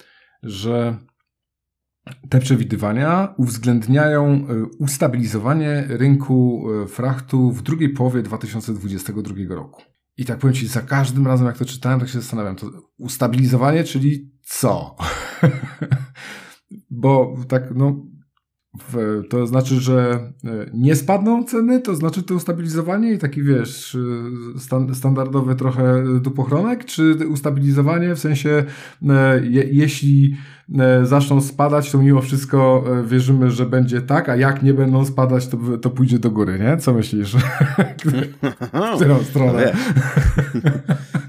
że 0.42 0.98
te 2.28 2.38
przewidywania 2.38 3.34
uwzględniają 3.36 4.24
e, 4.26 4.64
ustabilizowanie 4.78 5.84
rynku 5.88 6.64
e, 6.82 6.86
frachtu 6.86 7.52
w 7.52 7.62
drugiej 7.62 7.88
połowie 7.88 8.22
2022 8.22 9.34
roku. 9.48 9.82
I 10.16 10.24
tak 10.24 10.38
powiem 10.38 10.54
Ci, 10.54 10.66
za 10.66 10.82
każdym 10.82 11.26
razem 11.26 11.46
jak 11.46 11.58
to 11.58 11.64
czytałem, 11.64 12.00
tak 12.00 12.08
się 12.08 12.20
zastanawiam, 12.20 12.56
to 12.56 12.70
ustabilizowanie, 12.98 13.84
czyli 13.84 14.32
co? 14.42 14.96
Bo 16.90 17.36
tak, 17.48 17.74
no, 17.74 18.06
to 19.28 19.46
znaczy, 19.46 19.74
że 19.74 20.20
e, 20.44 20.50
nie 20.74 20.96
spadną 20.96 21.44
ceny, 21.44 21.80
to 21.80 21.94
znaczy 21.94 22.22
to 22.22 22.34
ustabilizowanie 22.34 23.12
i 23.12 23.18
taki 23.18 23.42
wiesz, 23.42 23.98
e, 24.88 24.94
standardowy 24.94 25.54
trochę 25.54 26.04
dupochronek, 26.20 26.84
czy 26.84 27.28
ustabilizowanie 27.28 28.14
w 28.14 28.18
sensie, 28.18 28.64
e, 29.08 29.40
je, 29.46 29.64
jeśli 29.72 30.36
zaczną 31.02 31.40
spadać, 31.40 31.90
to 31.90 31.98
mimo 31.98 32.20
wszystko 32.20 32.84
wierzymy, 33.06 33.50
że 33.50 33.66
będzie 33.66 34.00
tak, 34.00 34.28
a 34.28 34.36
jak 34.36 34.62
nie 34.62 34.74
będą 34.74 35.04
spadać, 35.04 35.48
to, 35.48 35.58
to 35.82 35.90
pójdzie 35.90 36.18
do 36.18 36.30
góry, 36.30 36.58
nie? 36.58 36.76
Co 36.76 36.94
myślisz? 36.94 37.32
w 38.92 38.96
którą 38.96 39.18
stronę? 39.24 39.72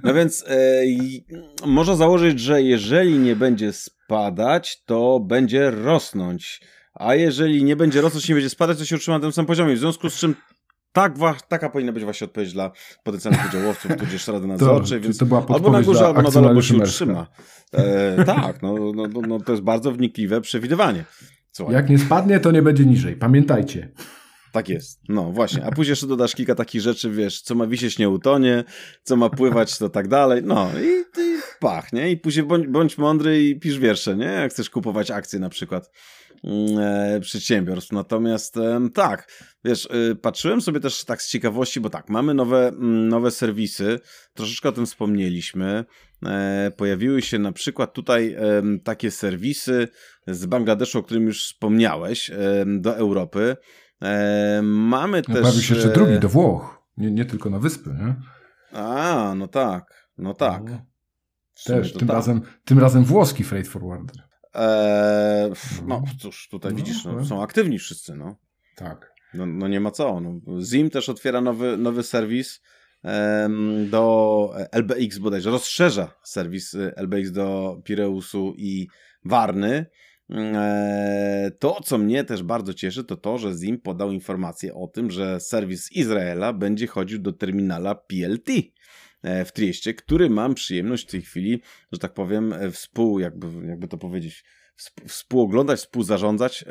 No 0.04 0.14
więc 0.14 0.46
e, 0.48 0.84
można 1.66 1.96
założyć, 1.96 2.40
że 2.40 2.62
jeżeli 2.62 3.20
nie 3.20 3.36
będzie 3.36 3.74
spadać, 3.74 4.84
to 4.86 5.20
będzie 5.20 5.72
rosnąć 5.72 6.62
a 7.06 7.16
jeżeli 7.16 7.64
nie 7.64 7.76
będzie 7.76 8.02
rosnąć, 8.02 8.30
nie 8.30 8.36
będzie 8.36 8.50
spadać, 8.50 8.78
to 8.78 8.86
się 8.86 8.96
utrzyma 8.96 9.18
na 9.18 9.22
tym 9.22 9.32
samym 9.32 9.48
poziomie. 9.48 9.76
W 9.76 9.80
związku 9.80 10.10
z 10.10 10.16
czym 10.16 10.36
tak, 10.92 11.14
taka 11.48 11.70
powinna 11.70 11.92
być 11.92 12.04
właśnie 12.04 12.26
odpowiedź 12.26 12.54
dla 12.54 12.72
potencjalnych 13.04 13.50
udziałowców, 13.50 13.92
tudzież 14.00 14.28
Rady 14.28 14.48
Nadzorczej, 14.48 15.00
więc 15.00 15.18
to 15.18 15.26
była 15.26 15.46
albo 15.50 15.72
na 15.72 15.82
górze, 15.82 16.06
albo 16.06 16.22
na 16.22 16.32
dole, 16.32 16.48
albo 16.48 16.62
się 16.62 16.78
utrzyma. 16.78 17.28
E, 17.74 18.24
tak, 18.26 18.62
no, 18.62 18.76
no, 18.96 19.08
no, 19.08 19.22
no, 19.28 19.40
to 19.40 19.52
jest 19.52 19.64
bardzo 19.64 19.92
wnikliwe 19.92 20.42
przewidywanie. 20.42 21.06
Słuchaj. 21.52 21.76
Jak 21.76 21.90
nie 21.90 22.00
spadnie, 22.00 22.40
to 22.40 22.52
nie 22.52 22.62
będzie 22.62 22.86
niżej. 22.86 23.16
Pamiętajcie. 23.16 23.92
Tak 24.52 24.70
jest. 24.70 25.00
No 25.10 25.32
właśnie. 25.32 25.66
A 25.66 25.72
później 25.72 25.92
jeszcze 25.92 26.08
dodasz 26.08 26.36
kilka 26.36 26.56
takich 26.56 26.82
rzeczy, 26.82 27.10
wiesz, 27.10 27.42
co 27.42 27.56
ma 27.56 27.68
wisieć 27.68 28.00
nie 28.00 28.10
utonie, 28.10 28.64
co 29.04 29.16
ma 29.16 29.30
pływać, 29.30 29.78
to 29.78 29.90
tak 29.90 30.08
dalej. 30.08 30.42
No 30.44 30.70
i, 30.84 31.22
i 31.22 31.38
pach, 31.60 31.94
nie? 31.94 32.12
I 32.12 32.18
później 32.18 32.46
bądź, 32.46 32.68
bądź 32.68 32.98
mądry 32.98 33.44
i 33.44 33.60
pisz 33.60 33.80
wiersze, 33.80 34.16
nie? 34.16 34.26
Jak 34.26 34.52
chcesz 34.52 34.70
kupować 34.70 35.12
akcje 35.12 35.40
na 35.40 35.50
przykład. 35.50 35.92
Mm, 36.44 36.80
e, 36.80 37.20
przedsiębiorstw. 37.20 37.92
Natomiast 37.92 38.56
tak, 38.94 39.32
wiesz, 39.66 39.86
y, 40.12 40.16
patrzyłem 40.16 40.62
sobie 40.62 40.80
też 40.80 41.06
tak 41.06 41.22
z 41.22 41.30
ciekawości, 41.30 41.80
bo 41.80 41.90
tak, 41.90 42.10
mamy 42.10 42.34
nowe, 42.34 42.68
mm, 42.68 43.08
nowe 43.08 43.32
serwisy, 43.32 44.00
troszeczkę 44.34 44.70
o 44.70 44.72
tym 44.72 44.86
wspomnieliśmy. 44.86 45.86
E, 46.26 46.72
pojawiły 46.78 47.22
się 47.22 47.40
na 47.40 47.52
przykład 47.52 47.94
tutaj 47.94 48.36
takie 48.84 49.12
serwisy 49.12 49.88
z 50.28 50.46
Bangladeszu, 50.46 51.00
o 51.00 51.04
którym 51.04 51.26
już 51.26 51.46
wspomniałeś, 51.46 52.32
do 52.66 52.96
Europy. 52.96 53.56
E, 54.04 54.62
mamy 54.64 55.22
no, 55.28 55.34
też... 55.34 55.42
Pojawił 55.42 55.62
się 55.62 55.76
jeszcze 55.76 55.90
drugi, 55.90 56.20
do 56.20 56.30
Włoch. 56.30 56.84
Nie, 56.98 57.12
nie 57.12 57.26
tylko 57.26 57.50
na 57.50 57.60
wyspy, 57.60 57.90
nie? 57.90 58.16
A, 58.80 59.34
no 59.38 59.48
tak, 59.48 60.10
no 60.18 60.34
tak. 60.34 60.64
No. 60.70 60.86
Też, 61.66 61.94
tym, 61.94 62.08
tak. 62.08 62.16
razem, 62.16 62.42
tym 62.66 62.80
razem 62.80 63.04
włoski 63.04 63.44
freight 63.44 63.72
forwarder. 63.72 64.33
Eee, 64.54 65.52
no 65.88 66.04
cóż, 66.20 66.48
tutaj 66.52 66.72
no, 66.72 66.78
widzisz, 66.78 67.06
no, 67.06 67.26
są 67.26 67.44
aktywni 67.44 67.80
wszyscy, 67.80 68.16
no. 68.16 68.36
Tak. 68.76 69.14
No, 69.34 69.46
no 69.46 69.68
nie 69.68 69.80
ma 69.80 69.92
co. 69.92 70.20
No. 70.20 70.62
Zim 70.62 70.90
też 70.90 71.10
otwiera 71.10 71.42
nowy, 71.42 71.78
nowy 71.78 72.04
serwis 72.04 72.62
em, 73.04 73.90
do 73.90 74.54
LBX 74.72 75.18
bodajże, 75.18 75.50
rozszerza 75.50 76.16
serwis 76.24 76.74
y, 76.74 76.94
LBX 76.96 77.32
do 77.32 77.78
Pireusu 77.84 78.54
i 78.58 78.88
Warny. 79.26 79.86
Eee, 80.30 81.52
to, 81.60 81.82
co 81.84 81.98
mnie 81.98 82.24
też 82.24 82.44
bardzo 82.44 82.74
cieszy, 82.74 83.04
to 83.04 83.18
to, 83.18 83.38
że 83.38 83.54
Zim 83.54 83.82
podał 83.82 84.12
informację 84.12 84.74
o 84.74 84.88
tym, 84.88 85.12
że 85.12 85.40
serwis 85.40 85.92
Izraela 85.92 86.54
będzie 86.54 86.88
chodził 86.88 87.20
do 87.20 87.34
terminala 87.34 87.96
PLT. 87.96 88.50
E, 89.24 89.46
w 89.46 89.52
Trieście, 89.52 89.94
który 89.94 90.30
mam 90.30 90.54
przyjemność 90.54 91.08
w 91.08 91.12
tej 91.12 91.22
chwili, 91.22 91.62
że 91.92 92.00
tak 92.00 92.14
powiem, 92.14 92.54
e, 92.54 92.72
współ, 92.72 93.20
jakby, 93.20 93.68
jakby 93.68 93.88
to 93.88 93.98
powiedzieć, 93.98 94.44
współoglądać, 95.08 95.80
współzarządzać. 95.80 96.66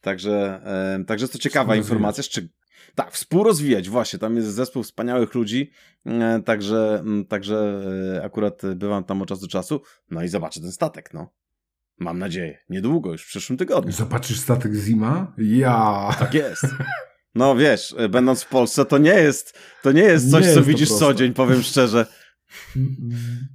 Także, 0.00 0.60
także 1.06 1.24
jest 1.24 1.32
to 1.32 1.38
ciekawa 1.38 1.76
informacja. 1.76 2.24
Czy, 2.24 2.48
tak, 2.94 3.12
współrozwijać, 3.12 3.88
właśnie. 3.88 4.18
Tam 4.18 4.36
jest 4.36 4.48
zespół 4.48 4.82
wspaniałych 4.82 5.34
ludzi, 5.34 5.70
e, 6.06 6.42
także, 6.42 7.04
także 7.28 7.82
akurat 8.24 8.62
bywam 8.76 9.04
tam 9.04 9.22
od 9.22 9.28
czasu 9.28 9.40
do 9.40 9.48
czasu. 9.48 9.82
No 10.10 10.22
i 10.22 10.28
zobaczę 10.28 10.60
ten 10.60 10.72
statek, 10.72 11.14
no. 11.14 11.32
Mam 11.98 12.18
nadzieję. 12.18 12.58
Niedługo, 12.68 13.12
już 13.12 13.24
w 13.24 13.28
przyszłym 13.28 13.56
tygodniu. 13.56 13.92
Zobaczysz 13.92 14.40
statek 14.40 14.74
Zima? 14.74 15.34
Ja! 15.38 16.10
Tak 16.18 16.34
jest. 16.34 16.66
No 17.38 17.56
wiesz, 17.56 17.94
e, 17.98 18.08
będąc 18.08 18.42
w 18.42 18.48
Polsce, 18.48 18.84
to 18.84 18.98
nie 18.98 19.14
jest, 19.14 19.58
to 19.82 19.92
nie 19.92 20.02
jest 20.02 20.30
coś, 20.30 20.46
nie 20.46 20.52
co 20.52 20.58
jest 20.58 20.68
widzisz 20.68 20.92
co 20.92 21.14
dzień, 21.14 21.34
powiem 21.34 21.62
szczerze. 21.62 22.06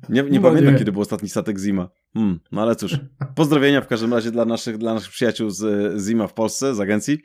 Nie, 0.10 0.24
nie 0.24 0.40
no 0.40 0.42
pamiętam, 0.42 0.74
nie. 0.74 0.80
kiedy 0.80 0.92
był 0.92 1.02
ostatni 1.02 1.30
statek 1.30 1.60
Zima. 1.60 1.90
Hmm, 2.14 2.40
no 2.52 2.62
ale 2.62 2.76
cóż, 2.76 3.00
pozdrowienia 3.36 3.82
w 3.82 3.88
każdym 3.88 4.14
razie 4.14 4.32
dla 4.32 4.46
naszych, 4.46 4.78
dla 4.78 4.94
naszych 4.94 5.12
przyjaciół 5.12 5.50
z 5.50 5.94
Zima 6.02 6.28
w 6.28 6.34
Polsce, 6.34 6.76
z 6.76 6.80
agencji. 6.80 7.20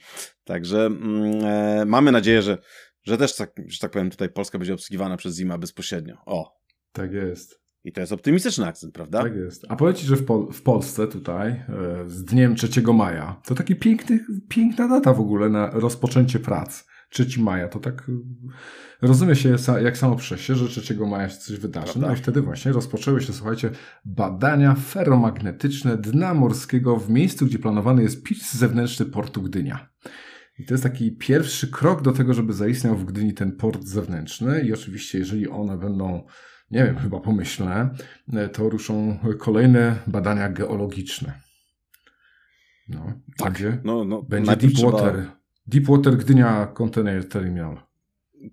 Także 0.45 0.87
mm, 0.87 1.45
e, 1.45 1.85
mamy 1.85 2.13
nadzieję, 2.13 2.43
że, 2.43 2.59
że 3.03 3.19
też, 3.19 3.37
tak, 3.37 3.53
że 3.67 3.79
tak 3.79 3.91
powiem, 3.91 4.11
tutaj 4.11 4.29
Polska 4.29 4.59
będzie 4.59 4.75
obsługiwana 4.75 5.17
przez 5.17 5.37
Zima 5.37 5.59
bezpośrednio. 5.59 6.17
O. 6.27 6.59
Tak 6.93 7.13
jest. 7.13 7.61
I 7.85 7.93
to 7.93 8.01
jest 8.01 8.13
optymistyczny 8.13 8.67
akcent, 8.67 8.95
prawda? 8.95 9.23
Tak 9.23 9.37
jest. 9.37 9.67
A 9.69 9.77
powiem 9.77 9.95
Ci, 9.95 10.07
że 10.07 10.17
w, 10.17 10.25
Pol 10.25 10.53
w 10.53 10.63
Polsce 10.63 11.07
tutaj 11.07 11.51
e, 11.51 11.65
z 12.07 12.25
dniem 12.25 12.55
3 12.55 12.83
maja 12.95 13.41
to 13.47 13.55
taki 13.55 13.77
piękny, 13.77 14.21
piękna 14.49 14.89
data 14.89 15.13
w 15.15 15.21
ogóle 15.21 15.49
na 15.49 15.71
rozpoczęcie 15.71 16.39
prac. 16.39 16.85
3 17.11 17.41
maja 17.41 17.69
to 17.69 17.79
tak 17.79 18.09
e, 18.09 19.07
rozumie 19.07 19.37
się 19.37 19.57
jak 19.83 19.99
samo 19.99 20.17
przez 20.17 20.41
się, 20.41 20.55
że 20.55 20.83
3 20.83 20.97
maja 20.97 21.29
się 21.29 21.37
coś 21.37 21.57
wydarzy. 21.57 21.99
No 21.99 22.13
i 22.13 22.17
wtedy 22.17 22.43
właśnie 22.43 22.73
rozpoczęły 22.73 23.21
się, 23.21 23.33
słuchajcie, 23.33 23.71
badania 24.05 24.75
ferromagnetyczne 24.75 25.97
dna 25.97 26.35
morskiego 26.35 26.97
w 26.97 27.11
miejscu, 27.11 27.47
gdzie 27.47 27.59
planowany 27.59 28.03
jest 28.03 28.23
pirs 28.23 28.55
zewnętrzny 28.55 29.07
portu 29.07 29.43
Gdynia. 29.43 29.89
I 30.59 30.65
to 30.65 30.75
jest 30.75 30.85
taki 30.85 31.17
pierwszy 31.17 31.71
krok 31.71 32.03
do 32.03 32.13
tego, 32.13 32.35
żeby 32.35 32.53
zaistniał 32.53 32.97
w 32.97 33.05
Gdyni 33.05 33.35
ten 33.35 33.53
port 33.53 33.85
zewnętrzny 33.85 34.61
i 34.61 34.73
oczywiście 34.73 35.19
jeżeli 35.19 35.49
one 35.49 35.79
będą 35.79 36.27
nie 36.71 36.85
wiem, 36.85 36.99
chyba 36.99 37.21
pomyślne, 37.21 37.91
to 38.53 38.69
ruszą 38.69 39.19
kolejne 39.39 39.97
badania 40.07 40.49
geologiczne. 40.49 41.41
No, 42.89 43.13
tak, 43.37 43.53
będzie, 43.53 43.79
no, 43.85 44.05
no, 44.05 44.23
będzie 44.23 44.57
Deepwater. 44.57 45.13
Trzeba... 45.13 45.39
Deepwater 45.67 46.17
Gdynia 46.17 46.67
Container 46.67 47.29
Terminal. 47.29 47.81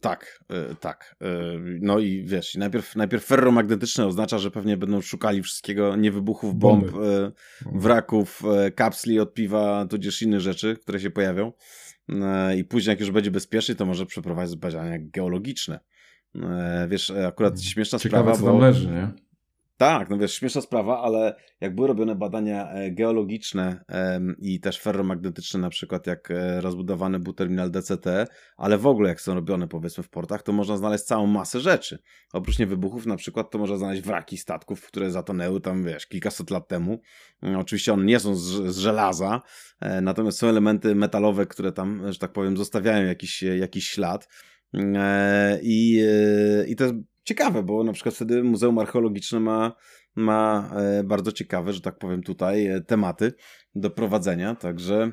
Tak, 0.02 0.44
yy, 0.50 0.76
tak. 0.80 1.16
Yy, 1.22 1.80
no 1.82 2.00
i 2.00 2.24
wiesz, 2.26 2.56
najpierw, 2.56 2.96
najpierw 2.96 3.26
ferromagnetyczne 3.26 4.06
oznacza, 4.06 4.38
że 4.38 4.52
pewnie 4.52 4.78
będą 4.78 5.02
szukali 5.02 5.42
wszystkiego, 5.42 5.96
niewybuchów 5.96 6.56
bomb, 6.56 6.84
yy, 6.84 7.32
wraków, 7.66 8.44
kapsli 8.76 9.20
od 9.20 9.34
piwa, 9.34 9.86
tudzież 9.90 10.22
innych 10.22 10.40
rzeczy, 10.40 10.78
które 10.82 11.00
się 11.00 11.10
pojawią. 11.10 11.52
I 12.58 12.64
później, 12.64 12.92
jak 12.92 13.00
już 13.00 13.12
będzie 13.12 13.32
bezpiecznie, 13.32 13.76
to 13.76 13.86
może 13.86 14.06
przeprowadzić 14.06 14.56
badania 14.56 14.98
geologiczne. 15.00 15.80
E, 16.44 16.88
wiesz, 16.90 17.10
e, 17.10 17.28
akurat 17.28 17.62
śmieszna 17.62 18.00
Ciekawe, 18.00 18.24
sprawa, 18.24 18.40
co 18.40 18.46
tam 18.46 18.56
bo... 18.56 18.62
leży, 18.62 18.88
nie? 18.88 19.12
Tak, 19.78 20.10
no 20.10 20.18
wiesz, 20.18 20.34
śmieszna 20.34 20.62
sprawa, 20.62 21.02
ale 21.02 21.36
jak 21.62 21.76
były 21.76 21.88
robione 21.88 22.16
badania 22.16 22.72
e, 22.72 22.92
geologiczne 22.92 23.86
i 24.40 24.60
też 24.60 24.80
ferromagnetyczne, 24.80 25.60
na 25.60 25.70
przykład 25.70 26.08
jak 26.08 26.30
rozbudowany 26.60 27.20
był 27.20 27.34
terminal 27.34 27.72
DCT, 27.72 28.08
ale 28.58 28.78
w 28.78 28.88
ogóle 28.88 29.10
jak 29.10 29.22
są 29.22 29.34
robione 29.34 29.68
powiedzmy 29.68 30.04
w 30.04 30.10
portach, 30.10 30.44
to 30.44 30.52
można 30.54 30.78
znaleźć 30.78 31.04
całą 31.04 31.28
masę 31.28 31.60
rzeczy. 31.60 32.00
Oprócz 32.34 32.60
niewybuchów 32.60 33.06
na 33.06 33.16
przykład 33.16 33.52
to 33.52 33.58
można 33.58 33.78
znaleźć 33.78 34.02
wraki 34.02 34.38
statków, 34.38 34.88
które 34.88 35.12
zatonęły 35.12 35.62
tam, 35.62 35.84
wiesz, 35.84 36.08
kilkaset 36.08 36.52
lat 36.52 36.68
temu. 36.68 37.02
Mm, 37.42 37.60
oczywiście 37.60 37.94
one 37.94 38.06
nie 38.06 38.20
są 38.20 38.36
z, 38.36 38.76
z 38.76 38.78
żelaza, 38.78 39.42
natomiast 40.02 40.38
są 40.38 40.48
elementy 40.48 40.96
metalowe, 40.96 41.46
które 41.46 41.72
tam, 41.72 42.12
że 42.12 42.20
tak 42.20 42.32
powiem, 42.32 42.58
zostawiają 42.58 43.08
jakiś, 43.08 43.44
jakiś 43.44 43.88
ślad. 43.88 44.28
Mm, 44.76 45.60
I, 45.62 46.04
I 46.68 46.76
to 46.76 46.84
jest 46.84 46.96
ciekawe, 47.24 47.64
bo 47.64 47.84
na 47.84 47.94
przykład 47.94 48.16
wtedy 48.16 48.44
Muzeum 48.44 48.80
Archeologiczne 48.80 49.40
ma, 49.40 49.76
ma 50.16 50.72
e, 50.76 51.04
bardzo 51.04 51.32
ciekawe, 51.32 51.74
że 51.74 51.82
tak 51.82 51.98
powiem 51.98 52.24
tutaj, 52.24 52.68
e, 52.68 52.82
tematy 52.82 53.34
do 53.76 53.90
prowadzenia, 53.90 54.56
także, 54.56 55.12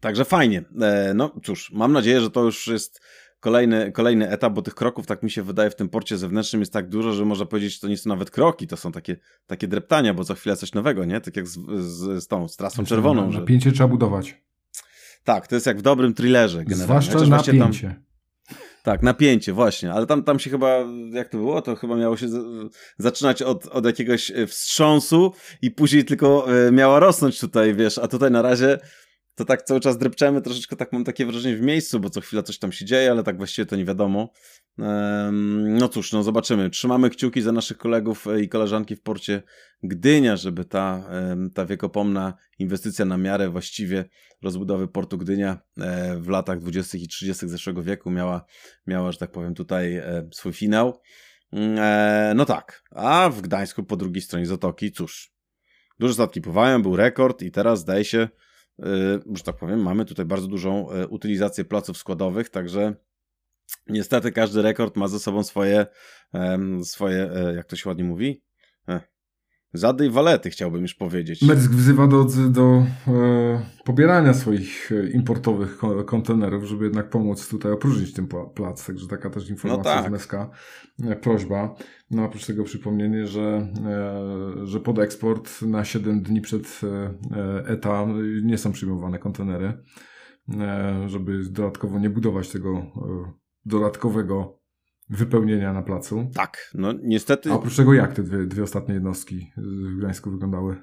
także 0.00 0.24
fajnie. 0.24 0.64
E, 0.80 1.12
no 1.14 1.40
cóż, 1.44 1.72
mam 1.72 1.92
nadzieję, 1.92 2.20
że 2.20 2.30
to 2.30 2.44
już 2.44 2.66
jest 2.66 3.00
kolejny, 3.40 3.92
kolejny 3.92 4.30
etap, 4.30 4.52
bo 4.52 4.62
tych 4.62 4.74
kroków, 4.74 5.06
tak 5.06 5.22
mi 5.22 5.30
się 5.30 5.42
wydaje, 5.42 5.70
w 5.70 5.76
tym 5.76 5.88
porcie 5.88 6.18
zewnętrznym 6.18 6.62
jest 6.62 6.72
tak 6.72 6.88
dużo, 6.88 7.12
że 7.12 7.24
można 7.24 7.46
powiedzieć, 7.46 7.74
że 7.74 7.80
to 7.80 7.88
nie 7.88 7.96
są 7.96 8.10
nawet 8.10 8.30
kroki, 8.30 8.66
to 8.66 8.76
są 8.76 8.92
takie, 8.92 9.16
takie 9.46 9.68
dreptania, 9.68 10.14
bo 10.14 10.24
co 10.24 10.34
chwilę 10.34 10.56
coś 10.56 10.72
nowego, 10.72 11.04
nie? 11.04 11.20
Tak 11.20 11.36
jak 11.36 11.48
z, 11.48 11.58
z, 11.80 12.22
z 12.24 12.26
tą, 12.26 12.48
z 12.48 12.56
trasą 12.56 12.84
czerwoną. 12.84 13.30
Napięcie 13.30 13.70
że... 13.70 13.76
trzeba 13.76 13.88
budować. 13.88 14.42
Tak, 15.24 15.46
to 15.46 15.54
jest 15.54 15.66
jak 15.66 15.78
w 15.78 15.82
dobrym 15.82 16.14
thrillerze 16.14 16.64
generalnie. 16.64 17.02
Zwłaszcza 17.02 17.26
napięcie. 17.52 17.88
Tam, 17.88 18.11
tak, 18.82 19.02
napięcie, 19.02 19.52
właśnie, 19.52 19.92
ale 19.92 20.06
tam, 20.06 20.24
tam 20.24 20.38
się 20.38 20.50
chyba, 20.50 20.78
jak 21.12 21.28
to 21.28 21.38
było, 21.38 21.62
to 21.62 21.76
chyba 21.76 21.96
miało 21.96 22.16
się 22.16 22.26
zaczynać 22.98 23.42
od, 23.42 23.66
od 23.66 23.86
jakiegoś 23.86 24.30
e, 24.30 24.46
wstrząsu 24.46 25.32
i 25.62 25.70
później 25.70 26.04
tylko 26.04 26.46
e, 26.66 26.72
miała 26.72 27.00
rosnąć 27.00 27.40
tutaj, 27.40 27.74
wiesz, 27.74 27.98
a 27.98 28.08
tutaj 28.08 28.30
na 28.30 28.42
razie 28.42 28.78
to 29.34 29.44
tak 29.44 29.62
cały 29.62 29.80
czas 29.80 29.98
drepczemy, 29.98 30.42
troszeczkę 30.42 30.76
tak 30.76 30.92
mam 30.92 31.04
takie 31.04 31.26
wrażenie 31.26 31.56
w 31.56 31.60
miejscu, 31.60 32.00
bo 32.00 32.10
co 32.10 32.20
chwila 32.20 32.42
coś 32.42 32.58
tam 32.58 32.72
się 32.72 32.84
dzieje, 32.84 33.10
ale 33.10 33.22
tak 33.22 33.36
właściwie 33.36 33.66
to 33.66 33.76
nie 33.76 33.84
wiadomo. 33.84 34.32
No 35.62 35.88
cóż, 35.88 36.12
no 36.12 36.22
zobaczymy. 36.22 36.70
Trzymamy 36.70 37.10
kciuki 37.10 37.42
za 37.42 37.52
naszych 37.52 37.78
kolegów 37.78 38.26
e, 38.26 38.40
i 38.40 38.48
koleżanki 38.48 38.96
w 38.96 39.02
porcie 39.02 39.42
Gdynia, 39.82 40.36
żeby 40.36 40.64
ta, 40.64 41.08
ta 41.54 41.66
wiekopomna 41.66 42.34
inwestycja 42.58 43.04
na 43.04 43.16
miarę 43.16 43.50
właściwie 43.50 44.04
rozbudowy 44.42 44.88
portu 44.88 45.18
Gdynia 45.18 45.58
e, 45.78 46.16
w 46.16 46.28
latach 46.28 46.60
20. 46.60 46.98
i 46.98 47.08
30. 47.08 47.48
zeszłego 47.48 47.82
wieku 47.82 48.10
miała, 48.10 48.44
miała 48.86 49.12
że 49.12 49.18
tak 49.18 49.30
powiem, 49.30 49.54
tutaj 49.54 49.96
e, 49.96 50.28
swój 50.32 50.52
finał. 50.52 51.00
Mm, 51.52 52.36
no 52.36 52.44
tak, 52.44 52.82
a 52.90 53.30
w 53.30 53.40
Gdańsku 53.40 53.84
po 53.84 53.96
drugiej 53.96 54.22
stronie 54.22 54.46
zatoki, 54.46 54.92
cóż, 54.92 55.32
duże 55.98 56.14
statki 56.14 56.40
pływają, 56.40 56.82
był 56.82 56.96
rekord 56.96 57.42
i 57.42 57.50
teraz 57.50 57.80
zdaje 57.80 58.04
się, 58.04 58.28
że 59.34 59.42
tak 59.44 59.56
powiem, 59.56 59.82
mamy 59.82 60.04
tutaj 60.04 60.26
bardzo 60.26 60.46
dużą 60.46 60.86
utylizację 61.08 61.64
placów 61.64 61.98
składowych, 61.98 62.48
także 62.48 62.94
Niestety 63.86 64.32
każdy 64.32 64.62
rekord 64.62 64.96
ma 64.96 65.08
ze 65.08 65.20
sobą 65.20 65.42
swoje, 65.42 65.86
swoje 66.82 67.30
e, 67.32 67.54
jak 67.54 67.66
to 67.66 67.76
się 67.76 67.88
ładnie 67.88 68.04
mówi? 68.04 68.42
E, 69.74 69.78
zady 69.78 70.06
i 70.06 70.10
walety 70.10 70.50
chciałbym 70.50 70.82
już 70.82 70.94
powiedzieć. 70.94 71.42
Mersk 71.42 71.70
wzywa 71.70 72.06
do, 72.06 72.26
do 72.50 72.84
e, 73.08 73.66
pobierania 73.84 74.34
swoich 74.34 74.90
importowych 75.14 75.78
kontenerów, 76.06 76.64
żeby 76.64 76.84
jednak 76.84 77.10
pomóc 77.10 77.48
tutaj 77.48 77.72
opróżnić 77.72 78.12
ten 78.12 78.28
plac. 78.54 78.86
Także 78.86 79.08
taka 79.08 79.30
też 79.30 79.50
informacja 79.50 79.94
no 79.94 80.00
tak. 80.00 80.08
z 80.08 80.10
Merska, 80.10 80.50
prośba. 81.22 81.74
No 82.10 82.24
oprócz 82.24 82.46
tego 82.46 82.64
przypomnienie, 82.64 83.26
że, 83.26 83.68
e, 83.86 84.66
że 84.66 84.80
pod 84.80 84.98
eksport 84.98 85.62
na 85.62 85.84
7 85.84 86.22
dni 86.22 86.40
przed 86.40 86.80
ETA 87.66 88.06
nie 88.42 88.58
są 88.58 88.72
przyjmowane 88.72 89.18
kontenery, 89.18 89.72
żeby 91.06 91.42
dodatkowo 91.50 91.98
nie 91.98 92.10
budować 92.10 92.48
tego 92.48 92.86
dodatkowego 93.64 94.61
wypełnienia 95.10 95.72
na 95.72 95.82
placu. 95.82 96.30
Tak, 96.34 96.70
no 96.74 96.92
niestety. 97.02 97.50
A 97.50 97.54
oprócz 97.54 97.76
tego 97.76 97.94
jak 97.94 98.12
te 98.12 98.22
dwie, 98.22 98.46
dwie 98.46 98.62
ostatnie 98.62 98.94
jednostki 98.94 99.52
w 99.56 99.98
Gdańsku 99.98 100.30
wyglądały? 100.30 100.82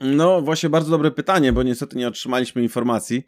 No 0.00 0.42
właśnie 0.42 0.70
bardzo 0.70 0.90
dobre 0.90 1.10
pytanie, 1.10 1.52
bo 1.52 1.62
niestety 1.62 1.98
nie 1.98 2.08
otrzymaliśmy 2.08 2.62
informacji, 2.62 3.26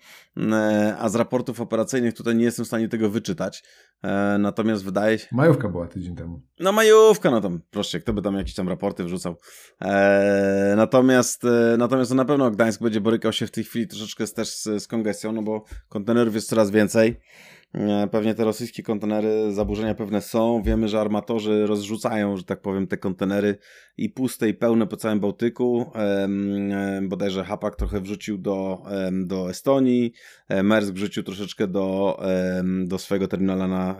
e, 0.52 0.96
a 0.98 1.08
z 1.08 1.14
raportów 1.14 1.60
operacyjnych 1.60 2.14
tutaj 2.14 2.36
nie 2.36 2.44
jestem 2.44 2.64
w 2.64 2.68
stanie 2.68 2.88
tego 2.88 3.10
wyczytać. 3.10 3.64
E, 4.02 4.36
natomiast 4.38 4.84
wydaje 4.84 5.18
się... 5.18 5.26
Majówka 5.32 5.68
była 5.68 5.86
tydzień 5.86 6.16
temu. 6.16 6.42
No 6.60 6.72
majówka, 6.72 7.30
no 7.30 7.40
tam, 7.40 7.60
proszę, 7.70 8.00
kto 8.00 8.12
by 8.12 8.22
tam 8.22 8.36
jakieś 8.36 8.54
tam 8.54 8.68
raporty 8.68 9.04
wrzucał. 9.04 9.36
E, 9.80 10.74
natomiast, 10.76 11.42
natomiast 11.78 12.14
na 12.14 12.24
pewno 12.24 12.50
Gdańsk 12.50 12.82
będzie 12.82 13.00
borykał 13.00 13.32
się 13.32 13.46
w 13.46 13.50
tej 13.50 13.64
chwili 13.64 13.88
troszeczkę 13.88 14.26
też 14.26 14.48
z, 14.48 14.82
z 14.82 14.86
kongresją, 14.86 15.32
no 15.32 15.42
bo 15.42 15.64
kontenerów 15.88 16.34
jest 16.34 16.48
coraz 16.48 16.70
więcej. 16.70 17.20
E, 17.74 18.08
pewnie 18.10 18.34
te 18.34 18.44
rosyjskie 18.44 18.82
kontenery, 18.82 19.52
zaburzenia 19.52 19.94
pewne 19.94 20.20
są. 20.20 20.62
Wiemy, 20.62 20.88
że 20.88 21.00
armatorzy 21.00 21.66
rozrzucają, 21.66 22.36
że 22.36 22.44
tak 22.44 22.60
powiem, 22.60 22.86
te 22.86 22.96
kontenery 22.96 23.58
i 23.96 24.10
puste, 24.10 24.48
i 24.48 24.54
pełne 24.54 24.86
po 24.86 24.96
całym 24.96 25.20
Bałtyku. 25.20 25.92
Bodajże 27.02 27.44
Hapak 27.44 27.76
trochę 27.76 28.00
wrzucił 28.00 28.38
do, 28.38 28.82
do 29.12 29.50
Estonii, 29.50 30.12
e, 30.48 30.62
Mersk 30.62 30.92
wrzucił 30.92 31.22
troszeczkę 31.22 31.66
do, 31.66 32.20
do 32.84 32.98
swojego 32.98 33.28
terminala 33.28 33.68
na, 33.68 33.96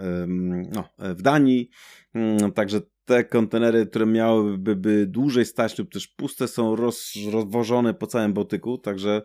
no, 0.73 0.89
w 0.99 1.23
Danii. 1.23 1.71
Mm, 2.15 2.53
także 2.53 2.81
te 3.05 3.25
kontenery, 3.25 3.87
które 3.87 4.07
miałyby 4.07 4.77
by 4.77 5.07
dłużej 5.07 5.45
stać 5.45 5.79
lub 5.79 5.93
też 5.93 6.09
puste, 6.09 6.49
są 6.49 6.77
roz, 6.77 7.13
rozwożone 7.33 7.95
po 7.95 8.07
całym 8.07 8.33
Bałtyku. 8.33 8.79
Także, 8.79 9.23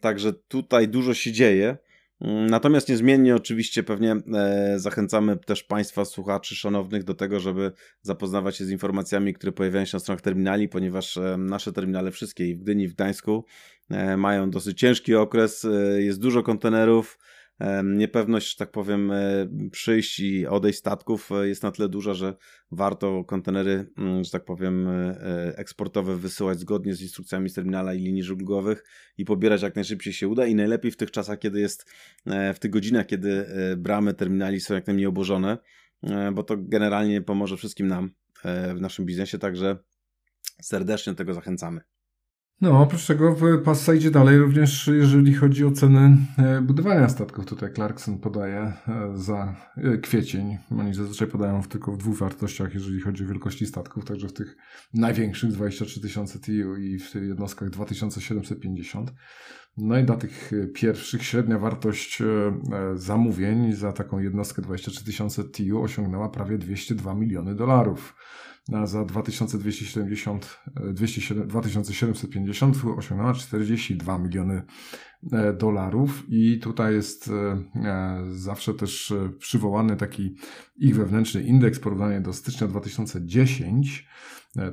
także 0.00 0.32
tutaj 0.32 0.88
dużo 0.88 1.14
się 1.14 1.32
dzieje. 1.32 1.78
Natomiast 2.20 2.88
niezmiennie 2.88 3.36
oczywiście 3.36 3.82
pewnie 3.82 4.16
e, 4.34 4.78
zachęcamy 4.78 5.36
też 5.36 5.62
Państwa, 5.62 6.04
słuchaczy 6.04 6.56
szanownych 6.56 7.04
do 7.04 7.14
tego, 7.14 7.40
żeby 7.40 7.72
zapoznawać 8.02 8.56
się 8.56 8.64
z 8.64 8.70
informacjami, 8.70 9.34
które 9.34 9.52
pojawiają 9.52 9.84
się 9.84 9.96
na 9.96 10.00
stronach 10.00 10.20
terminali, 10.20 10.68
ponieważ 10.68 11.16
e, 11.16 11.36
nasze 11.38 11.72
terminale 11.72 12.10
wszystkie 12.10 12.46
i 12.46 12.56
w 12.56 12.62
Gdyni 12.62 12.84
i 12.84 12.88
w 12.88 12.94
Gdańsku 12.94 13.44
e, 13.90 14.16
mają 14.16 14.50
dosyć 14.50 14.78
ciężki 14.78 15.14
okres, 15.14 15.66
jest 15.98 16.20
dużo 16.20 16.42
kontenerów, 16.42 17.18
niepewność, 17.84 18.50
że 18.50 18.56
tak 18.56 18.70
powiem, 18.70 19.12
e, 19.12 19.48
przyjść 19.72 20.20
i 20.20 20.46
odejść 20.46 20.78
statków 20.78 21.32
e, 21.32 21.48
jest 21.48 21.62
na 21.62 21.70
tyle 21.70 21.88
duża, 21.88 22.14
że 22.14 22.36
warto 22.70 23.24
kontenery, 23.24 23.86
mm, 23.98 24.24
że 24.24 24.30
tak 24.30 24.44
powiem, 24.44 24.88
e, 24.88 25.52
eksportowe 25.56 26.16
wysyłać 26.16 26.58
zgodnie 26.58 26.94
z 26.94 27.02
instrukcjami 27.02 27.48
z 27.48 27.54
terminala 27.54 27.94
i 27.94 27.98
linii 27.98 28.22
żeglugowych 28.22 28.84
i 29.18 29.24
pobierać 29.24 29.62
jak 29.62 29.74
najszybciej 29.74 30.12
się 30.12 30.28
uda 30.28 30.46
i 30.46 30.54
najlepiej 30.54 30.90
w 30.90 30.96
tych 30.96 31.10
czasach, 31.10 31.38
kiedy 31.38 31.60
jest, 31.60 31.90
w 32.54 32.58
tych 32.58 32.70
godzinach, 32.70 33.06
kiedy 33.06 33.46
bramy 33.76 34.14
terminali 34.14 34.60
są 34.60 34.74
jak 34.74 34.86
najmniej 34.86 35.06
obłożone, 35.06 35.58
bo 36.32 36.42
to 36.42 36.56
generalnie 36.58 37.22
pomoże 37.22 37.56
wszystkim 37.56 37.86
nam 37.86 38.10
w 38.74 38.80
naszym 38.80 39.04
biznesie, 39.06 39.38
także 39.38 39.78
serdecznie 40.62 41.12
do 41.12 41.16
tego 41.16 41.34
zachęcamy. 41.34 41.80
No, 42.60 42.82
oprócz 42.82 43.06
tego 43.06 43.36
pasa 43.64 43.94
idzie 43.94 44.10
dalej 44.10 44.38
również 44.38 44.90
jeżeli 44.92 45.34
chodzi 45.34 45.64
o 45.64 45.70
ceny 45.70 46.16
e, 46.38 46.60
budowania 46.60 47.08
statków. 47.08 47.46
Tutaj 47.46 47.72
Clarkson 47.72 48.18
podaje 48.18 48.58
e, 48.58 48.74
za 49.14 49.54
e, 49.76 49.98
kwiecień. 49.98 50.58
Oni 50.70 50.94
zazwyczaj 50.94 51.28
podają 51.28 51.62
tylko 51.62 51.92
w 51.92 51.98
dwóch 51.98 52.18
wartościach, 52.18 52.74
jeżeli 52.74 53.00
chodzi 53.00 53.24
o 53.24 53.26
wielkości 53.26 53.66
statków, 53.66 54.04
także 54.04 54.28
w 54.28 54.32
tych 54.32 54.56
największych 54.94 55.52
23 55.52 56.00
tysiące 56.00 56.38
TU 56.38 56.76
i 56.76 56.98
w 56.98 57.12
tych 57.12 57.28
jednostkach 57.28 57.70
2750. 57.70 59.12
No 59.76 59.98
i 59.98 60.04
dla 60.04 60.16
tych 60.16 60.50
pierwszych 60.74 61.24
średnia 61.24 61.58
wartość 61.58 62.22
zamówień 62.94 63.72
za 63.72 63.92
taką 63.92 64.18
jednostkę 64.18 64.62
23 64.62 65.04
tysiące 65.04 65.44
TU 65.44 65.82
osiągnęła 65.82 66.28
prawie 66.28 66.58
202 66.58 67.14
miliony 67.14 67.54
dolarów 67.54 68.14
za 68.84 69.04
2270, 69.04 70.60
2750 71.46 72.76
osiągnęła 72.96 73.34
42 73.34 74.18
miliony 74.18 74.62
e, 75.32 75.52
dolarów. 75.52 76.24
I 76.28 76.58
tutaj 76.58 76.94
jest 76.94 77.28
e, 77.28 77.62
e, 77.84 78.24
zawsze 78.30 78.74
też 78.74 79.12
przywołany 79.38 79.96
taki 79.96 80.34
ich 80.76 80.96
wewnętrzny 80.96 81.42
indeks 81.42 81.80
porównanie 81.80 82.20
do 82.20 82.32
stycznia 82.32 82.68
2010 82.68 84.06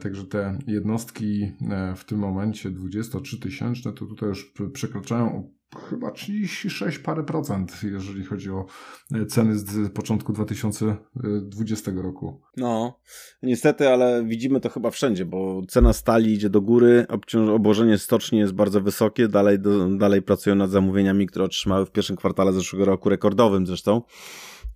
Także 0.02 0.26
te 0.26 0.60
jednostki 0.68 1.52
w 1.96 2.04
tym 2.04 2.20
momencie 2.20 2.72
23 2.72 3.40
tysięczne 3.40 3.94
to 3.94 4.06
tutaj 4.06 4.30
już 4.30 4.54
przekraczają 4.74 5.57
chyba 5.90 6.12
36 6.12 7.00
parę 7.00 7.24
procent, 7.24 7.84
jeżeli 7.84 8.26
chodzi 8.26 8.52
o 8.52 8.66
e, 9.14 9.26
ceny 9.26 9.58
z 9.60 9.94
początku 9.94 10.34
2020 10.34 11.92
roku. 11.96 12.42
No, 12.58 13.00
niestety, 13.44 13.90
ale 13.90 14.26
widzimy 14.26 14.60
to 14.60 14.70
chyba 14.70 14.92
wszędzie, 14.92 15.26
bo 15.26 15.62
cena 15.68 15.94
stali 15.94 16.34
idzie 16.34 16.50
do 16.50 16.62
góry, 16.62 17.06
obłożenie 17.54 17.98
stoczni 17.98 18.40
jest 18.40 18.54
bardzo 18.54 18.82
wysokie, 18.82 19.28
dalej, 19.28 19.60
do, 19.60 19.90
dalej 19.98 20.22
pracują 20.22 20.56
nad 20.56 20.70
zamówieniami, 20.70 21.28
które 21.28 21.46
otrzymały 21.46 21.86
w 21.86 21.92
pierwszym 21.92 22.16
kwartale 22.16 22.54
zeszłego 22.54 22.86
roku, 22.86 23.10
rekordowym 23.10 23.68
zresztą. 23.68 24.02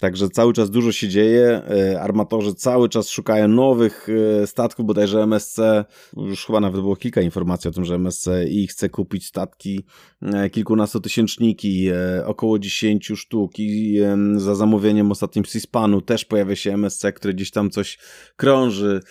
Także 0.02 0.30
cały 0.30 0.54
czas 0.54 0.70
dużo 0.70 0.92
się 0.92 1.08
dzieje. 1.08 1.62
E, 1.70 2.02
armatorzy 2.02 2.54
cały 2.54 2.90
czas 2.90 3.10
szukają 3.10 3.48
nowych 3.48 4.08
e, 4.42 4.48
statków, 4.48 4.86
bodajże 4.86 5.24
MSC, 5.24 5.60
już 6.18 6.46
chyba 6.46 6.60
nawet 6.60 6.82
było 6.82 6.96
kilka 6.96 7.22
informacji 7.22 7.70
o 7.70 7.72
tym, 7.74 7.86
że 7.86 7.96
MSC 7.96 8.28
i 8.50 8.68
chce 8.68 8.90
kupić 8.90 9.26
statki 9.26 9.86
e, 10.22 10.50
kilkunastotysięczniki, 10.50 11.90
około 12.26 12.60
10 12.60 13.12
sztuk. 13.16 13.52
I 13.60 14.00
za 14.36 14.56
zamówieniem 14.56 15.12
ostatnim 15.12 15.46
Seaspanu 15.46 16.02
też 16.02 16.26
pojawia 16.26 16.56
się 16.56 16.74
MSC, 16.74 17.06
który 17.16 17.34
gdzieś 17.34 17.52
tam 17.52 17.70
coś 17.70 18.00
krąży 18.36 19.02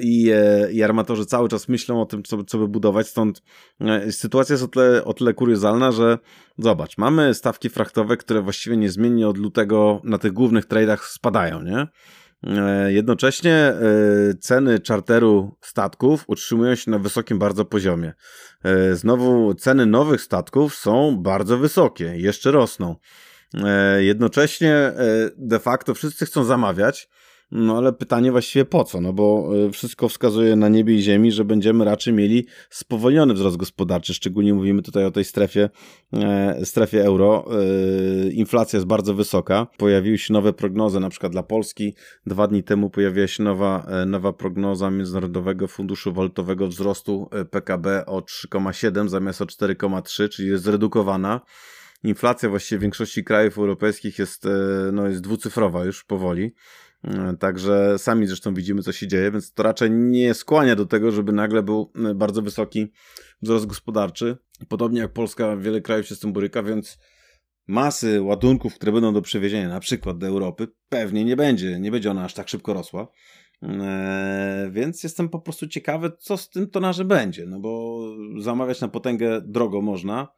i, 0.00 0.32
i 0.72 0.82
armatorzy 0.82 1.26
cały 1.26 1.48
czas 1.48 1.68
myślą 1.68 2.02
o 2.02 2.06
tym, 2.06 2.22
co, 2.22 2.44
co 2.44 2.58
by 2.58 2.68
budować, 2.68 3.08
stąd 3.08 3.42
sytuacja 4.10 4.52
jest 4.52 4.64
o 4.64 4.68
tyle, 4.68 5.04
o 5.04 5.14
tyle 5.14 5.34
kuriozalna, 5.34 5.92
że 5.92 6.18
zobacz, 6.58 6.98
mamy 6.98 7.34
stawki 7.34 7.68
frachtowe, 7.68 8.16
które 8.16 8.42
właściwie 8.42 8.76
niezmiennie 8.76 9.28
od 9.28 9.38
lutego 9.38 10.00
na 10.04 10.18
tych 10.18 10.32
głównych 10.32 10.64
tradeach 10.64 11.06
spadają, 11.06 11.62
nie? 11.62 11.86
E, 12.46 12.92
jednocześnie 12.92 13.54
e, 13.54 13.74
ceny 14.40 14.80
czarteru 14.80 15.56
statków 15.60 16.24
utrzymują 16.26 16.74
się 16.74 16.90
na 16.90 16.98
wysokim 16.98 17.38
bardzo 17.38 17.64
poziomie. 17.64 18.12
E, 18.64 18.96
znowu 18.96 19.54
ceny 19.54 19.86
nowych 19.86 20.22
statków 20.22 20.74
są 20.74 21.16
bardzo 21.16 21.58
wysokie, 21.58 22.12
jeszcze 22.16 22.50
rosną. 22.50 22.96
Jednocześnie 23.98 24.92
de 25.36 25.58
facto 25.58 25.94
wszyscy 25.94 26.26
chcą 26.26 26.44
zamawiać, 26.44 27.08
no 27.52 27.78
ale 27.78 27.92
pytanie 27.92 28.32
właściwie 28.32 28.64
po 28.64 28.84
co? 28.84 29.00
No 29.00 29.12
bo 29.12 29.50
e, 29.66 29.70
wszystko 29.70 30.08
wskazuje 30.08 30.56
na 30.56 30.68
niebie 30.68 30.94
i 30.94 31.02
ziemi, 31.02 31.32
że 31.32 31.44
będziemy 31.44 31.84
raczej 31.84 32.14
mieli 32.14 32.46
spowolniony 32.70 33.34
wzrost 33.34 33.56
gospodarczy. 33.56 34.14
Szczególnie 34.14 34.54
mówimy 34.54 34.82
tutaj 34.82 35.04
o 35.04 35.10
tej 35.10 35.24
strefie, 35.24 35.70
e, 36.12 36.64
strefie 36.64 37.04
euro. 37.04 37.44
E, 37.50 38.30
inflacja 38.30 38.76
jest 38.76 38.86
bardzo 38.86 39.14
wysoka. 39.14 39.66
Pojawiły 39.76 40.18
się 40.18 40.32
nowe 40.32 40.52
prognozy, 40.52 41.00
na 41.00 41.08
przykład 41.08 41.32
dla 41.32 41.42
Polski. 41.42 41.94
Dwa 42.26 42.46
dni 42.46 42.62
temu 42.62 42.90
pojawiła 42.90 43.26
się 43.26 43.42
nowa, 43.42 43.86
nowa 44.06 44.32
prognoza 44.32 44.90
Międzynarodowego 44.90 45.68
Funduszu 45.68 46.12
Walutowego 46.12 46.68
wzrostu 46.68 47.30
PKB 47.50 48.06
o 48.06 48.20
3,7 48.20 49.08
zamiast 49.08 49.42
o 49.42 49.44
4,3, 49.44 50.28
czyli 50.28 50.48
jest 50.48 50.64
zredukowana 50.64 51.40
inflacja 52.04 52.48
właściwie 52.48 52.78
w 52.78 52.82
większości 52.82 53.24
krajów 53.24 53.58
europejskich 53.58 54.18
jest, 54.18 54.48
no, 54.92 55.08
jest 55.08 55.20
dwucyfrowa 55.20 55.84
już 55.84 56.04
powoli. 56.04 56.54
Także 57.38 57.98
sami 57.98 58.26
zresztą 58.26 58.54
widzimy, 58.54 58.82
co 58.82 58.92
się 58.92 59.08
dzieje, 59.08 59.30
więc 59.30 59.52
to 59.52 59.62
raczej 59.62 59.90
nie 59.90 60.34
skłania 60.34 60.76
do 60.76 60.86
tego, 60.86 61.12
żeby 61.12 61.32
nagle 61.32 61.62
był 61.62 61.92
e, 62.10 62.14
bardzo 62.14 62.42
wysoki 62.42 62.92
wzrost 63.42 63.66
gospodarczy. 63.66 64.36
Podobnie 64.68 65.00
jak 65.00 65.12
Polska, 65.12 65.56
wiele 65.56 65.80
krajów 65.80 66.06
się 66.06 66.14
z 66.14 66.20
tym 66.20 66.32
boryka, 66.32 66.62
więc 66.62 66.98
masy 67.66 68.22
ładunków, 68.22 68.74
które 68.74 68.92
będą 68.92 69.12
do 69.12 69.22
przewiezienia, 69.22 69.68
na 69.68 69.80
przykład 69.80 70.18
do 70.18 70.26
Europy, 70.26 70.68
pewnie 70.88 71.24
nie 71.24 71.36
będzie. 71.36 71.80
Nie 71.80 71.90
będzie 71.90 72.10
ona 72.10 72.24
aż 72.24 72.34
tak 72.34 72.48
szybko 72.48 72.74
rosła. 72.74 73.08
Eee, 73.62 74.70
więc 74.70 75.02
jestem 75.02 75.28
po 75.28 75.40
prostu 75.40 75.68
ciekawy, 75.68 76.12
co 76.18 76.36
z 76.36 76.50
tym 76.50 76.70
tonarzem 76.70 77.08
będzie, 77.08 77.46
no 77.46 77.60
bo 77.60 78.02
zamawiać 78.38 78.80
na 78.80 78.88
potęgę 78.88 79.40
drogo 79.40 79.82
można, 79.82 80.28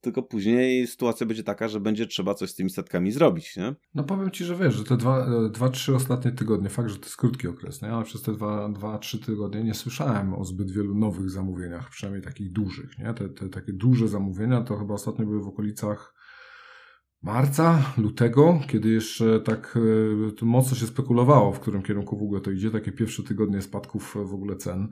tylko 0.00 0.22
później 0.22 0.86
sytuacja 0.86 1.26
będzie 1.26 1.44
taka, 1.44 1.68
że 1.68 1.80
będzie 1.80 2.06
trzeba 2.06 2.34
coś 2.34 2.50
z 2.50 2.54
tymi 2.54 2.70
statkami 2.70 3.12
zrobić, 3.12 3.56
nie? 3.56 3.74
No 3.94 4.04
powiem 4.04 4.30
Ci, 4.30 4.44
że 4.44 4.56
wiesz, 4.56 4.74
że 4.74 4.84
te 4.84 4.96
dwa, 4.96 5.26
dwa 5.48 5.68
trzy 5.68 5.94
ostatnie 5.94 6.32
tygodnie, 6.32 6.68
fakt, 6.68 6.88
że 6.88 6.96
to 6.96 7.04
jest 7.04 7.16
krótki 7.16 7.48
okres, 7.48 7.82
nie? 7.82 7.88
ale 7.88 8.04
przez 8.04 8.22
te 8.22 8.32
dwa, 8.32 8.68
dwa, 8.68 8.98
trzy 8.98 9.18
tygodnie 9.18 9.64
nie 9.64 9.74
słyszałem 9.74 10.34
o 10.34 10.44
zbyt 10.44 10.70
wielu 10.70 10.94
nowych 10.94 11.30
zamówieniach, 11.30 11.90
przynajmniej 11.90 12.24
takich 12.24 12.52
dużych, 12.52 12.98
nie? 12.98 13.14
Te, 13.14 13.28
te 13.28 13.48
takie 13.48 13.72
duże 13.72 14.08
zamówienia 14.08 14.60
to 14.60 14.76
chyba 14.76 14.94
ostatnio 14.94 15.26
były 15.26 15.42
w 15.42 15.48
okolicach 15.48 16.14
marca, 17.22 17.82
lutego, 17.98 18.60
kiedy 18.68 18.88
jeszcze 18.88 19.40
tak 19.40 19.78
e, 20.42 20.44
mocno 20.44 20.76
się 20.76 20.86
spekulowało, 20.86 21.52
w 21.52 21.60
którym 21.60 21.82
kierunku 21.82 22.16
w 22.18 22.22
ogóle 22.22 22.40
to 22.40 22.50
idzie, 22.50 22.70
takie 22.70 22.92
pierwsze 22.92 23.22
tygodnie 23.22 23.62
spadków 23.62 24.16
w 24.24 24.34
ogóle 24.34 24.56
cen. 24.56 24.88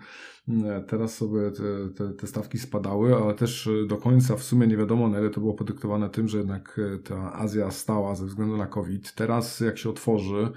E, 0.48 0.84
teraz 0.88 1.14
sobie 1.14 1.50
te, 1.50 1.94
te, 1.94 2.12
te, 2.14 2.26
stawki 2.26 2.58
spadały, 2.58 3.16
ale 3.16 3.34
też 3.34 3.68
do 3.86 3.96
końca 3.96 4.36
w 4.36 4.42
sumie 4.42 4.66
nie 4.66 4.76
wiadomo, 4.76 5.08
na 5.08 5.20
ile 5.20 5.30
to 5.30 5.40
było 5.40 5.54
podyktowane 5.54 6.10
tym, 6.10 6.28
że 6.28 6.38
jednak 6.38 6.80
e, 6.94 6.98
ta 6.98 7.32
Azja 7.32 7.70
stała 7.70 8.14
ze 8.14 8.26
względu 8.26 8.56
na 8.56 8.66
COVID. 8.66 9.14
Teraz 9.14 9.60
jak 9.60 9.78
się 9.78 9.90
otworzy, 9.90 10.50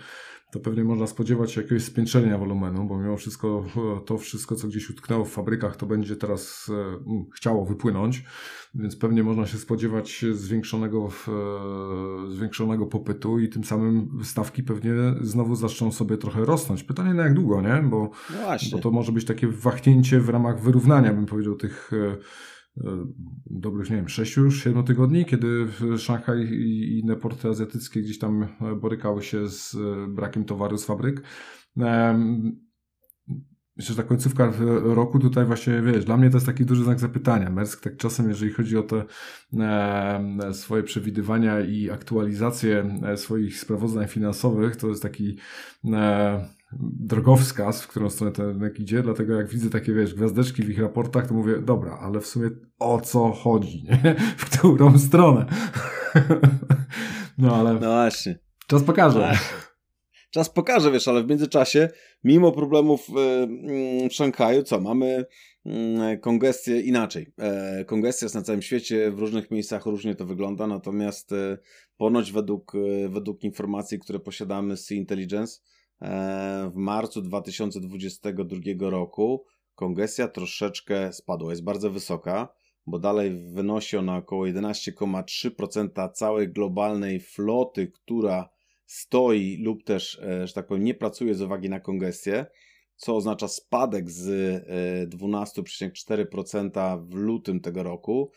to 0.51 0.59
pewnie 0.59 0.83
można 0.83 1.07
spodziewać 1.07 1.51
się 1.51 1.61
jakiegoś 1.61 1.83
spiętrzenia 1.83 2.37
wolumenu, 2.37 2.85
bo 2.85 2.97
mimo 2.97 3.17
wszystko 3.17 3.65
to 4.05 4.17
wszystko, 4.17 4.55
co 4.55 4.67
gdzieś 4.67 4.89
utknęło 4.89 5.25
w 5.25 5.31
fabrykach, 5.31 5.75
to 5.75 5.85
będzie 5.85 6.15
teraz 6.15 6.69
e, 6.69 7.29
chciało 7.35 7.65
wypłynąć, 7.65 8.23
więc 8.75 8.95
pewnie 8.95 9.23
można 9.23 9.45
się 9.45 9.57
spodziewać 9.57 10.25
zwiększonego, 10.31 11.09
e, 11.27 12.31
zwiększonego 12.31 12.85
popytu 12.85 13.39
i 13.39 13.49
tym 13.49 13.63
samym 13.63 14.19
stawki 14.23 14.63
pewnie 14.63 14.91
znowu 15.21 15.55
zaczną 15.55 15.91
sobie 15.91 16.17
trochę 16.17 16.45
rosnąć. 16.45 16.83
Pytanie 16.83 17.13
na 17.13 17.23
jak 17.23 17.33
długo, 17.33 17.61
nie? 17.61 17.83
Bo, 17.89 18.09
no 18.29 18.57
bo 18.71 18.79
to 18.79 18.91
może 18.91 19.11
być 19.11 19.25
takie 19.25 19.47
wahnięcie 19.47 20.19
w 20.19 20.29
ramach 20.29 20.61
wyrównania, 20.61 21.13
bym 21.13 21.25
powiedział, 21.25 21.55
tych 21.55 21.91
e, 21.93 22.01
E, 22.01 22.17
dobrych, 23.45 23.89
nie 23.89 23.95
wiem, 23.95 24.09
6 24.09 24.37
już, 24.37 24.63
7 24.63 24.83
tygodni, 24.83 25.25
kiedy 25.25 25.67
Szanghaj 25.97 26.39
i 26.39 26.99
inne 26.99 27.15
porty 27.15 27.47
azjatyckie 27.47 28.01
gdzieś 28.01 28.19
tam 28.19 28.43
e, 28.43 28.75
borykały 28.75 29.23
się 29.23 29.47
z 29.47 29.75
e, 29.75 30.07
brakiem 30.07 30.45
towaru 30.45 30.77
z 30.77 30.85
fabryk. 30.85 31.23
Myślę, 33.77 33.95
że 33.95 34.03
ta 34.03 34.09
końcówka 34.09 34.53
roku 34.83 35.19
tutaj 35.19 35.45
właśnie, 35.45 35.81
wiesz, 35.81 36.05
dla 36.05 36.17
mnie 36.17 36.29
to 36.29 36.37
jest 36.37 36.45
taki 36.45 36.65
duży 36.65 36.83
znak 36.83 36.99
zapytania. 36.99 37.49
Mersk 37.49 37.83
tak 37.83 37.97
czasem, 37.97 38.29
jeżeli 38.29 38.51
chodzi 38.51 38.77
o 38.77 38.83
te 38.83 39.05
e, 39.59 40.53
swoje 40.53 40.83
przewidywania 40.83 41.61
i 41.61 41.89
aktualizację 41.89 42.99
swoich 43.15 43.59
sprawozdań 43.59 44.07
finansowych, 44.07 44.75
to 44.75 44.87
jest 44.87 45.01
taki 45.01 45.37
e, 45.85 46.45
drogowskaz, 46.79 47.81
w 47.81 47.87
którą 47.87 48.09
stronę 48.09 48.31
ten 48.31 48.47
rynek 48.47 48.79
idzie, 48.79 49.01
dlatego 49.01 49.35
jak 49.35 49.47
widzę 49.47 49.69
takie, 49.69 49.93
wiesz, 49.93 50.13
gwiazdeczki 50.13 50.63
w 50.63 50.69
ich 50.69 50.79
raportach, 50.79 51.27
to 51.27 51.33
mówię, 51.33 51.61
dobra, 51.61 51.97
ale 52.01 52.19
w 52.19 52.27
sumie 52.27 52.49
o 52.79 53.01
co 53.01 53.31
chodzi, 53.31 53.83
nie? 53.83 54.15
W 54.37 54.45
którą 54.45 54.99
stronę? 54.99 55.45
no 57.37 57.55
ale... 57.55 57.73
No 57.73 57.79
właśnie. 57.79 58.39
Czas 58.67 58.83
pokaże. 58.83 59.37
Czas 60.31 60.49
pokaże, 60.49 60.91
wiesz, 60.91 61.07
ale 61.07 61.23
w 61.23 61.27
międzyczasie, 61.27 61.89
mimo 62.23 62.51
problemów 62.51 63.07
w 63.09 63.17
mm, 63.17 64.09
Szanghaju, 64.09 64.63
co, 64.63 64.81
mamy 64.81 65.25
mm, 65.65 66.19
kongestię 66.19 66.81
inaczej. 66.81 67.33
E, 67.37 67.85
kongestia 67.85 68.25
jest 68.25 68.35
na 68.35 68.41
całym 68.41 68.61
świecie, 68.61 69.11
w 69.11 69.19
różnych 69.19 69.51
miejscach 69.51 69.85
różnie 69.85 70.15
to 70.15 70.25
wygląda, 70.25 70.67
natomiast 70.67 71.31
e, 71.31 71.57
ponoć 71.97 72.31
według, 72.31 72.75
e, 72.75 73.09
według 73.09 73.43
informacji, 73.43 73.99
które 73.99 74.19
posiadamy 74.19 74.77
z 74.77 74.91
Intelligence, 74.91 75.61
w 76.71 76.75
marcu 76.75 77.21
2022 77.21 78.89
roku 78.89 79.45
kongestia 79.75 80.27
troszeczkę 80.27 81.13
spadła, 81.13 81.51
jest 81.51 81.63
bardzo 81.63 81.91
wysoka, 81.91 82.47
bo 82.87 82.99
dalej 82.99 83.51
wynosi 83.53 83.97
ona 83.97 84.17
około 84.17 84.45
11,3% 84.45 86.11
całej 86.11 86.49
globalnej 86.49 87.19
floty, 87.19 87.87
która 87.87 88.49
stoi 88.85 89.57
lub 89.63 89.83
też, 89.83 90.19
e, 90.19 90.47
że 90.47 90.53
tak 90.53 90.67
powiem, 90.67 90.83
nie 90.83 90.93
pracuje 90.93 91.35
z 91.35 91.41
uwagi 91.41 91.69
na 91.69 91.79
kongestię, 91.79 92.45
co 92.95 93.15
oznacza 93.15 93.47
spadek 93.47 94.09
z 94.09 94.27
12,4% 95.09 96.93
e, 96.93 96.97
w 96.97 97.13
lutym 97.13 97.59
tego 97.59 97.83
roku 97.83 98.31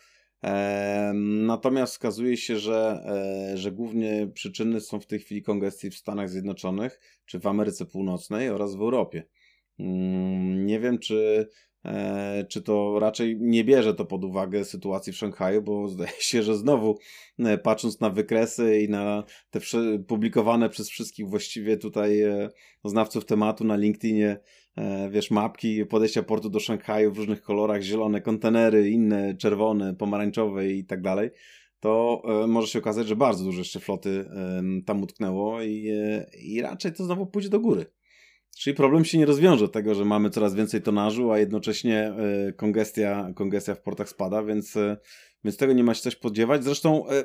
Natomiast 1.13 1.93
wskazuje 1.93 2.37
się, 2.37 2.57
że, 2.57 3.03
e, 3.53 3.57
że 3.57 3.71
głównie 3.71 4.27
przyczyny 4.33 4.81
są 4.81 4.99
w 4.99 5.05
tej 5.05 5.19
chwili 5.19 5.43
kongestii 5.43 5.89
w 5.89 5.95
Stanach 5.95 6.29
Zjednoczonych, 6.29 6.99
czy 7.25 7.39
w 7.39 7.47
Ameryce 7.47 7.85
Północnej 7.85 8.49
oraz 8.49 8.75
w 8.75 8.81
Europie. 8.81 9.23
Mm, 9.79 10.65
nie 10.65 10.79
wiem, 10.79 10.99
czy, 10.99 11.49
e, 11.85 12.45
czy 12.49 12.61
to 12.61 12.99
raczej 12.99 13.37
nie 13.39 13.63
bierze 13.63 13.93
to 13.93 14.05
pod 14.05 14.23
uwagę 14.23 14.65
sytuacji 14.65 15.13
w 15.13 15.17
Szanghaju, 15.17 15.61
bo 15.61 15.87
zdaje 15.89 16.11
się, 16.19 16.43
że 16.43 16.55
znowu 16.55 16.97
e, 17.39 17.57
patrząc 17.57 17.99
na 17.99 18.09
wykresy 18.09 18.81
i 18.81 18.89
na 18.89 19.23
te 19.49 19.59
publikowane 20.07 20.69
przez 20.69 20.89
wszystkich 20.89 21.29
właściwie 21.29 21.77
tutaj 21.77 22.23
znawców 22.83 23.25
tematu 23.25 23.63
na 23.63 23.75
LinkedInie 23.75 24.39
wiesz, 25.09 25.31
mapki 25.31 25.85
podejścia 25.85 26.23
portu 26.23 26.49
do 26.49 26.59
Szanghaju 26.59 27.11
w 27.11 27.17
różnych 27.17 27.41
kolorach, 27.41 27.81
zielone 27.81 28.21
kontenery, 28.21 28.89
inne 28.89 29.35
czerwone, 29.37 29.95
pomarańczowe 29.95 30.71
i 30.71 30.85
tak 30.85 31.01
dalej, 31.01 31.29
to 31.79 32.21
e, 32.43 32.47
może 32.47 32.67
się 32.67 32.79
okazać, 32.79 33.07
że 33.07 33.15
bardzo 33.15 33.43
dużo 33.43 33.59
jeszcze 33.59 33.79
floty 33.79 34.25
tam 34.85 35.03
utknęło 35.03 35.61
i, 35.61 35.89
e, 35.89 36.25
i 36.43 36.61
raczej 36.61 36.93
to 36.93 37.05
znowu 37.05 37.27
pójdzie 37.27 37.49
do 37.49 37.59
góry. 37.59 37.85
Czyli 38.57 38.75
problem 38.75 39.05
się 39.05 39.17
nie 39.17 39.25
rozwiąże 39.25 39.69
tego, 39.69 39.95
że 39.95 40.05
mamy 40.05 40.29
coraz 40.29 40.55
więcej 40.55 40.81
tonażu, 40.81 41.31
a 41.31 41.39
jednocześnie 41.39 42.13
kongestia, 42.55 43.31
kongestia 43.35 43.75
w 43.75 43.81
portach 43.81 44.09
spada, 44.09 44.43
więc 44.43 44.77
więc 45.45 45.57
tego 45.57 45.73
nie 45.73 45.83
ma 45.83 45.93
się 45.93 46.01
coś 46.01 46.15
podziewać. 46.15 46.63
Zresztą, 46.63 47.09
e, 47.09 47.23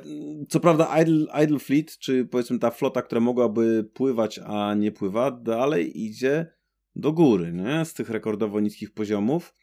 co 0.49 0.59
prawda 0.59 1.01
Idle, 1.01 1.43
Idle 1.43 1.59
Fleet, 1.59 1.97
czy 1.97 2.25
powiedzmy 2.25 2.59
ta 2.59 2.71
flota, 2.71 3.01
która 3.01 3.21
mogłaby 3.21 3.89
pływać, 3.93 4.39
a 4.45 4.73
nie 4.73 4.91
pływa, 4.91 5.31
dalej 5.31 6.05
idzie 6.05 6.53
do 6.95 7.13
góry, 7.13 7.53
nie? 7.53 7.85
Z 7.85 7.93
tych 7.93 8.09
rekordowo 8.09 8.59
niskich 8.59 8.93
poziomów. 8.93 9.55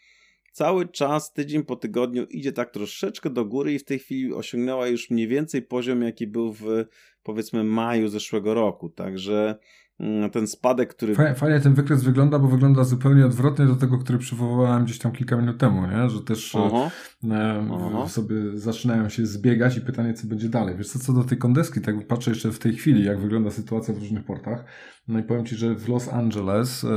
Cały 0.53 0.89
czas, 0.89 1.33
tydzień 1.33 1.65
po 1.65 1.77
tygodniu 1.77 2.25
idzie 2.25 2.53
tak 2.53 2.71
troszeczkę 2.71 3.31
do 3.31 3.45
góry 3.45 3.75
i 3.75 3.79
w 3.79 3.85
tej 3.85 3.99
chwili 3.99 4.33
osiągnęła 4.33 4.87
już 4.87 5.11
mniej 5.11 5.29
więcej 5.29 5.63
poziom, 5.63 6.03
jaki 6.03 6.27
był 6.27 6.53
w 6.53 6.65
powiedzmy 7.23 7.65
maju 7.65 8.09
zeszłego 8.09 8.55
roku. 8.55 8.89
Także 8.89 9.59
ten 10.33 10.47
spadek, 10.47 10.95
który... 10.95 11.15
Fajnie 11.15 11.61
ten 11.61 11.75
wykres 11.75 12.05
wygląda, 12.05 12.39
bo 12.39 12.49
wygląda 12.49 12.85
zupełnie 12.85 13.27
odwrotnie 13.27 13.67
do 13.67 13.77
tego, 13.77 13.99
który 13.99 14.19
przywołałem 14.19 14.85
gdzieś 14.85 14.99
tam 14.99 15.13
kilka 15.13 15.37
minut 15.37 15.59
temu, 15.59 15.87
nie? 15.87 16.11
że 16.11 16.23
też. 16.23 16.55
E, 16.55 16.59
Aha. 17.73 18.09
sobie 18.09 18.35
zaczynają 18.55 19.09
się 19.09 19.27
zbiegać 19.27 19.77
i 19.77 19.81
pytanie, 19.81 20.15
co 20.15 20.27
będzie 20.27 20.49
dalej. 20.49 20.77
Wiesz 20.77 20.89
co, 20.89 20.99
co 20.99 21.13
do 21.13 21.25
tej 21.25 21.39
kondeski, 21.39 21.81
tak 21.81 22.07
patrzę 22.07 22.31
jeszcze 22.31 22.53
w 22.53 22.59
tej 22.59 22.73
chwili, 22.73 23.05
jak 23.05 23.21
wygląda 23.21 23.51
sytuacja 23.51 23.95
w 23.95 23.99
różnych 23.99 24.25
portach. 24.25 24.65
No 25.09 25.19
i 25.19 25.23
powiem 25.23 25.47
Ci, 25.47 25.57
że 25.57 25.75
w 25.75 25.89
Los 25.89 26.09
Angeles 26.09 26.85
e, 26.85 26.89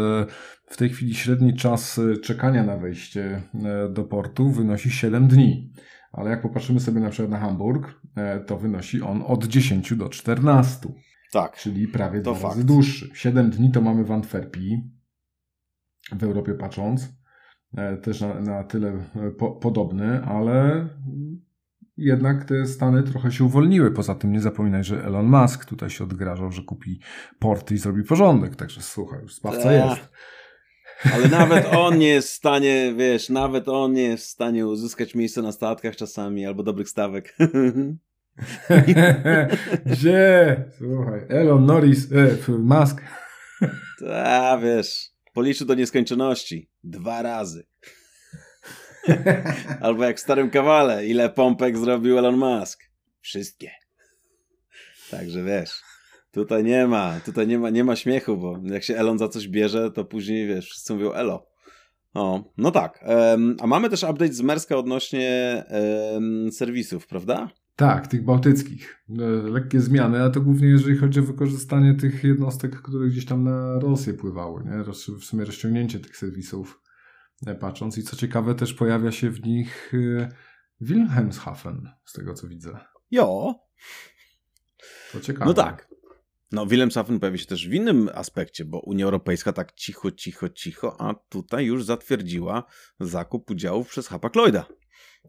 w 0.66 0.78
tej 0.78 0.90
chwili 0.90 1.16
średni 1.16 1.56
czas 1.56 2.02
czekania 2.24 2.64
na 2.64 2.78
wejście 2.78 3.42
do 3.90 4.04
portu 4.04 4.50
wynosi 4.50 4.92
7 4.92 5.28
dni. 5.28 5.72
Ale 6.12 6.30
jak 6.30 6.42
popatrzymy 6.42 6.80
sobie 6.80 7.02
na 7.02 7.10
przykład 7.10 7.32
na 7.32 7.40
Hamburg, 7.40 8.02
to 8.48 8.58
wynosi 8.58 9.02
on 9.02 9.24
od 9.28 9.46
10 9.46 9.94
do 9.96 10.10
14. 10.10 10.90
Tak. 11.32 11.58
Czyli 11.58 11.88
prawie 11.88 12.22
to 12.22 12.32
dwa 12.32 12.42
fakt. 12.42 12.56
razy 12.56 12.68
dłuższy. 12.68 13.10
Siedem 13.14 13.50
dni 13.50 13.72
to 13.72 13.82
mamy 13.82 14.04
w 14.04 14.12
Antwerpii, 14.12 14.92
w 16.12 16.24
Europie 16.24 16.54
patrząc. 16.54 17.10
E, 17.78 17.98
też 17.98 18.22
na, 18.22 18.40
na 18.42 18.64
tyle 18.64 18.90
e, 19.16 19.32
po, 19.32 19.52
podobny, 19.52 20.24
ale 20.24 20.88
jednak 21.98 22.46
te 22.46 22.66
Stany 22.66 23.04
trochę 23.04 23.32
się 23.32 23.44
uwolniły. 23.44 23.92
Poza 23.92 24.16
tym 24.16 24.32
nie 24.32 24.42
zapominaj, 24.42 24.84
że 24.84 25.06
Elon 25.06 25.26
Musk 25.26 25.66
tutaj 25.66 25.90
się 25.90 26.04
odgrażał, 26.04 26.52
że 26.52 26.62
kupi 26.62 27.00
porty 27.40 27.74
i 27.74 27.78
zrobi 27.78 28.04
porządek. 28.04 28.56
Także 28.56 28.82
słuchaj, 28.82 29.22
już 29.22 29.36
zbawca 29.36 29.64
Ta. 29.64 29.74
jest. 29.74 30.10
Ale 31.14 31.30
nawet 31.30 31.66
on 31.86 31.98
nie 31.98 32.08
jest 32.08 32.30
w 32.30 32.34
stanie, 32.34 32.94
wiesz, 32.98 33.30
nawet 33.30 33.68
on 33.68 33.94
nie 33.94 34.04
jest 34.04 34.24
w 34.24 34.30
stanie 34.30 34.68
uzyskać 34.68 35.16
miejsca 35.16 35.42
na 35.42 35.52
statkach 35.52 35.96
czasami 35.96 36.46
albo 36.46 36.64
dobrych 36.64 36.90
stawek. 36.90 37.38
Gdzie? 39.86 40.64
Słuchaj, 40.78 41.22
Elon 41.30 41.66
Norris, 41.66 42.12
e, 42.12 42.52
Musk. 42.52 43.02
A 44.14 44.58
wiesz, 44.64 45.10
policzył 45.34 45.68
do 45.68 45.74
nieskończoności. 45.74 46.70
Dwa 46.84 47.22
razy. 47.22 47.66
Albo 49.82 50.04
jak 50.04 50.18
w 50.18 50.20
starym 50.20 50.50
kawale, 50.50 51.08
ile 51.08 51.30
pompek 51.30 51.78
zrobił 51.78 52.18
Elon 52.18 52.38
Musk? 52.38 52.84
Wszystkie. 53.22 53.72
Także 55.12 55.44
wiesz, 55.44 55.82
tutaj 56.32 56.64
nie 56.64 56.88
ma, 56.88 57.20
tutaj 57.26 57.48
nie 57.48 57.60
ma, 57.60 57.70
nie 57.70 57.84
ma 57.84 57.96
śmiechu, 57.96 58.38
bo 58.38 58.60
jak 58.64 58.84
się 58.84 58.96
Elon 58.96 59.20
za 59.20 59.28
coś 59.28 59.48
bierze, 59.48 59.92
to 59.92 60.06
później 60.06 60.48
wiesz, 60.48 60.66
wszyscy 60.66 60.94
mówią 60.94 61.12
Elo. 61.14 61.52
O, 62.14 62.44
no 62.58 62.72
tak. 62.72 63.06
Um, 63.08 63.58
a 63.60 63.68
mamy 63.68 63.90
też 63.90 64.04
update 64.04 64.34
z 64.34 64.42
Merska 64.42 64.78
odnośnie 64.78 65.64
um, 66.14 66.52
serwisów, 66.52 67.08
prawda? 67.08 67.50
Tak, 67.82 68.08
tych 68.08 68.26
bałtyckich. 68.26 69.06
E, 69.20 69.24
lekkie 69.50 69.82
zmiany, 69.82 70.24
a 70.24 70.30
to 70.30 70.42
głównie 70.42 70.68
jeżeli 70.68 70.98
chodzi 70.98 71.20
o 71.20 71.24
wykorzystanie 71.24 71.96
tych 71.96 72.24
jednostek, 72.24 72.82
które 72.82 73.08
gdzieś 73.08 73.26
tam 73.26 73.44
na 73.44 73.80
Rosję 73.80 74.14
pływały, 74.14 74.64
nie? 74.64 74.84
w 75.20 75.24
sumie 75.26 75.46
rozciągnięcie 75.46 76.00
tych 76.00 76.18
serwisów 76.18 76.82
e, 77.48 77.56
patrząc. 77.56 77.98
I 77.98 78.04
co 78.04 78.16
ciekawe, 78.16 78.56
też 78.56 78.74
pojawia 78.74 79.12
się 79.12 79.30
w 79.30 79.44
nich 79.44 79.92
e, 79.94 80.30
Wilhelmshaven, 80.82 81.90
z 82.06 82.14
tego 82.14 82.34
co 82.34 82.48
widzę. 82.48 82.80
Jo. 83.12 83.56
To 85.12 85.20
ciekawe. 85.20 85.46
No 85.46 85.54
tak. 85.54 85.88
No, 86.52 86.66
Wilhelmshaven 86.66 87.20
pojawi 87.20 87.40
się 87.40 87.46
też 87.46 87.70
w 87.70 87.74
innym 87.74 88.10
aspekcie, 88.14 88.66
bo 88.66 88.80
Unia 88.80 89.06
Europejska 89.06 89.54
tak 89.54 89.74
cicho, 89.74 90.12
cicho, 90.12 90.50
cicho, 90.50 91.02
a 91.02 91.14
tutaj 91.30 91.66
już 91.66 91.86
zatwierdziła 91.86 92.64
zakup 93.00 93.52
udziałów 93.52 93.90
przez 93.90 94.08
Hapag 94.08 94.36
Lloyda. 94.36 94.66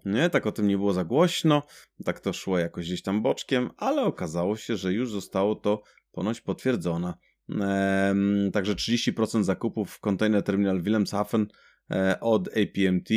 Nie, 0.04 0.30
tak 0.30 0.46
o 0.46 0.52
tym 0.52 0.68
nie 0.68 0.76
było 0.76 0.92
za 0.92 1.04
głośno, 1.04 1.62
tak 2.04 2.20
to 2.20 2.32
szło 2.32 2.58
jakoś 2.58 2.86
gdzieś 2.86 3.02
tam 3.02 3.22
boczkiem, 3.22 3.70
ale 3.76 4.02
okazało 4.02 4.56
się, 4.56 4.76
że 4.76 4.92
już 4.92 5.12
zostało 5.12 5.54
to 5.54 5.82
ponoć 6.12 6.40
potwierdzone. 6.40 7.14
Ehm, 7.50 8.50
także 8.52 8.74
30% 8.74 9.44
zakupów 9.44 9.90
w 9.90 10.00
Container 10.00 10.42
Terminal 10.42 10.82
Wilhelmshaven 10.82 11.46
e, 11.90 12.20
od 12.20 12.48
APMT 12.48 13.08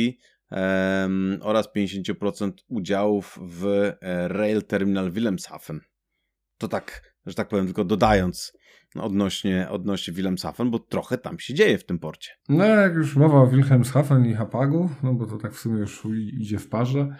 oraz 1.40 1.68
50% 1.76 2.52
udziałów 2.68 3.38
w 3.42 3.66
e, 3.66 4.28
Rail 4.28 4.62
Terminal 4.62 5.12
Wilhelmshaven. 5.12 5.80
To 6.58 6.68
tak, 6.68 7.14
że 7.26 7.34
tak 7.34 7.48
powiem, 7.48 7.66
tylko 7.66 7.84
dodając 7.84 8.52
odnośnie, 9.00 9.68
odnośnie 9.70 10.14
Wilhelmshaven, 10.14 10.70
bo 10.70 10.78
trochę 10.78 11.18
tam 11.18 11.38
się 11.38 11.54
dzieje 11.54 11.78
w 11.78 11.86
tym 11.86 11.98
porcie. 11.98 12.30
No 12.48 12.64
jak 12.64 12.94
już 12.94 13.16
mowa 13.16 13.40
o 13.40 13.46
Wilhelmshaven 13.46 14.26
i 14.26 14.34
Hapagu, 14.34 14.90
no 15.02 15.14
bo 15.14 15.26
to 15.26 15.36
tak 15.36 15.52
w 15.52 15.58
sumie 15.58 15.78
już 15.78 16.06
idzie 16.32 16.58
w 16.58 16.68
parze, 16.68 17.16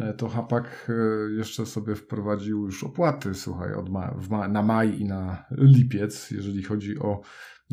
e, 0.00 0.14
to 0.14 0.28
Hapag 0.28 0.88
e, 0.88 0.92
jeszcze 1.36 1.66
sobie 1.66 1.94
wprowadził 1.94 2.64
już 2.64 2.84
opłaty, 2.84 3.34
słuchaj, 3.34 3.74
od 3.74 3.90
ma, 3.90 4.14
ma, 4.30 4.48
na 4.48 4.62
maj 4.62 5.00
i 5.00 5.04
na 5.04 5.44
lipiec, 5.50 6.30
jeżeli 6.30 6.62
chodzi 6.62 6.98
o 6.98 7.20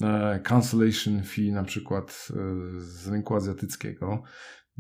e, 0.02 0.40
cancellation 0.40 1.24
fee 1.24 1.52
na 1.52 1.64
przykład 1.64 2.28
z 2.78 3.08
rynku 3.08 3.36
azjatyckiego 3.36 4.24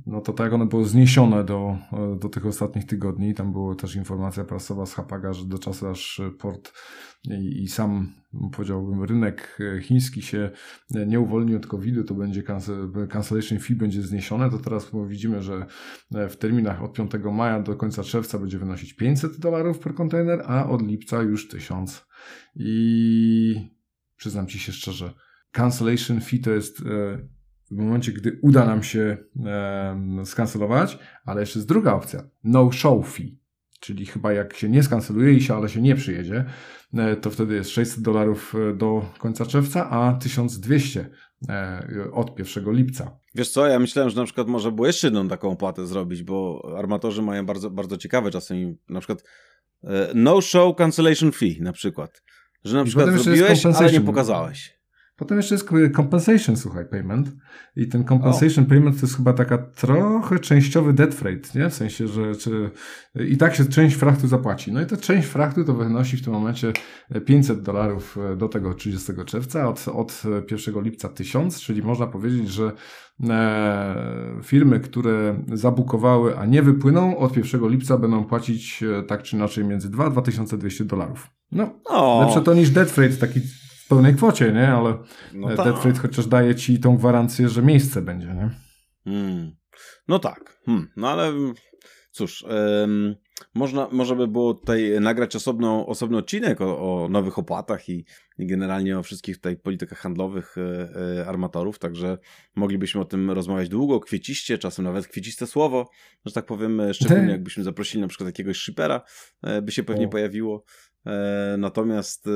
no 0.06 0.22
to 0.22 0.34
tak 0.34 0.54
one 0.54 0.66
były 0.66 0.86
zniesione 0.86 1.44
do, 1.44 1.78
do 2.20 2.30
tych 2.30 2.46
ostatnich 2.46 2.86
tygodni. 2.86 3.34
Tam 3.34 3.52
była 3.52 3.76
też 3.76 3.96
informacja 3.96 4.44
prasowa 4.44 4.86
z 4.86 4.94
Hapaga, 4.94 5.34
że 5.34 5.46
do 5.46 5.60
czasu 5.60 5.88
aż 5.88 6.22
port 6.40 6.74
i, 7.24 7.64
i 7.64 7.68
sam 7.68 8.14
powiedziałbym 8.52 9.04
rynek 9.04 9.58
chiński 9.82 10.22
się 10.22 10.52
nie 11.08 11.20
uwolni 11.20 11.56
od 11.56 11.68
COVID-u, 11.68 12.04
to 12.04 12.14
będzie 12.14 12.44
cancellation 13.10 13.60
fee 13.60 13.76
będzie 13.76 14.02
zniesione. 14.02 14.50
To 14.50 14.58
teraz 14.58 14.92
widzimy, 15.08 15.42
że 15.42 15.66
w 16.30 16.36
terminach 16.36 16.84
od 16.84 16.94
5 16.94 17.12
maja 17.34 17.60
do 17.60 17.76
końca 17.76 18.04
czerwca 18.04 18.40
będzie 18.40 18.60
wynosić 18.60 18.94
500 18.94 19.40
dolarów 19.40 19.80
per 19.80 19.96
kontener, 19.96 20.44
a 20.46 20.70
od 20.70 20.88
lipca 20.88 21.22
już 21.22 21.48
1000. 21.48 22.06
I 22.56 23.72
przyznam 24.18 24.48
Ci 24.48 24.60
się 24.60 24.72
szczerze, 24.72 25.14
cancellation 25.52 26.22
fee 26.22 26.40
to 26.40 26.52
jest 26.52 26.82
e, 26.82 27.28
w 27.72 27.78
momencie, 27.78 28.12
gdy 28.12 28.40
uda 28.42 28.66
nam 28.66 28.84
się 28.84 29.18
e, 29.46 30.26
skancelować, 30.26 31.00
ale 31.26 31.42
jeszcze 31.42 31.60
jest 31.60 31.68
druga 31.68 31.94
opcja, 31.94 32.24
no 32.44 32.72
show 32.72 33.08
fee, 33.08 33.40
czyli 33.80 34.06
chyba 34.06 34.34
jak 34.34 34.58
się 34.58 34.70
nie 34.70 34.84
skanceluje 34.84 35.34
i 35.34 35.42
się, 35.42 35.56
ale 35.56 35.70
się 35.70 35.82
nie 35.82 35.96
przyjedzie, 35.96 36.46
e, 36.94 37.16
to 37.16 37.30
wtedy 37.30 37.56
jest 37.56 37.70
600 37.70 38.02
dolarów 38.02 38.56
e, 38.56 38.74
do 38.74 39.06
końca 39.20 39.46
czerwca, 39.46 39.90
a 39.90 40.14
1200 40.14 41.10
e, 41.50 41.88
od 42.14 42.40
1 42.40 42.74
lipca. 42.74 43.20
Wiesz 43.36 43.50
co, 43.50 43.68
ja 43.68 43.80
myślałem, 43.80 44.10
że 44.10 44.16
na 44.16 44.26
przykład 44.26 44.48
może 44.48 44.72
było 44.72 44.88
jeszcze 44.88 45.08
jedną 45.08 45.28
taką 45.28 45.52
opłatę 45.52 45.88
zrobić, 45.88 46.24
bo 46.24 46.68
armatorzy 46.78 47.22
mają 47.22 47.46
bardzo, 47.46 47.70
bardzo 47.70 47.98
ciekawe 47.98 48.32
czasem 48.32 48.78
na 48.90 49.00
przykład 49.00 49.24
e, 49.84 50.12
no 50.16 50.42
show 50.42 50.76
cancellation 50.76 51.32
fee 51.32 51.58
na 51.62 51.72
przykład. 51.72 52.24
Że 52.64 52.76
na 52.78 52.82
I 52.84 52.86
przykład 52.86 53.10
zrobiłeś, 53.10 53.66
ale 53.66 53.92
nie 53.92 54.02
pokazałeś. 54.02 54.81
Potem 55.22 55.38
jeszcze 55.38 55.56
jest 55.56 55.70
compensation, 55.96 56.58
słuchaj, 56.58 56.86
payment. 56.86 57.32
I 57.76 57.88
ten 57.88 58.06
compensation 58.06 58.66
payment 58.66 59.00
to 59.00 59.06
jest 59.06 59.18
chyba 59.18 59.34
taka 59.34 59.58
trochę 59.58 60.40
częściowy 60.40 60.94
dead 60.94 61.16
freight, 61.16 61.56
nie? 61.56 61.70
W 61.70 61.74
sensie, 61.74 62.08
że 62.08 62.36
czy, 62.36 62.72
i 63.30 63.38
tak 63.38 63.56
się 63.56 63.66
część 63.66 63.96
frachtu 63.96 64.28
zapłaci. 64.28 64.72
No 64.72 64.82
i 64.82 64.86
ta 64.86 64.98
część 64.98 65.28
frachtu 65.28 65.64
to 65.64 65.74
wynosi 65.74 66.18
w 66.18 66.24
tym 66.24 66.34
momencie 66.34 66.74
500 67.26 67.62
dolarów 67.62 68.18
do 68.38 68.48
tego 68.48 68.74
30 68.74 69.12
czerwca, 69.26 69.68
od, 69.68 69.86
od 69.88 70.24
1 70.52 70.84
lipca 70.84 71.10
1000, 71.10 71.60
czyli 71.60 71.84
można 71.84 72.08
powiedzieć, 72.08 72.50
że 72.50 72.72
e, 73.30 73.96
firmy, 74.44 74.80
które 74.80 75.44
zabukowały, 75.54 76.38
a 76.38 76.46
nie 76.46 76.62
wypłyną, 76.62 77.18
od 77.18 77.38
1 77.38 77.70
lipca 77.70 77.98
będą 77.98 78.26
płacić 78.26 78.84
e, 78.84 79.04
tak 79.04 79.24
czy 79.24 79.36
inaczej 79.36 79.66
między 79.66 79.90
2 79.90 80.06
a 80.06 80.10
2200 80.10 80.86
dolarów. 80.86 81.30
No, 81.52 81.80
o. 81.86 82.22
lepsze 82.26 82.42
to 82.42 82.54
niż 82.54 82.70
dead 82.70 82.92
freight, 82.92 83.20
taki 83.20 83.40
pełnej 83.92 84.16
kwocie, 84.16 84.52
nie? 84.52 84.68
Ale 84.68 84.98
no 85.34 85.56
tak. 85.56 85.66
Deadfreight 85.66 86.02
chociaż 86.02 86.28
daje 86.28 86.56
ci 86.56 86.80
tą 86.80 86.98
gwarancję, 86.98 87.50
że 87.50 87.62
miejsce 87.62 88.02
będzie, 88.02 88.28
nie? 88.28 88.50
Hmm. 89.04 89.52
No 90.08 90.20
tak. 90.20 90.60
Hmm. 90.66 90.88
No 90.98 91.10
ale 91.10 91.34
cóż, 92.12 92.46
ym, 92.84 93.16
można, 93.54 93.88
może 93.92 94.16
by 94.16 94.28
było 94.28 94.54
tutaj 94.54 95.02
nagrać 95.02 95.36
osobną, 95.36 95.86
osobny 95.86 96.18
odcinek 96.18 96.62
o, 96.62 97.04
o 97.04 97.10
nowych 97.10 97.40
opłatach 97.40 97.90
i, 97.90 98.06
i, 98.38 98.48
generalnie 98.48 99.00
o 99.00 99.04
wszystkich 99.04 99.36
tutaj 99.36 99.58
politykach 99.58 100.00
handlowych 100.00 100.56
e, 100.58 100.90
e, 101.20 101.28
armatorów, 101.28 101.80
także 101.80 102.18
moglibyśmy 102.56 103.02
o 103.02 103.06
tym 103.06 103.32
rozmawiać 103.32 103.70
długo, 103.70 104.00
kwieciście, 104.00 104.58
czasem 104.58 104.86
nawet 104.86 105.08
kwieciste 105.08 105.48
słowo, 105.48 105.90
że 106.26 106.34
tak 106.34 106.46
powiem, 106.46 106.80
e, 106.80 106.94
szczególnie 106.94 107.32
jakbyśmy 107.32 107.64
zaprosili 107.64 108.02
na 108.02 108.08
przykład 108.08 108.28
jakiegoś 108.28 108.58
shipera, 108.58 109.02
e, 109.44 109.62
by 109.62 109.72
się 109.72 109.84
pewnie 109.84 110.08
o. 110.08 110.10
pojawiło. 110.10 110.64
E, 111.06 111.56
natomiast, 111.58 112.28
e, 112.28 112.32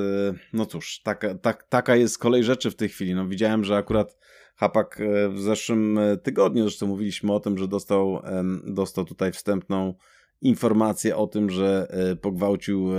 no 0.53 0.65
cóż, 0.65 1.01
taka, 1.03 1.35
tak, 1.35 1.63
taka 1.63 1.95
jest 1.95 2.17
kolej 2.17 2.43
rzeczy 2.43 2.71
w 2.71 2.75
tej 2.75 2.89
chwili. 2.89 3.15
No, 3.15 3.27
widziałem, 3.27 3.63
że 3.63 3.75
akurat 3.75 4.17
Hapak 4.55 4.99
w 5.29 5.39
zeszłym 5.39 5.99
tygodniu, 6.23 6.63
zresztą 6.63 6.87
mówiliśmy 6.87 7.33
o 7.33 7.39
tym, 7.39 7.57
że 7.57 7.67
dostał, 7.67 8.21
dostał 8.67 9.05
tutaj 9.05 9.31
wstępną 9.31 9.93
informacje 10.41 11.17
o 11.17 11.27
tym, 11.27 11.49
że 11.49 11.87
e, 11.89 12.15
pogwałcił 12.15 12.89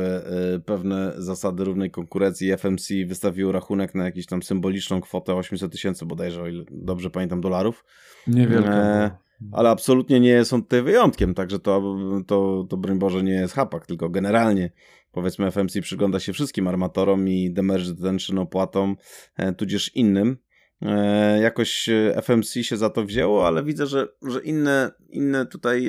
pewne 0.67 1.12
zasady 1.17 1.64
równej 1.64 1.91
konkurencji. 1.91 2.57
FMC 2.57 2.89
wystawił 3.07 3.53
rachunek 3.53 3.95
na 3.95 4.05
jakąś 4.05 4.27
tam 4.27 4.43
symboliczną 4.43 5.01
kwotę 5.01 5.35
800 5.35 5.73
tysięcy 5.73 6.07
bodajże, 6.07 6.43
o 6.43 6.47
ile 6.47 6.64
dobrze 6.71 7.11
pamiętam, 7.11 7.41
dolarów. 7.41 7.85
Niewielka. 8.27 8.71
E, 8.71 9.11
ale 9.53 9.71
absolutnie 9.71 10.21
nie 10.21 10.45
są 10.45 10.62
tutaj 10.62 10.83
wyjątkiem, 10.83 11.35
także 11.35 11.59
to, 11.59 11.97
to, 12.27 12.67
to 12.69 12.77
broń 12.77 12.99
Boże 12.99 13.23
nie 13.23 13.33
jest 13.33 13.55
hapak, 13.55 13.87
tylko 13.87 14.09
generalnie 14.09 14.71
powiedzmy 15.17 15.51
FMC 15.51 15.81
przygląda 15.81 16.21
się 16.21 16.33
wszystkim 16.33 16.69
armatorom 16.69 17.29
i 17.29 17.51
demerge 17.53 17.93
detention 17.93 18.39
opłatom, 18.39 18.97
e, 19.37 19.53
tudzież 19.53 19.95
innym. 19.95 20.37
E, 20.83 21.41
jakoś 21.41 21.89
e, 21.89 22.23
FMC 22.23 22.64
się 22.64 22.77
za 22.77 22.91
to 22.91 23.05
wzięło, 23.05 23.47
ale 23.47 23.64
widzę, 23.64 23.87
że, 23.87 24.09
że 24.23 24.41
inne, 24.41 24.91
inne 25.09 25.47
tutaj 25.47 25.89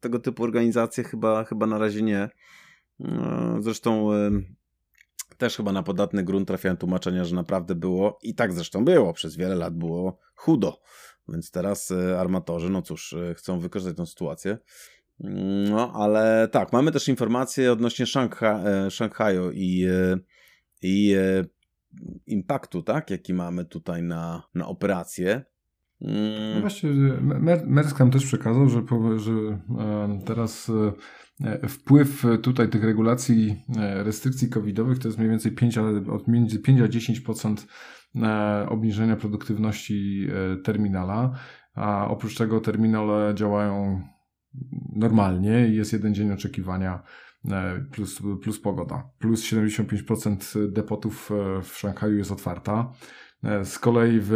tego 0.00 0.18
typu 0.18 0.42
organizacje 0.44 1.04
chyba, 1.04 1.44
chyba 1.44 1.66
na 1.66 1.78
razie 1.78 2.02
nie. 2.02 2.28
Zresztą 3.60 4.08
też 5.38 5.56
chyba 5.56 5.72
na 5.72 5.82
podatny 5.82 6.24
grunt 6.24 6.48
trafiają 6.48 6.76
tłumaczenia, 6.76 7.24
że 7.24 7.34
naprawdę 7.34 7.74
było 7.74 8.18
i 8.22 8.34
tak 8.34 8.52
zresztą 8.52 8.84
było, 8.84 9.12
przez 9.12 9.36
wiele 9.36 9.54
lat 9.54 9.74
było 9.74 10.18
chudo. 10.34 10.80
Więc 11.28 11.50
teraz 11.50 11.92
armatorzy, 12.18 12.70
no 12.70 12.82
cóż, 12.82 13.14
chcą 13.34 13.60
wykorzystać 13.60 13.96
tę 13.96 14.06
sytuację. 14.06 14.58
Mm, 15.20 15.70
no, 15.70 15.92
ale 15.92 16.48
tak, 16.52 16.72
mamy 16.72 16.92
też 16.92 17.08
informacje 17.08 17.72
odnośnie 17.72 18.06
Szangha 18.06 18.62
e, 18.64 18.90
Szanghaju 18.90 19.50
i, 19.54 19.86
i 20.82 21.14
impaktu, 22.26 22.82
tak, 22.82 23.10
jaki 23.10 23.34
mamy 23.34 23.64
tutaj 23.64 24.02
na, 24.02 24.42
na 24.54 24.66
operację. 24.66 25.44
No 26.54 26.60
właśnie, 26.60 26.90
Mersk 27.66 27.98
nam 27.98 28.10
też 28.10 28.26
przekazał, 28.26 28.68
że, 28.68 28.82
że 29.16 29.32
teraz 30.26 30.70
wpływ 31.68 32.24
tutaj 32.42 32.68
tych 32.68 32.84
regulacji, 32.84 33.62
restrykcji 34.04 34.48
covidowych 34.48 34.98
to 34.98 35.08
jest 35.08 35.18
mniej 35.18 35.30
więcej 35.30 35.52
5, 35.52 35.78
od 36.10 36.28
między 36.28 36.58
5 36.58 36.80
a 36.80 36.84
10% 36.84 37.56
obniżenia 38.68 39.16
produktywności 39.16 40.26
e, 40.28 40.56
terminala, 40.56 41.38
a 41.74 42.08
oprócz 42.08 42.36
tego 42.36 42.60
terminale 42.60 43.34
działają 43.34 44.02
normalnie 44.96 45.50
jest 45.50 45.92
jeden 45.92 46.14
dzień 46.14 46.32
oczekiwania 46.32 47.02
e, 47.50 47.84
plus, 47.92 48.22
plus 48.42 48.60
pogoda. 48.60 49.10
Plus 49.18 49.44
75% 49.44 50.72
depotów 50.72 51.30
e, 51.30 51.62
w 51.62 51.78
Szanghaju 51.78 52.16
jest 52.16 52.32
otwarta. 52.32 52.92
Z 53.64 53.78
kolei 53.78 54.18
w 54.22 54.32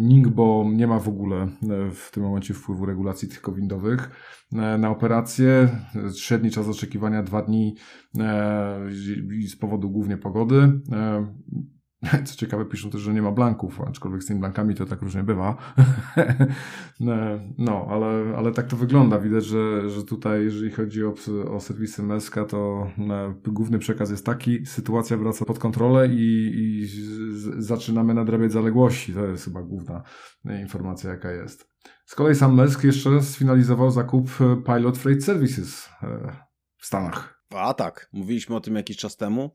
Ningbo 0.00 0.70
nie 0.72 0.86
ma 0.86 0.98
w 0.98 1.08
ogóle 1.08 1.48
w 1.94 2.10
tym 2.10 2.22
momencie 2.22 2.54
wpływu 2.54 2.86
regulacji 2.86 3.28
tych 3.28 3.40
covidowych 3.40 4.10
na 4.52 4.90
operację. 4.90 5.68
Średni 6.16 6.50
czas 6.50 6.68
oczekiwania 6.68 7.22
dwa 7.22 7.42
dni 7.42 7.76
z 9.46 9.56
powodu 9.56 9.90
głównie 9.90 10.16
pogody. 10.16 10.80
Co 12.26 12.36
ciekawe, 12.36 12.64
piszą 12.64 12.90
też, 12.90 13.00
że 13.00 13.14
nie 13.14 13.22
ma 13.22 13.32
blanków, 13.32 13.80
aczkolwiek 13.80 14.22
z 14.22 14.26
tymi 14.26 14.40
blankami 14.40 14.74
to 14.74 14.86
tak 14.86 15.02
różnie 15.02 15.22
bywa. 15.22 15.56
no, 17.58 17.86
ale, 17.90 18.36
ale 18.36 18.52
tak 18.52 18.66
to 18.66 18.76
wygląda. 18.76 19.18
Widać, 19.18 19.44
że, 19.44 19.90
że 19.90 20.04
tutaj, 20.04 20.44
jeżeli 20.44 20.70
chodzi 20.70 21.04
o, 21.04 21.14
o 21.50 21.60
serwisy 21.60 22.02
Meska, 22.02 22.44
to 22.44 22.90
główny 23.46 23.78
przekaz 23.78 24.10
jest 24.10 24.26
taki, 24.26 24.66
sytuacja 24.66 25.16
wraca 25.16 25.44
pod 25.44 25.58
kontrolę 25.58 26.08
i, 26.08 26.50
i 26.54 26.86
zaczynamy 27.62 28.14
nadrabiać 28.14 28.52
zaległości. 28.52 29.14
To 29.14 29.26
jest 29.26 29.44
chyba 29.44 29.62
główna 29.62 30.02
informacja, 30.60 31.10
jaka 31.10 31.30
jest. 31.32 31.70
Z 32.06 32.14
kolei 32.14 32.34
sam 32.34 32.54
Mesk 32.54 32.84
jeszcze 32.84 33.22
sfinalizował 33.22 33.90
zakup 33.90 34.30
Pilot 34.66 34.98
Freight 34.98 35.24
Services 35.24 35.88
e, 36.02 36.36
w 36.76 36.86
Stanach. 36.86 37.40
A 37.50 37.74
tak, 37.74 38.08
mówiliśmy 38.12 38.56
o 38.56 38.60
tym 38.60 38.76
jakiś 38.76 38.96
czas 38.96 39.16
temu. 39.16 39.50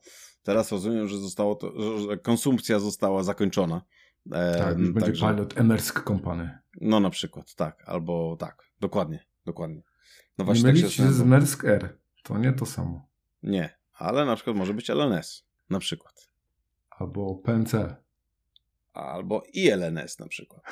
Teraz 0.46 0.72
rozumiem, 0.72 1.08
że 1.08 1.18
zostało 1.18 1.54
to, 1.54 1.72
że 1.98 2.16
konsumpcja 2.16 2.78
została 2.78 3.22
zakończona. 3.22 3.82
E, 4.32 4.58
tak, 4.58 4.76
będzie 4.76 5.00
także... 5.00 5.26
pilot 5.26 5.58
Emersk 5.58 6.04
Company. 6.04 6.58
No 6.80 7.00
na 7.00 7.10
przykład, 7.10 7.54
tak, 7.54 7.82
albo 7.86 8.36
tak, 8.36 8.62
dokładnie, 8.80 9.24
dokładnie. 9.44 9.82
No 10.38 10.44
właśnie 10.44 10.62
nie 10.62 10.72
tak 10.72 10.82
mylić 10.82 10.94
się 10.94 11.12
z 11.12 11.22
Mersk 11.22 11.64
R, 11.64 11.98
to 12.22 12.38
nie 12.38 12.52
to 12.52 12.66
samo. 12.66 13.08
Nie, 13.42 13.78
ale 13.92 14.24
na 14.24 14.34
przykład 14.36 14.56
może 14.56 14.74
być 14.74 14.90
LNS, 14.90 15.44
na 15.70 15.78
przykład. 15.78 16.28
Albo 16.90 17.34
PNC. 17.34 17.96
Albo 18.92 19.42
ILNS 19.52 20.18
na 20.18 20.28
przykład. 20.28 20.62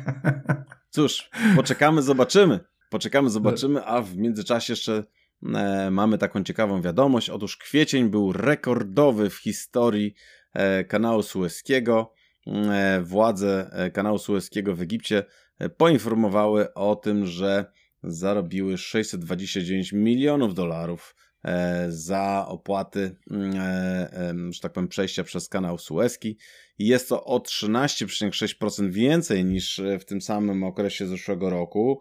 Cóż, 0.90 1.30
poczekamy, 1.56 2.02
zobaczymy. 2.02 2.60
Poczekamy, 2.90 3.30
zobaczymy, 3.30 3.84
a 3.84 4.02
w 4.02 4.16
międzyczasie 4.16 4.72
jeszcze 4.72 5.04
mamy 5.90 6.18
taką 6.18 6.44
ciekawą 6.44 6.82
wiadomość. 6.82 7.30
Otóż 7.30 7.56
kwiecień 7.56 8.10
był 8.10 8.32
rekordowy 8.32 9.30
w 9.30 9.36
historii 9.36 10.14
e, 10.54 10.84
kanału 10.84 11.22
Suezkiego. 11.22 12.12
E, 12.46 13.00
władze 13.02 13.70
e, 13.72 13.90
kanału 13.90 14.18
Suezkiego 14.18 14.76
w 14.76 14.80
Egipcie 14.80 15.24
e, 15.58 15.68
poinformowały 15.68 16.74
o 16.74 16.96
tym, 16.96 17.26
że 17.26 17.72
zarobiły 18.02 18.78
629 18.78 19.92
milionów 19.92 20.54
dolarów 20.54 21.14
e, 21.44 21.86
za 21.88 22.46
opłaty, 22.48 23.16
że 24.50 24.60
tak 24.62 24.72
powiem, 24.72 24.88
przejścia 24.88 25.24
przez 25.24 25.48
kanał 25.48 25.78
Suezki. 25.78 26.38
Jest 26.78 27.08
to 27.08 27.24
o 27.24 27.38
13,6% 27.38 28.90
więcej 28.90 29.44
niż 29.44 29.80
w 30.00 30.04
tym 30.04 30.20
samym 30.20 30.64
okresie 30.64 31.06
zeszłego 31.06 31.50
roku. 31.50 32.00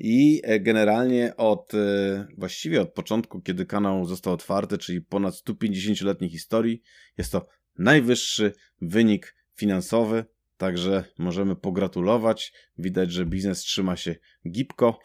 I 0.00 0.40
e, 0.44 0.60
generalnie 0.60 1.36
od 1.36 1.74
e, 1.74 2.26
właściwie 2.36 2.80
od 2.80 2.92
początku, 2.92 3.40
kiedy 3.40 3.66
kanał 3.66 4.04
został 4.04 4.32
otwarty, 4.32 4.78
czyli 4.78 5.00
ponad 5.00 5.34
150-letniej 5.34 6.30
historii, 6.30 6.82
jest 7.18 7.32
to 7.32 7.46
najwyższy 7.78 8.52
wynik 8.80 9.34
finansowy. 9.54 10.24
Także 10.56 11.04
możemy 11.18 11.56
pogratulować. 11.56 12.52
Widać, 12.78 13.12
że 13.12 13.26
biznes 13.26 13.60
trzyma 13.60 13.96
się 13.96 14.16
gibko, 14.50 14.98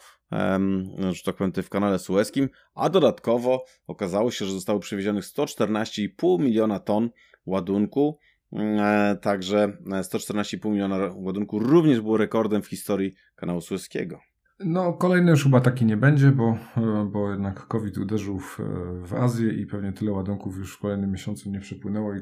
że 1.12 1.22
tak 1.24 1.36
powiem, 1.36 1.52
w 1.52 1.68
kanale 1.68 1.98
sueskim, 1.98 2.48
a 2.74 2.88
dodatkowo 2.90 3.64
okazało 3.86 4.30
się, 4.30 4.44
że 4.44 4.52
zostało 4.52 4.80
przewiezionych 4.80 5.24
114,5 5.24 6.40
miliona 6.40 6.80
ton 6.80 7.10
ładunku. 7.46 8.18
E, 8.52 9.18
także 9.22 9.76
114,5 9.86 10.70
miliona 10.70 11.12
ładunku 11.14 11.58
również 11.58 12.00
było 12.00 12.16
rekordem 12.16 12.62
w 12.62 12.66
historii 12.66 13.14
kanału 13.36 13.60
sueskiego. 13.60 14.20
No, 14.64 14.92
kolejny 14.92 15.30
już 15.30 15.42
chyba 15.42 15.60
taki 15.60 15.84
nie 15.84 15.96
będzie, 15.96 16.30
bo, 16.30 16.58
e, 16.76 17.08
bo 17.12 17.30
jednak 17.30 17.66
COVID 17.66 17.98
uderzył 17.98 18.38
w, 18.38 18.58
w 19.02 19.14
Azję 19.14 19.52
i 19.52 19.66
pewnie 19.66 19.92
tyle 19.92 20.12
ładunków 20.12 20.56
już 20.56 20.76
w 20.76 20.78
kolejnym 20.78 21.12
miesiącu 21.12 21.50
nie 21.50 21.60
przepłynęło 21.60 22.14
i 22.14 22.20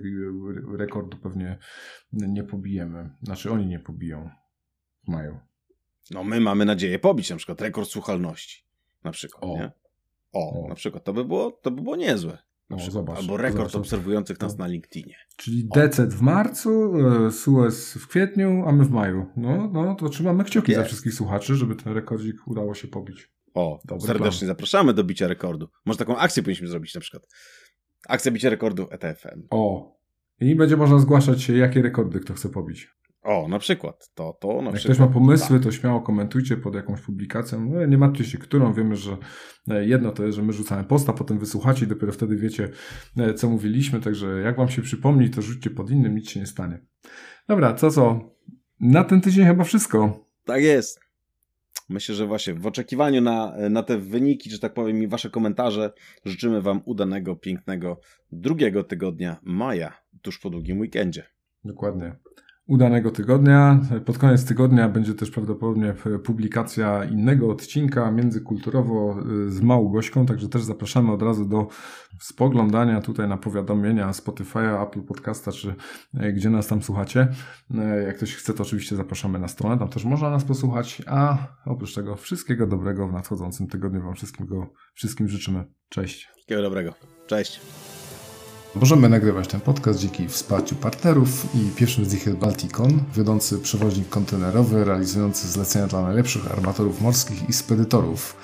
rekordu 0.76 1.16
pewnie 1.16 1.59
nie 2.12 2.45
pobijemy. 2.45 3.11
Znaczy 3.22 3.51
oni 3.53 3.66
nie 3.66 3.78
pobiją. 3.78 4.30
Mają. 5.09 5.38
No 6.11 6.24
my 6.24 6.40
mamy 6.40 6.64
nadzieję 6.64 6.99
pobić 6.99 7.30
na 7.30 7.36
przykład 7.36 7.61
rekord 7.61 7.88
słuchalności. 7.88 8.64
Na 9.05 9.11
przykład, 9.11 9.45
o. 9.45 9.57
nie? 9.57 9.72
O, 10.32 10.64
o, 10.64 10.68
na 10.68 10.74
przykład. 10.74 11.05
To 11.05 11.12
by 11.12 11.24
było, 11.24 11.51
to 11.51 11.70
by 11.70 11.82
było 11.82 11.97
niezłe. 11.97 12.38
O, 12.77 12.91
zobacz, 12.91 13.18
Albo 13.18 13.37
rekord 13.37 13.70
zobacz, 13.70 13.87
obserwujących 13.87 14.41
nas 14.41 14.59
na 14.59 14.66
LinkedInie. 14.66 15.14
Czyli 15.37 15.68
decet 15.75 16.14
w 16.14 16.20
marcu, 16.20 16.93
e, 17.27 17.31
Suez 17.31 17.95
w 17.95 18.09
kwietniu, 18.09 18.64
a 18.66 18.73
my 18.73 18.85
w 18.85 18.91
maju. 18.91 19.27
No, 19.37 19.70
no 19.73 19.95
to 19.95 20.09
trzymamy 20.09 20.45
kciuki 20.45 20.75
za 20.75 20.85
wszystkich 20.85 21.14
słuchaczy, 21.14 21.55
żeby 21.55 21.77
ten 21.77 21.93
rekordzik 21.93 22.37
udało 22.47 22.75
się 22.75 22.89
pobić. 22.89 23.31
O, 23.55 23.81
Dobry 23.85 24.07
serdecznie 24.07 24.39
plan. 24.39 24.49
zapraszamy 24.49 24.95
do 24.95 25.05
bicia 25.05 25.29
rekordu. 25.29 25.68
Może 25.87 25.99
taką 25.99 26.16
akcję 26.16 26.43
powinniśmy 26.43 26.68
zrobić 26.68 26.95
na 26.95 27.01
przykład. 27.01 27.23
Akcja 28.09 28.33
bicia 28.33 28.51
rekordu 28.51 28.87
ETFM. 28.91 29.43
O. 29.51 29.93
I 30.41 30.55
będzie 30.57 30.77
można 30.77 30.99
zgłaszać, 30.99 31.49
jakie 31.49 31.83
rekordy 31.83 32.20
kto 32.20 32.35
chce 32.35 32.49
pobić. 32.49 32.89
O, 33.23 33.49
na 33.49 33.59
przykład. 33.59 34.11
To, 34.14 34.39
to 34.41 34.49
na 34.62 34.70
Jak 34.70 34.75
przykład. 34.75 34.97
ktoś 34.97 34.99
ma 35.09 35.14
pomysły, 35.14 35.57
tak. 35.57 35.64
to 35.64 35.73
śmiało 35.73 36.01
komentujcie 36.01 36.57
pod 36.57 36.75
jakąś 36.75 37.01
publikacją. 37.01 37.70
No, 37.70 37.87
nie 37.87 37.99
martwcie 37.99 38.25
się, 38.25 38.39
którą. 38.39 38.73
Wiemy, 38.75 38.97
że 38.97 39.16
e, 39.68 39.87
jedno 39.87 40.11
to 40.12 40.25
jest, 40.25 40.37
że 40.37 40.43
my 40.43 40.53
rzucamy 40.53 40.85
posta, 40.85 41.12
potem 41.12 41.39
wysłuchacie 41.39 41.85
i 41.85 41.89
dopiero 41.89 42.12
wtedy 42.12 42.37
wiecie, 42.37 42.68
e, 43.16 43.35
co 43.35 43.49
mówiliśmy. 43.51 44.01
Także 44.01 44.41
jak 44.41 44.57
wam 44.57 44.68
się 44.68 44.83
przypomni, 44.83 45.31
to 45.31 45.43
rzućcie 45.43 45.70
pod 45.70 45.91
innym, 45.91 46.14
nic 46.14 46.31
się 46.31 46.41
nie 46.41 46.47
stanie. 46.47 46.81
Dobra, 47.49 47.75
co 47.75 47.91
co? 47.91 48.20
Na 48.81 49.05
ten 49.05 49.20
tydzień 49.20 49.47
chyba 49.47 49.64
wszystko. 49.64 50.27
Tak 50.45 50.62
jest. 50.62 51.01
Myślę, 51.89 52.14
że 52.14 52.27
właśnie 52.27 52.55
w 52.55 52.66
oczekiwaniu 52.66 53.20
na, 53.20 53.55
na 53.70 53.83
te 53.83 53.99
wyniki, 53.99 54.51
że 54.51 54.59
tak 54.59 54.75
powiem, 54.75 55.03
i 55.03 55.09
wasze 55.09 55.31
komentarze, 55.31 55.93
życzymy 56.25 56.62
wam 56.62 56.83
udanego, 56.85 57.37
pięknego 57.37 58.01
drugiego 58.33 58.85
tygodnia 58.85 59.37
maja, 59.43 59.93
tuż 60.23 60.39
po 60.39 60.51
długim 60.51 60.81
weekendzie. 60.81 61.27
Dokładnie. 61.64 62.16
Udanego 62.73 63.11
tygodnia. 63.11 63.81
Pod 64.05 64.18
koniec 64.18 64.45
tygodnia 64.45 64.89
będzie 64.89 65.14
też 65.14 65.31
prawdopodobnie 65.31 65.95
publikacja 66.25 67.05
innego 67.05 67.51
odcinka 67.51 68.11
międzykulturowo 68.11 69.16
y, 69.47 69.51
z 69.51 69.61
Małgośką, 69.61 70.27
także 70.27 70.49
też 70.49 70.62
zapraszamy 70.62 71.12
od 71.12 71.23
razu 71.23 71.45
do 71.45 71.68
spoglądania 72.20 73.01
tutaj 73.01 73.29
na 73.29 73.37
powiadomienia 73.37 74.11
Spotify'a, 74.11 74.83
Apple 74.83 75.03
Podcasta, 75.03 75.53
czy 75.53 75.75
y, 76.14 76.33
gdzie 76.33 76.51
nas 76.51 76.66
tam 76.66 76.83
słuchacie. 76.83 77.29
Y, 77.70 78.03
jak 78.07 78.16
ktoś 78.16 78.35
chce, 78.35 78.55
to 78.55 78.62
oczywiście 78.62 78.97
zapraszamy 78.97 79.39
na 79.39 79.49
stronę, 79.49 79.79
tam 79.79 79.89
też 79.89 80.05
można 80.05 80.31
nas 80.31 80.45
posłuchać, 80.45 81.03
a 81.07 81.39
oprócz 81.66 81.95
tego 81.95 82.16
wszystkiego 82.16 82.66
dobrego 82.66 83.09
w 83.09 83.12
nadchodzącym 83.12 83.66
tygodniu 83.66 84.03
Wam 84.03 84.14
wszystkim, 84.14 84.47
wszystkim 84.95 85.29
życzymy. 85.29 85.64
Cześć. 85.89 86.29
Wszystkiego 86.35 86.62
dobrego. 86.62 86.95
Cześć. 87.27 87.61
Możemy 88.75 89.09
nagrywać 89.09 89.49
ten 89.49 89.61
podcast 89.61 89.99
dzięki 89.99 90.29
wsparciu 90.29 90.75
partnerów 90.75 91.47
i 91.55 91.77
pierwszym 91.77 92.05
z 92.05 92.12
nich 92.12 92.27
jest 92.27 92.39
Balticon, 92.39 93.01
wiodący 93.16 93.59
przewoźnik 93.59 94.09
kontenerowy 94.09 94.85
realizujący 94.85 95.49
zlecenia 95.49 95.87
dla 95.87 96.03
najlepszych 96.03 96.53
armatorów 96.53 97.01
morskich 97.01 97.49
i 97.49 97.53
spedytorów. 97.53 98.37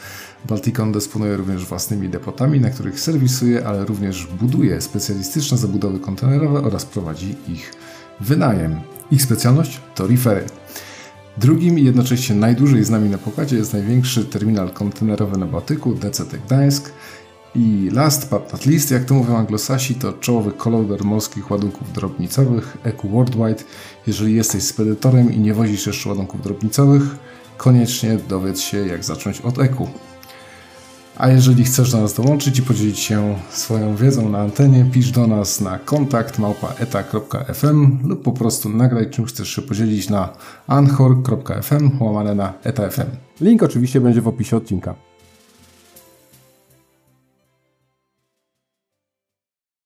Balticon 0.48 0.92
dysponuje 0.92 1.36
również 1.36 1.64
własnymi 1.64 2.08
depotami, 2.08 2.60
na 2.60 2.70
których 2.70 3.00
serwisuje, 3.00 3.66
ale 3.66 3.84
również 3.84 4.26
buduje 4.26 4.80
specjalistyczne 4.80 5.58
zabudowy 5.58 5.98
kontenerowe 5.98 6.62
oraz 6.62 6.84
prowadzi 6.84 7.34
ich 7.48 7.74
wynajem. 8.20 8.80
Ich 9.10 9.22
specjalność 9.22 9.80
to 9.94 10.06
rifery. 10.06 10.44
Drugim 11.38 11.78
i 11.78 11.84
jednocześnie 11.84 12.36
najdłużej 12.36 12.84
z 12.84 12.90
nami 12.90 13.10
na 13.10 13.18
pokładzie 13.18 13.56
jest 13.56 13.72
największy 13.72 14.24
terminal 14.24 14.70
kontenerowy 14.70 15.38
na 15.38 15.46
Bałtyku, 15.46 15.94
DCT 15.94 16.38
Gdańsk, 16.46 16.92
i 17.54 17.90
last 17.92 18.30
but 18.30 18.52
not 18.52 18.66
least, 18.66 18.90
jak 18.90 19.04
to 19.04 19.14
mówią 19.14 19.36
anglosasi, 19.36 19.94
to 19.94 20.12
czołowy 20.12 20.52
kolauder 20.52 21.04
morskich 21.04 21.50
ładunków 21.50 21.92
drobnicowych 21.92 22.76
EQ 22.84 23.10
Worldwide. 23.10 23.64
Jeżeli 24.06 24.34
jesteś 24.34 24.62
spedytorem 24.62 25.32
i 25.32 25.38
nie 25.40 25.54
wozisz 25.54 25.86
jeszcze 25.86 26.08
ładunków 26.08 26.42
drobnicowych, 26.42 27.02
koniecznie 27.56 28.18
dowiedz 28.28 28.60
się 28.60 28.86
jak 28.86 29.04
zacząć 29.04 29.40
od 29.40 29.58
EQ. 29.58 29.88
A 31.16 31.28
jeżeli 31.28 31.64
chcesz 31.64 31.92
do 31.92 32.00
nas 32.00 32.14
dołączyć 32.14 32.58
i 32.58 32.62
podzielić 32.62 32.98
się 32.98 33.38
swoją 33.50 33.96
wiedzą 33.96 34.28
na 34.28 34.38
antenie, 34.38 34.86
pisz 34.92 35.10
do 35.10 35.26
nas 35.26 35.60
na 35.60 35.78
kontakt 35.78 36.38
małpaeta.fm 36.38 37.98
lub 38.04 38.22
po 38.22 38.32
prostu 38.32 38.68
nagraj 38.68 39.10
czym 39.10 39.24
chcesz 39.24 39.48
się 39.48 39.62
podzielić 39.62 40.10
na 40.10 40.28
anchor.fm 40.66 41.90
łamane 42.00 42.34
na 42.34 42.54
etafm. 42.62 43.10
Link 43.40 43.62
oczywiście 43.62 44.00
będzie 44.00 44.20
w 44.20 44.28
opisie 44.28 44.56
odcinka. 44.56 45.07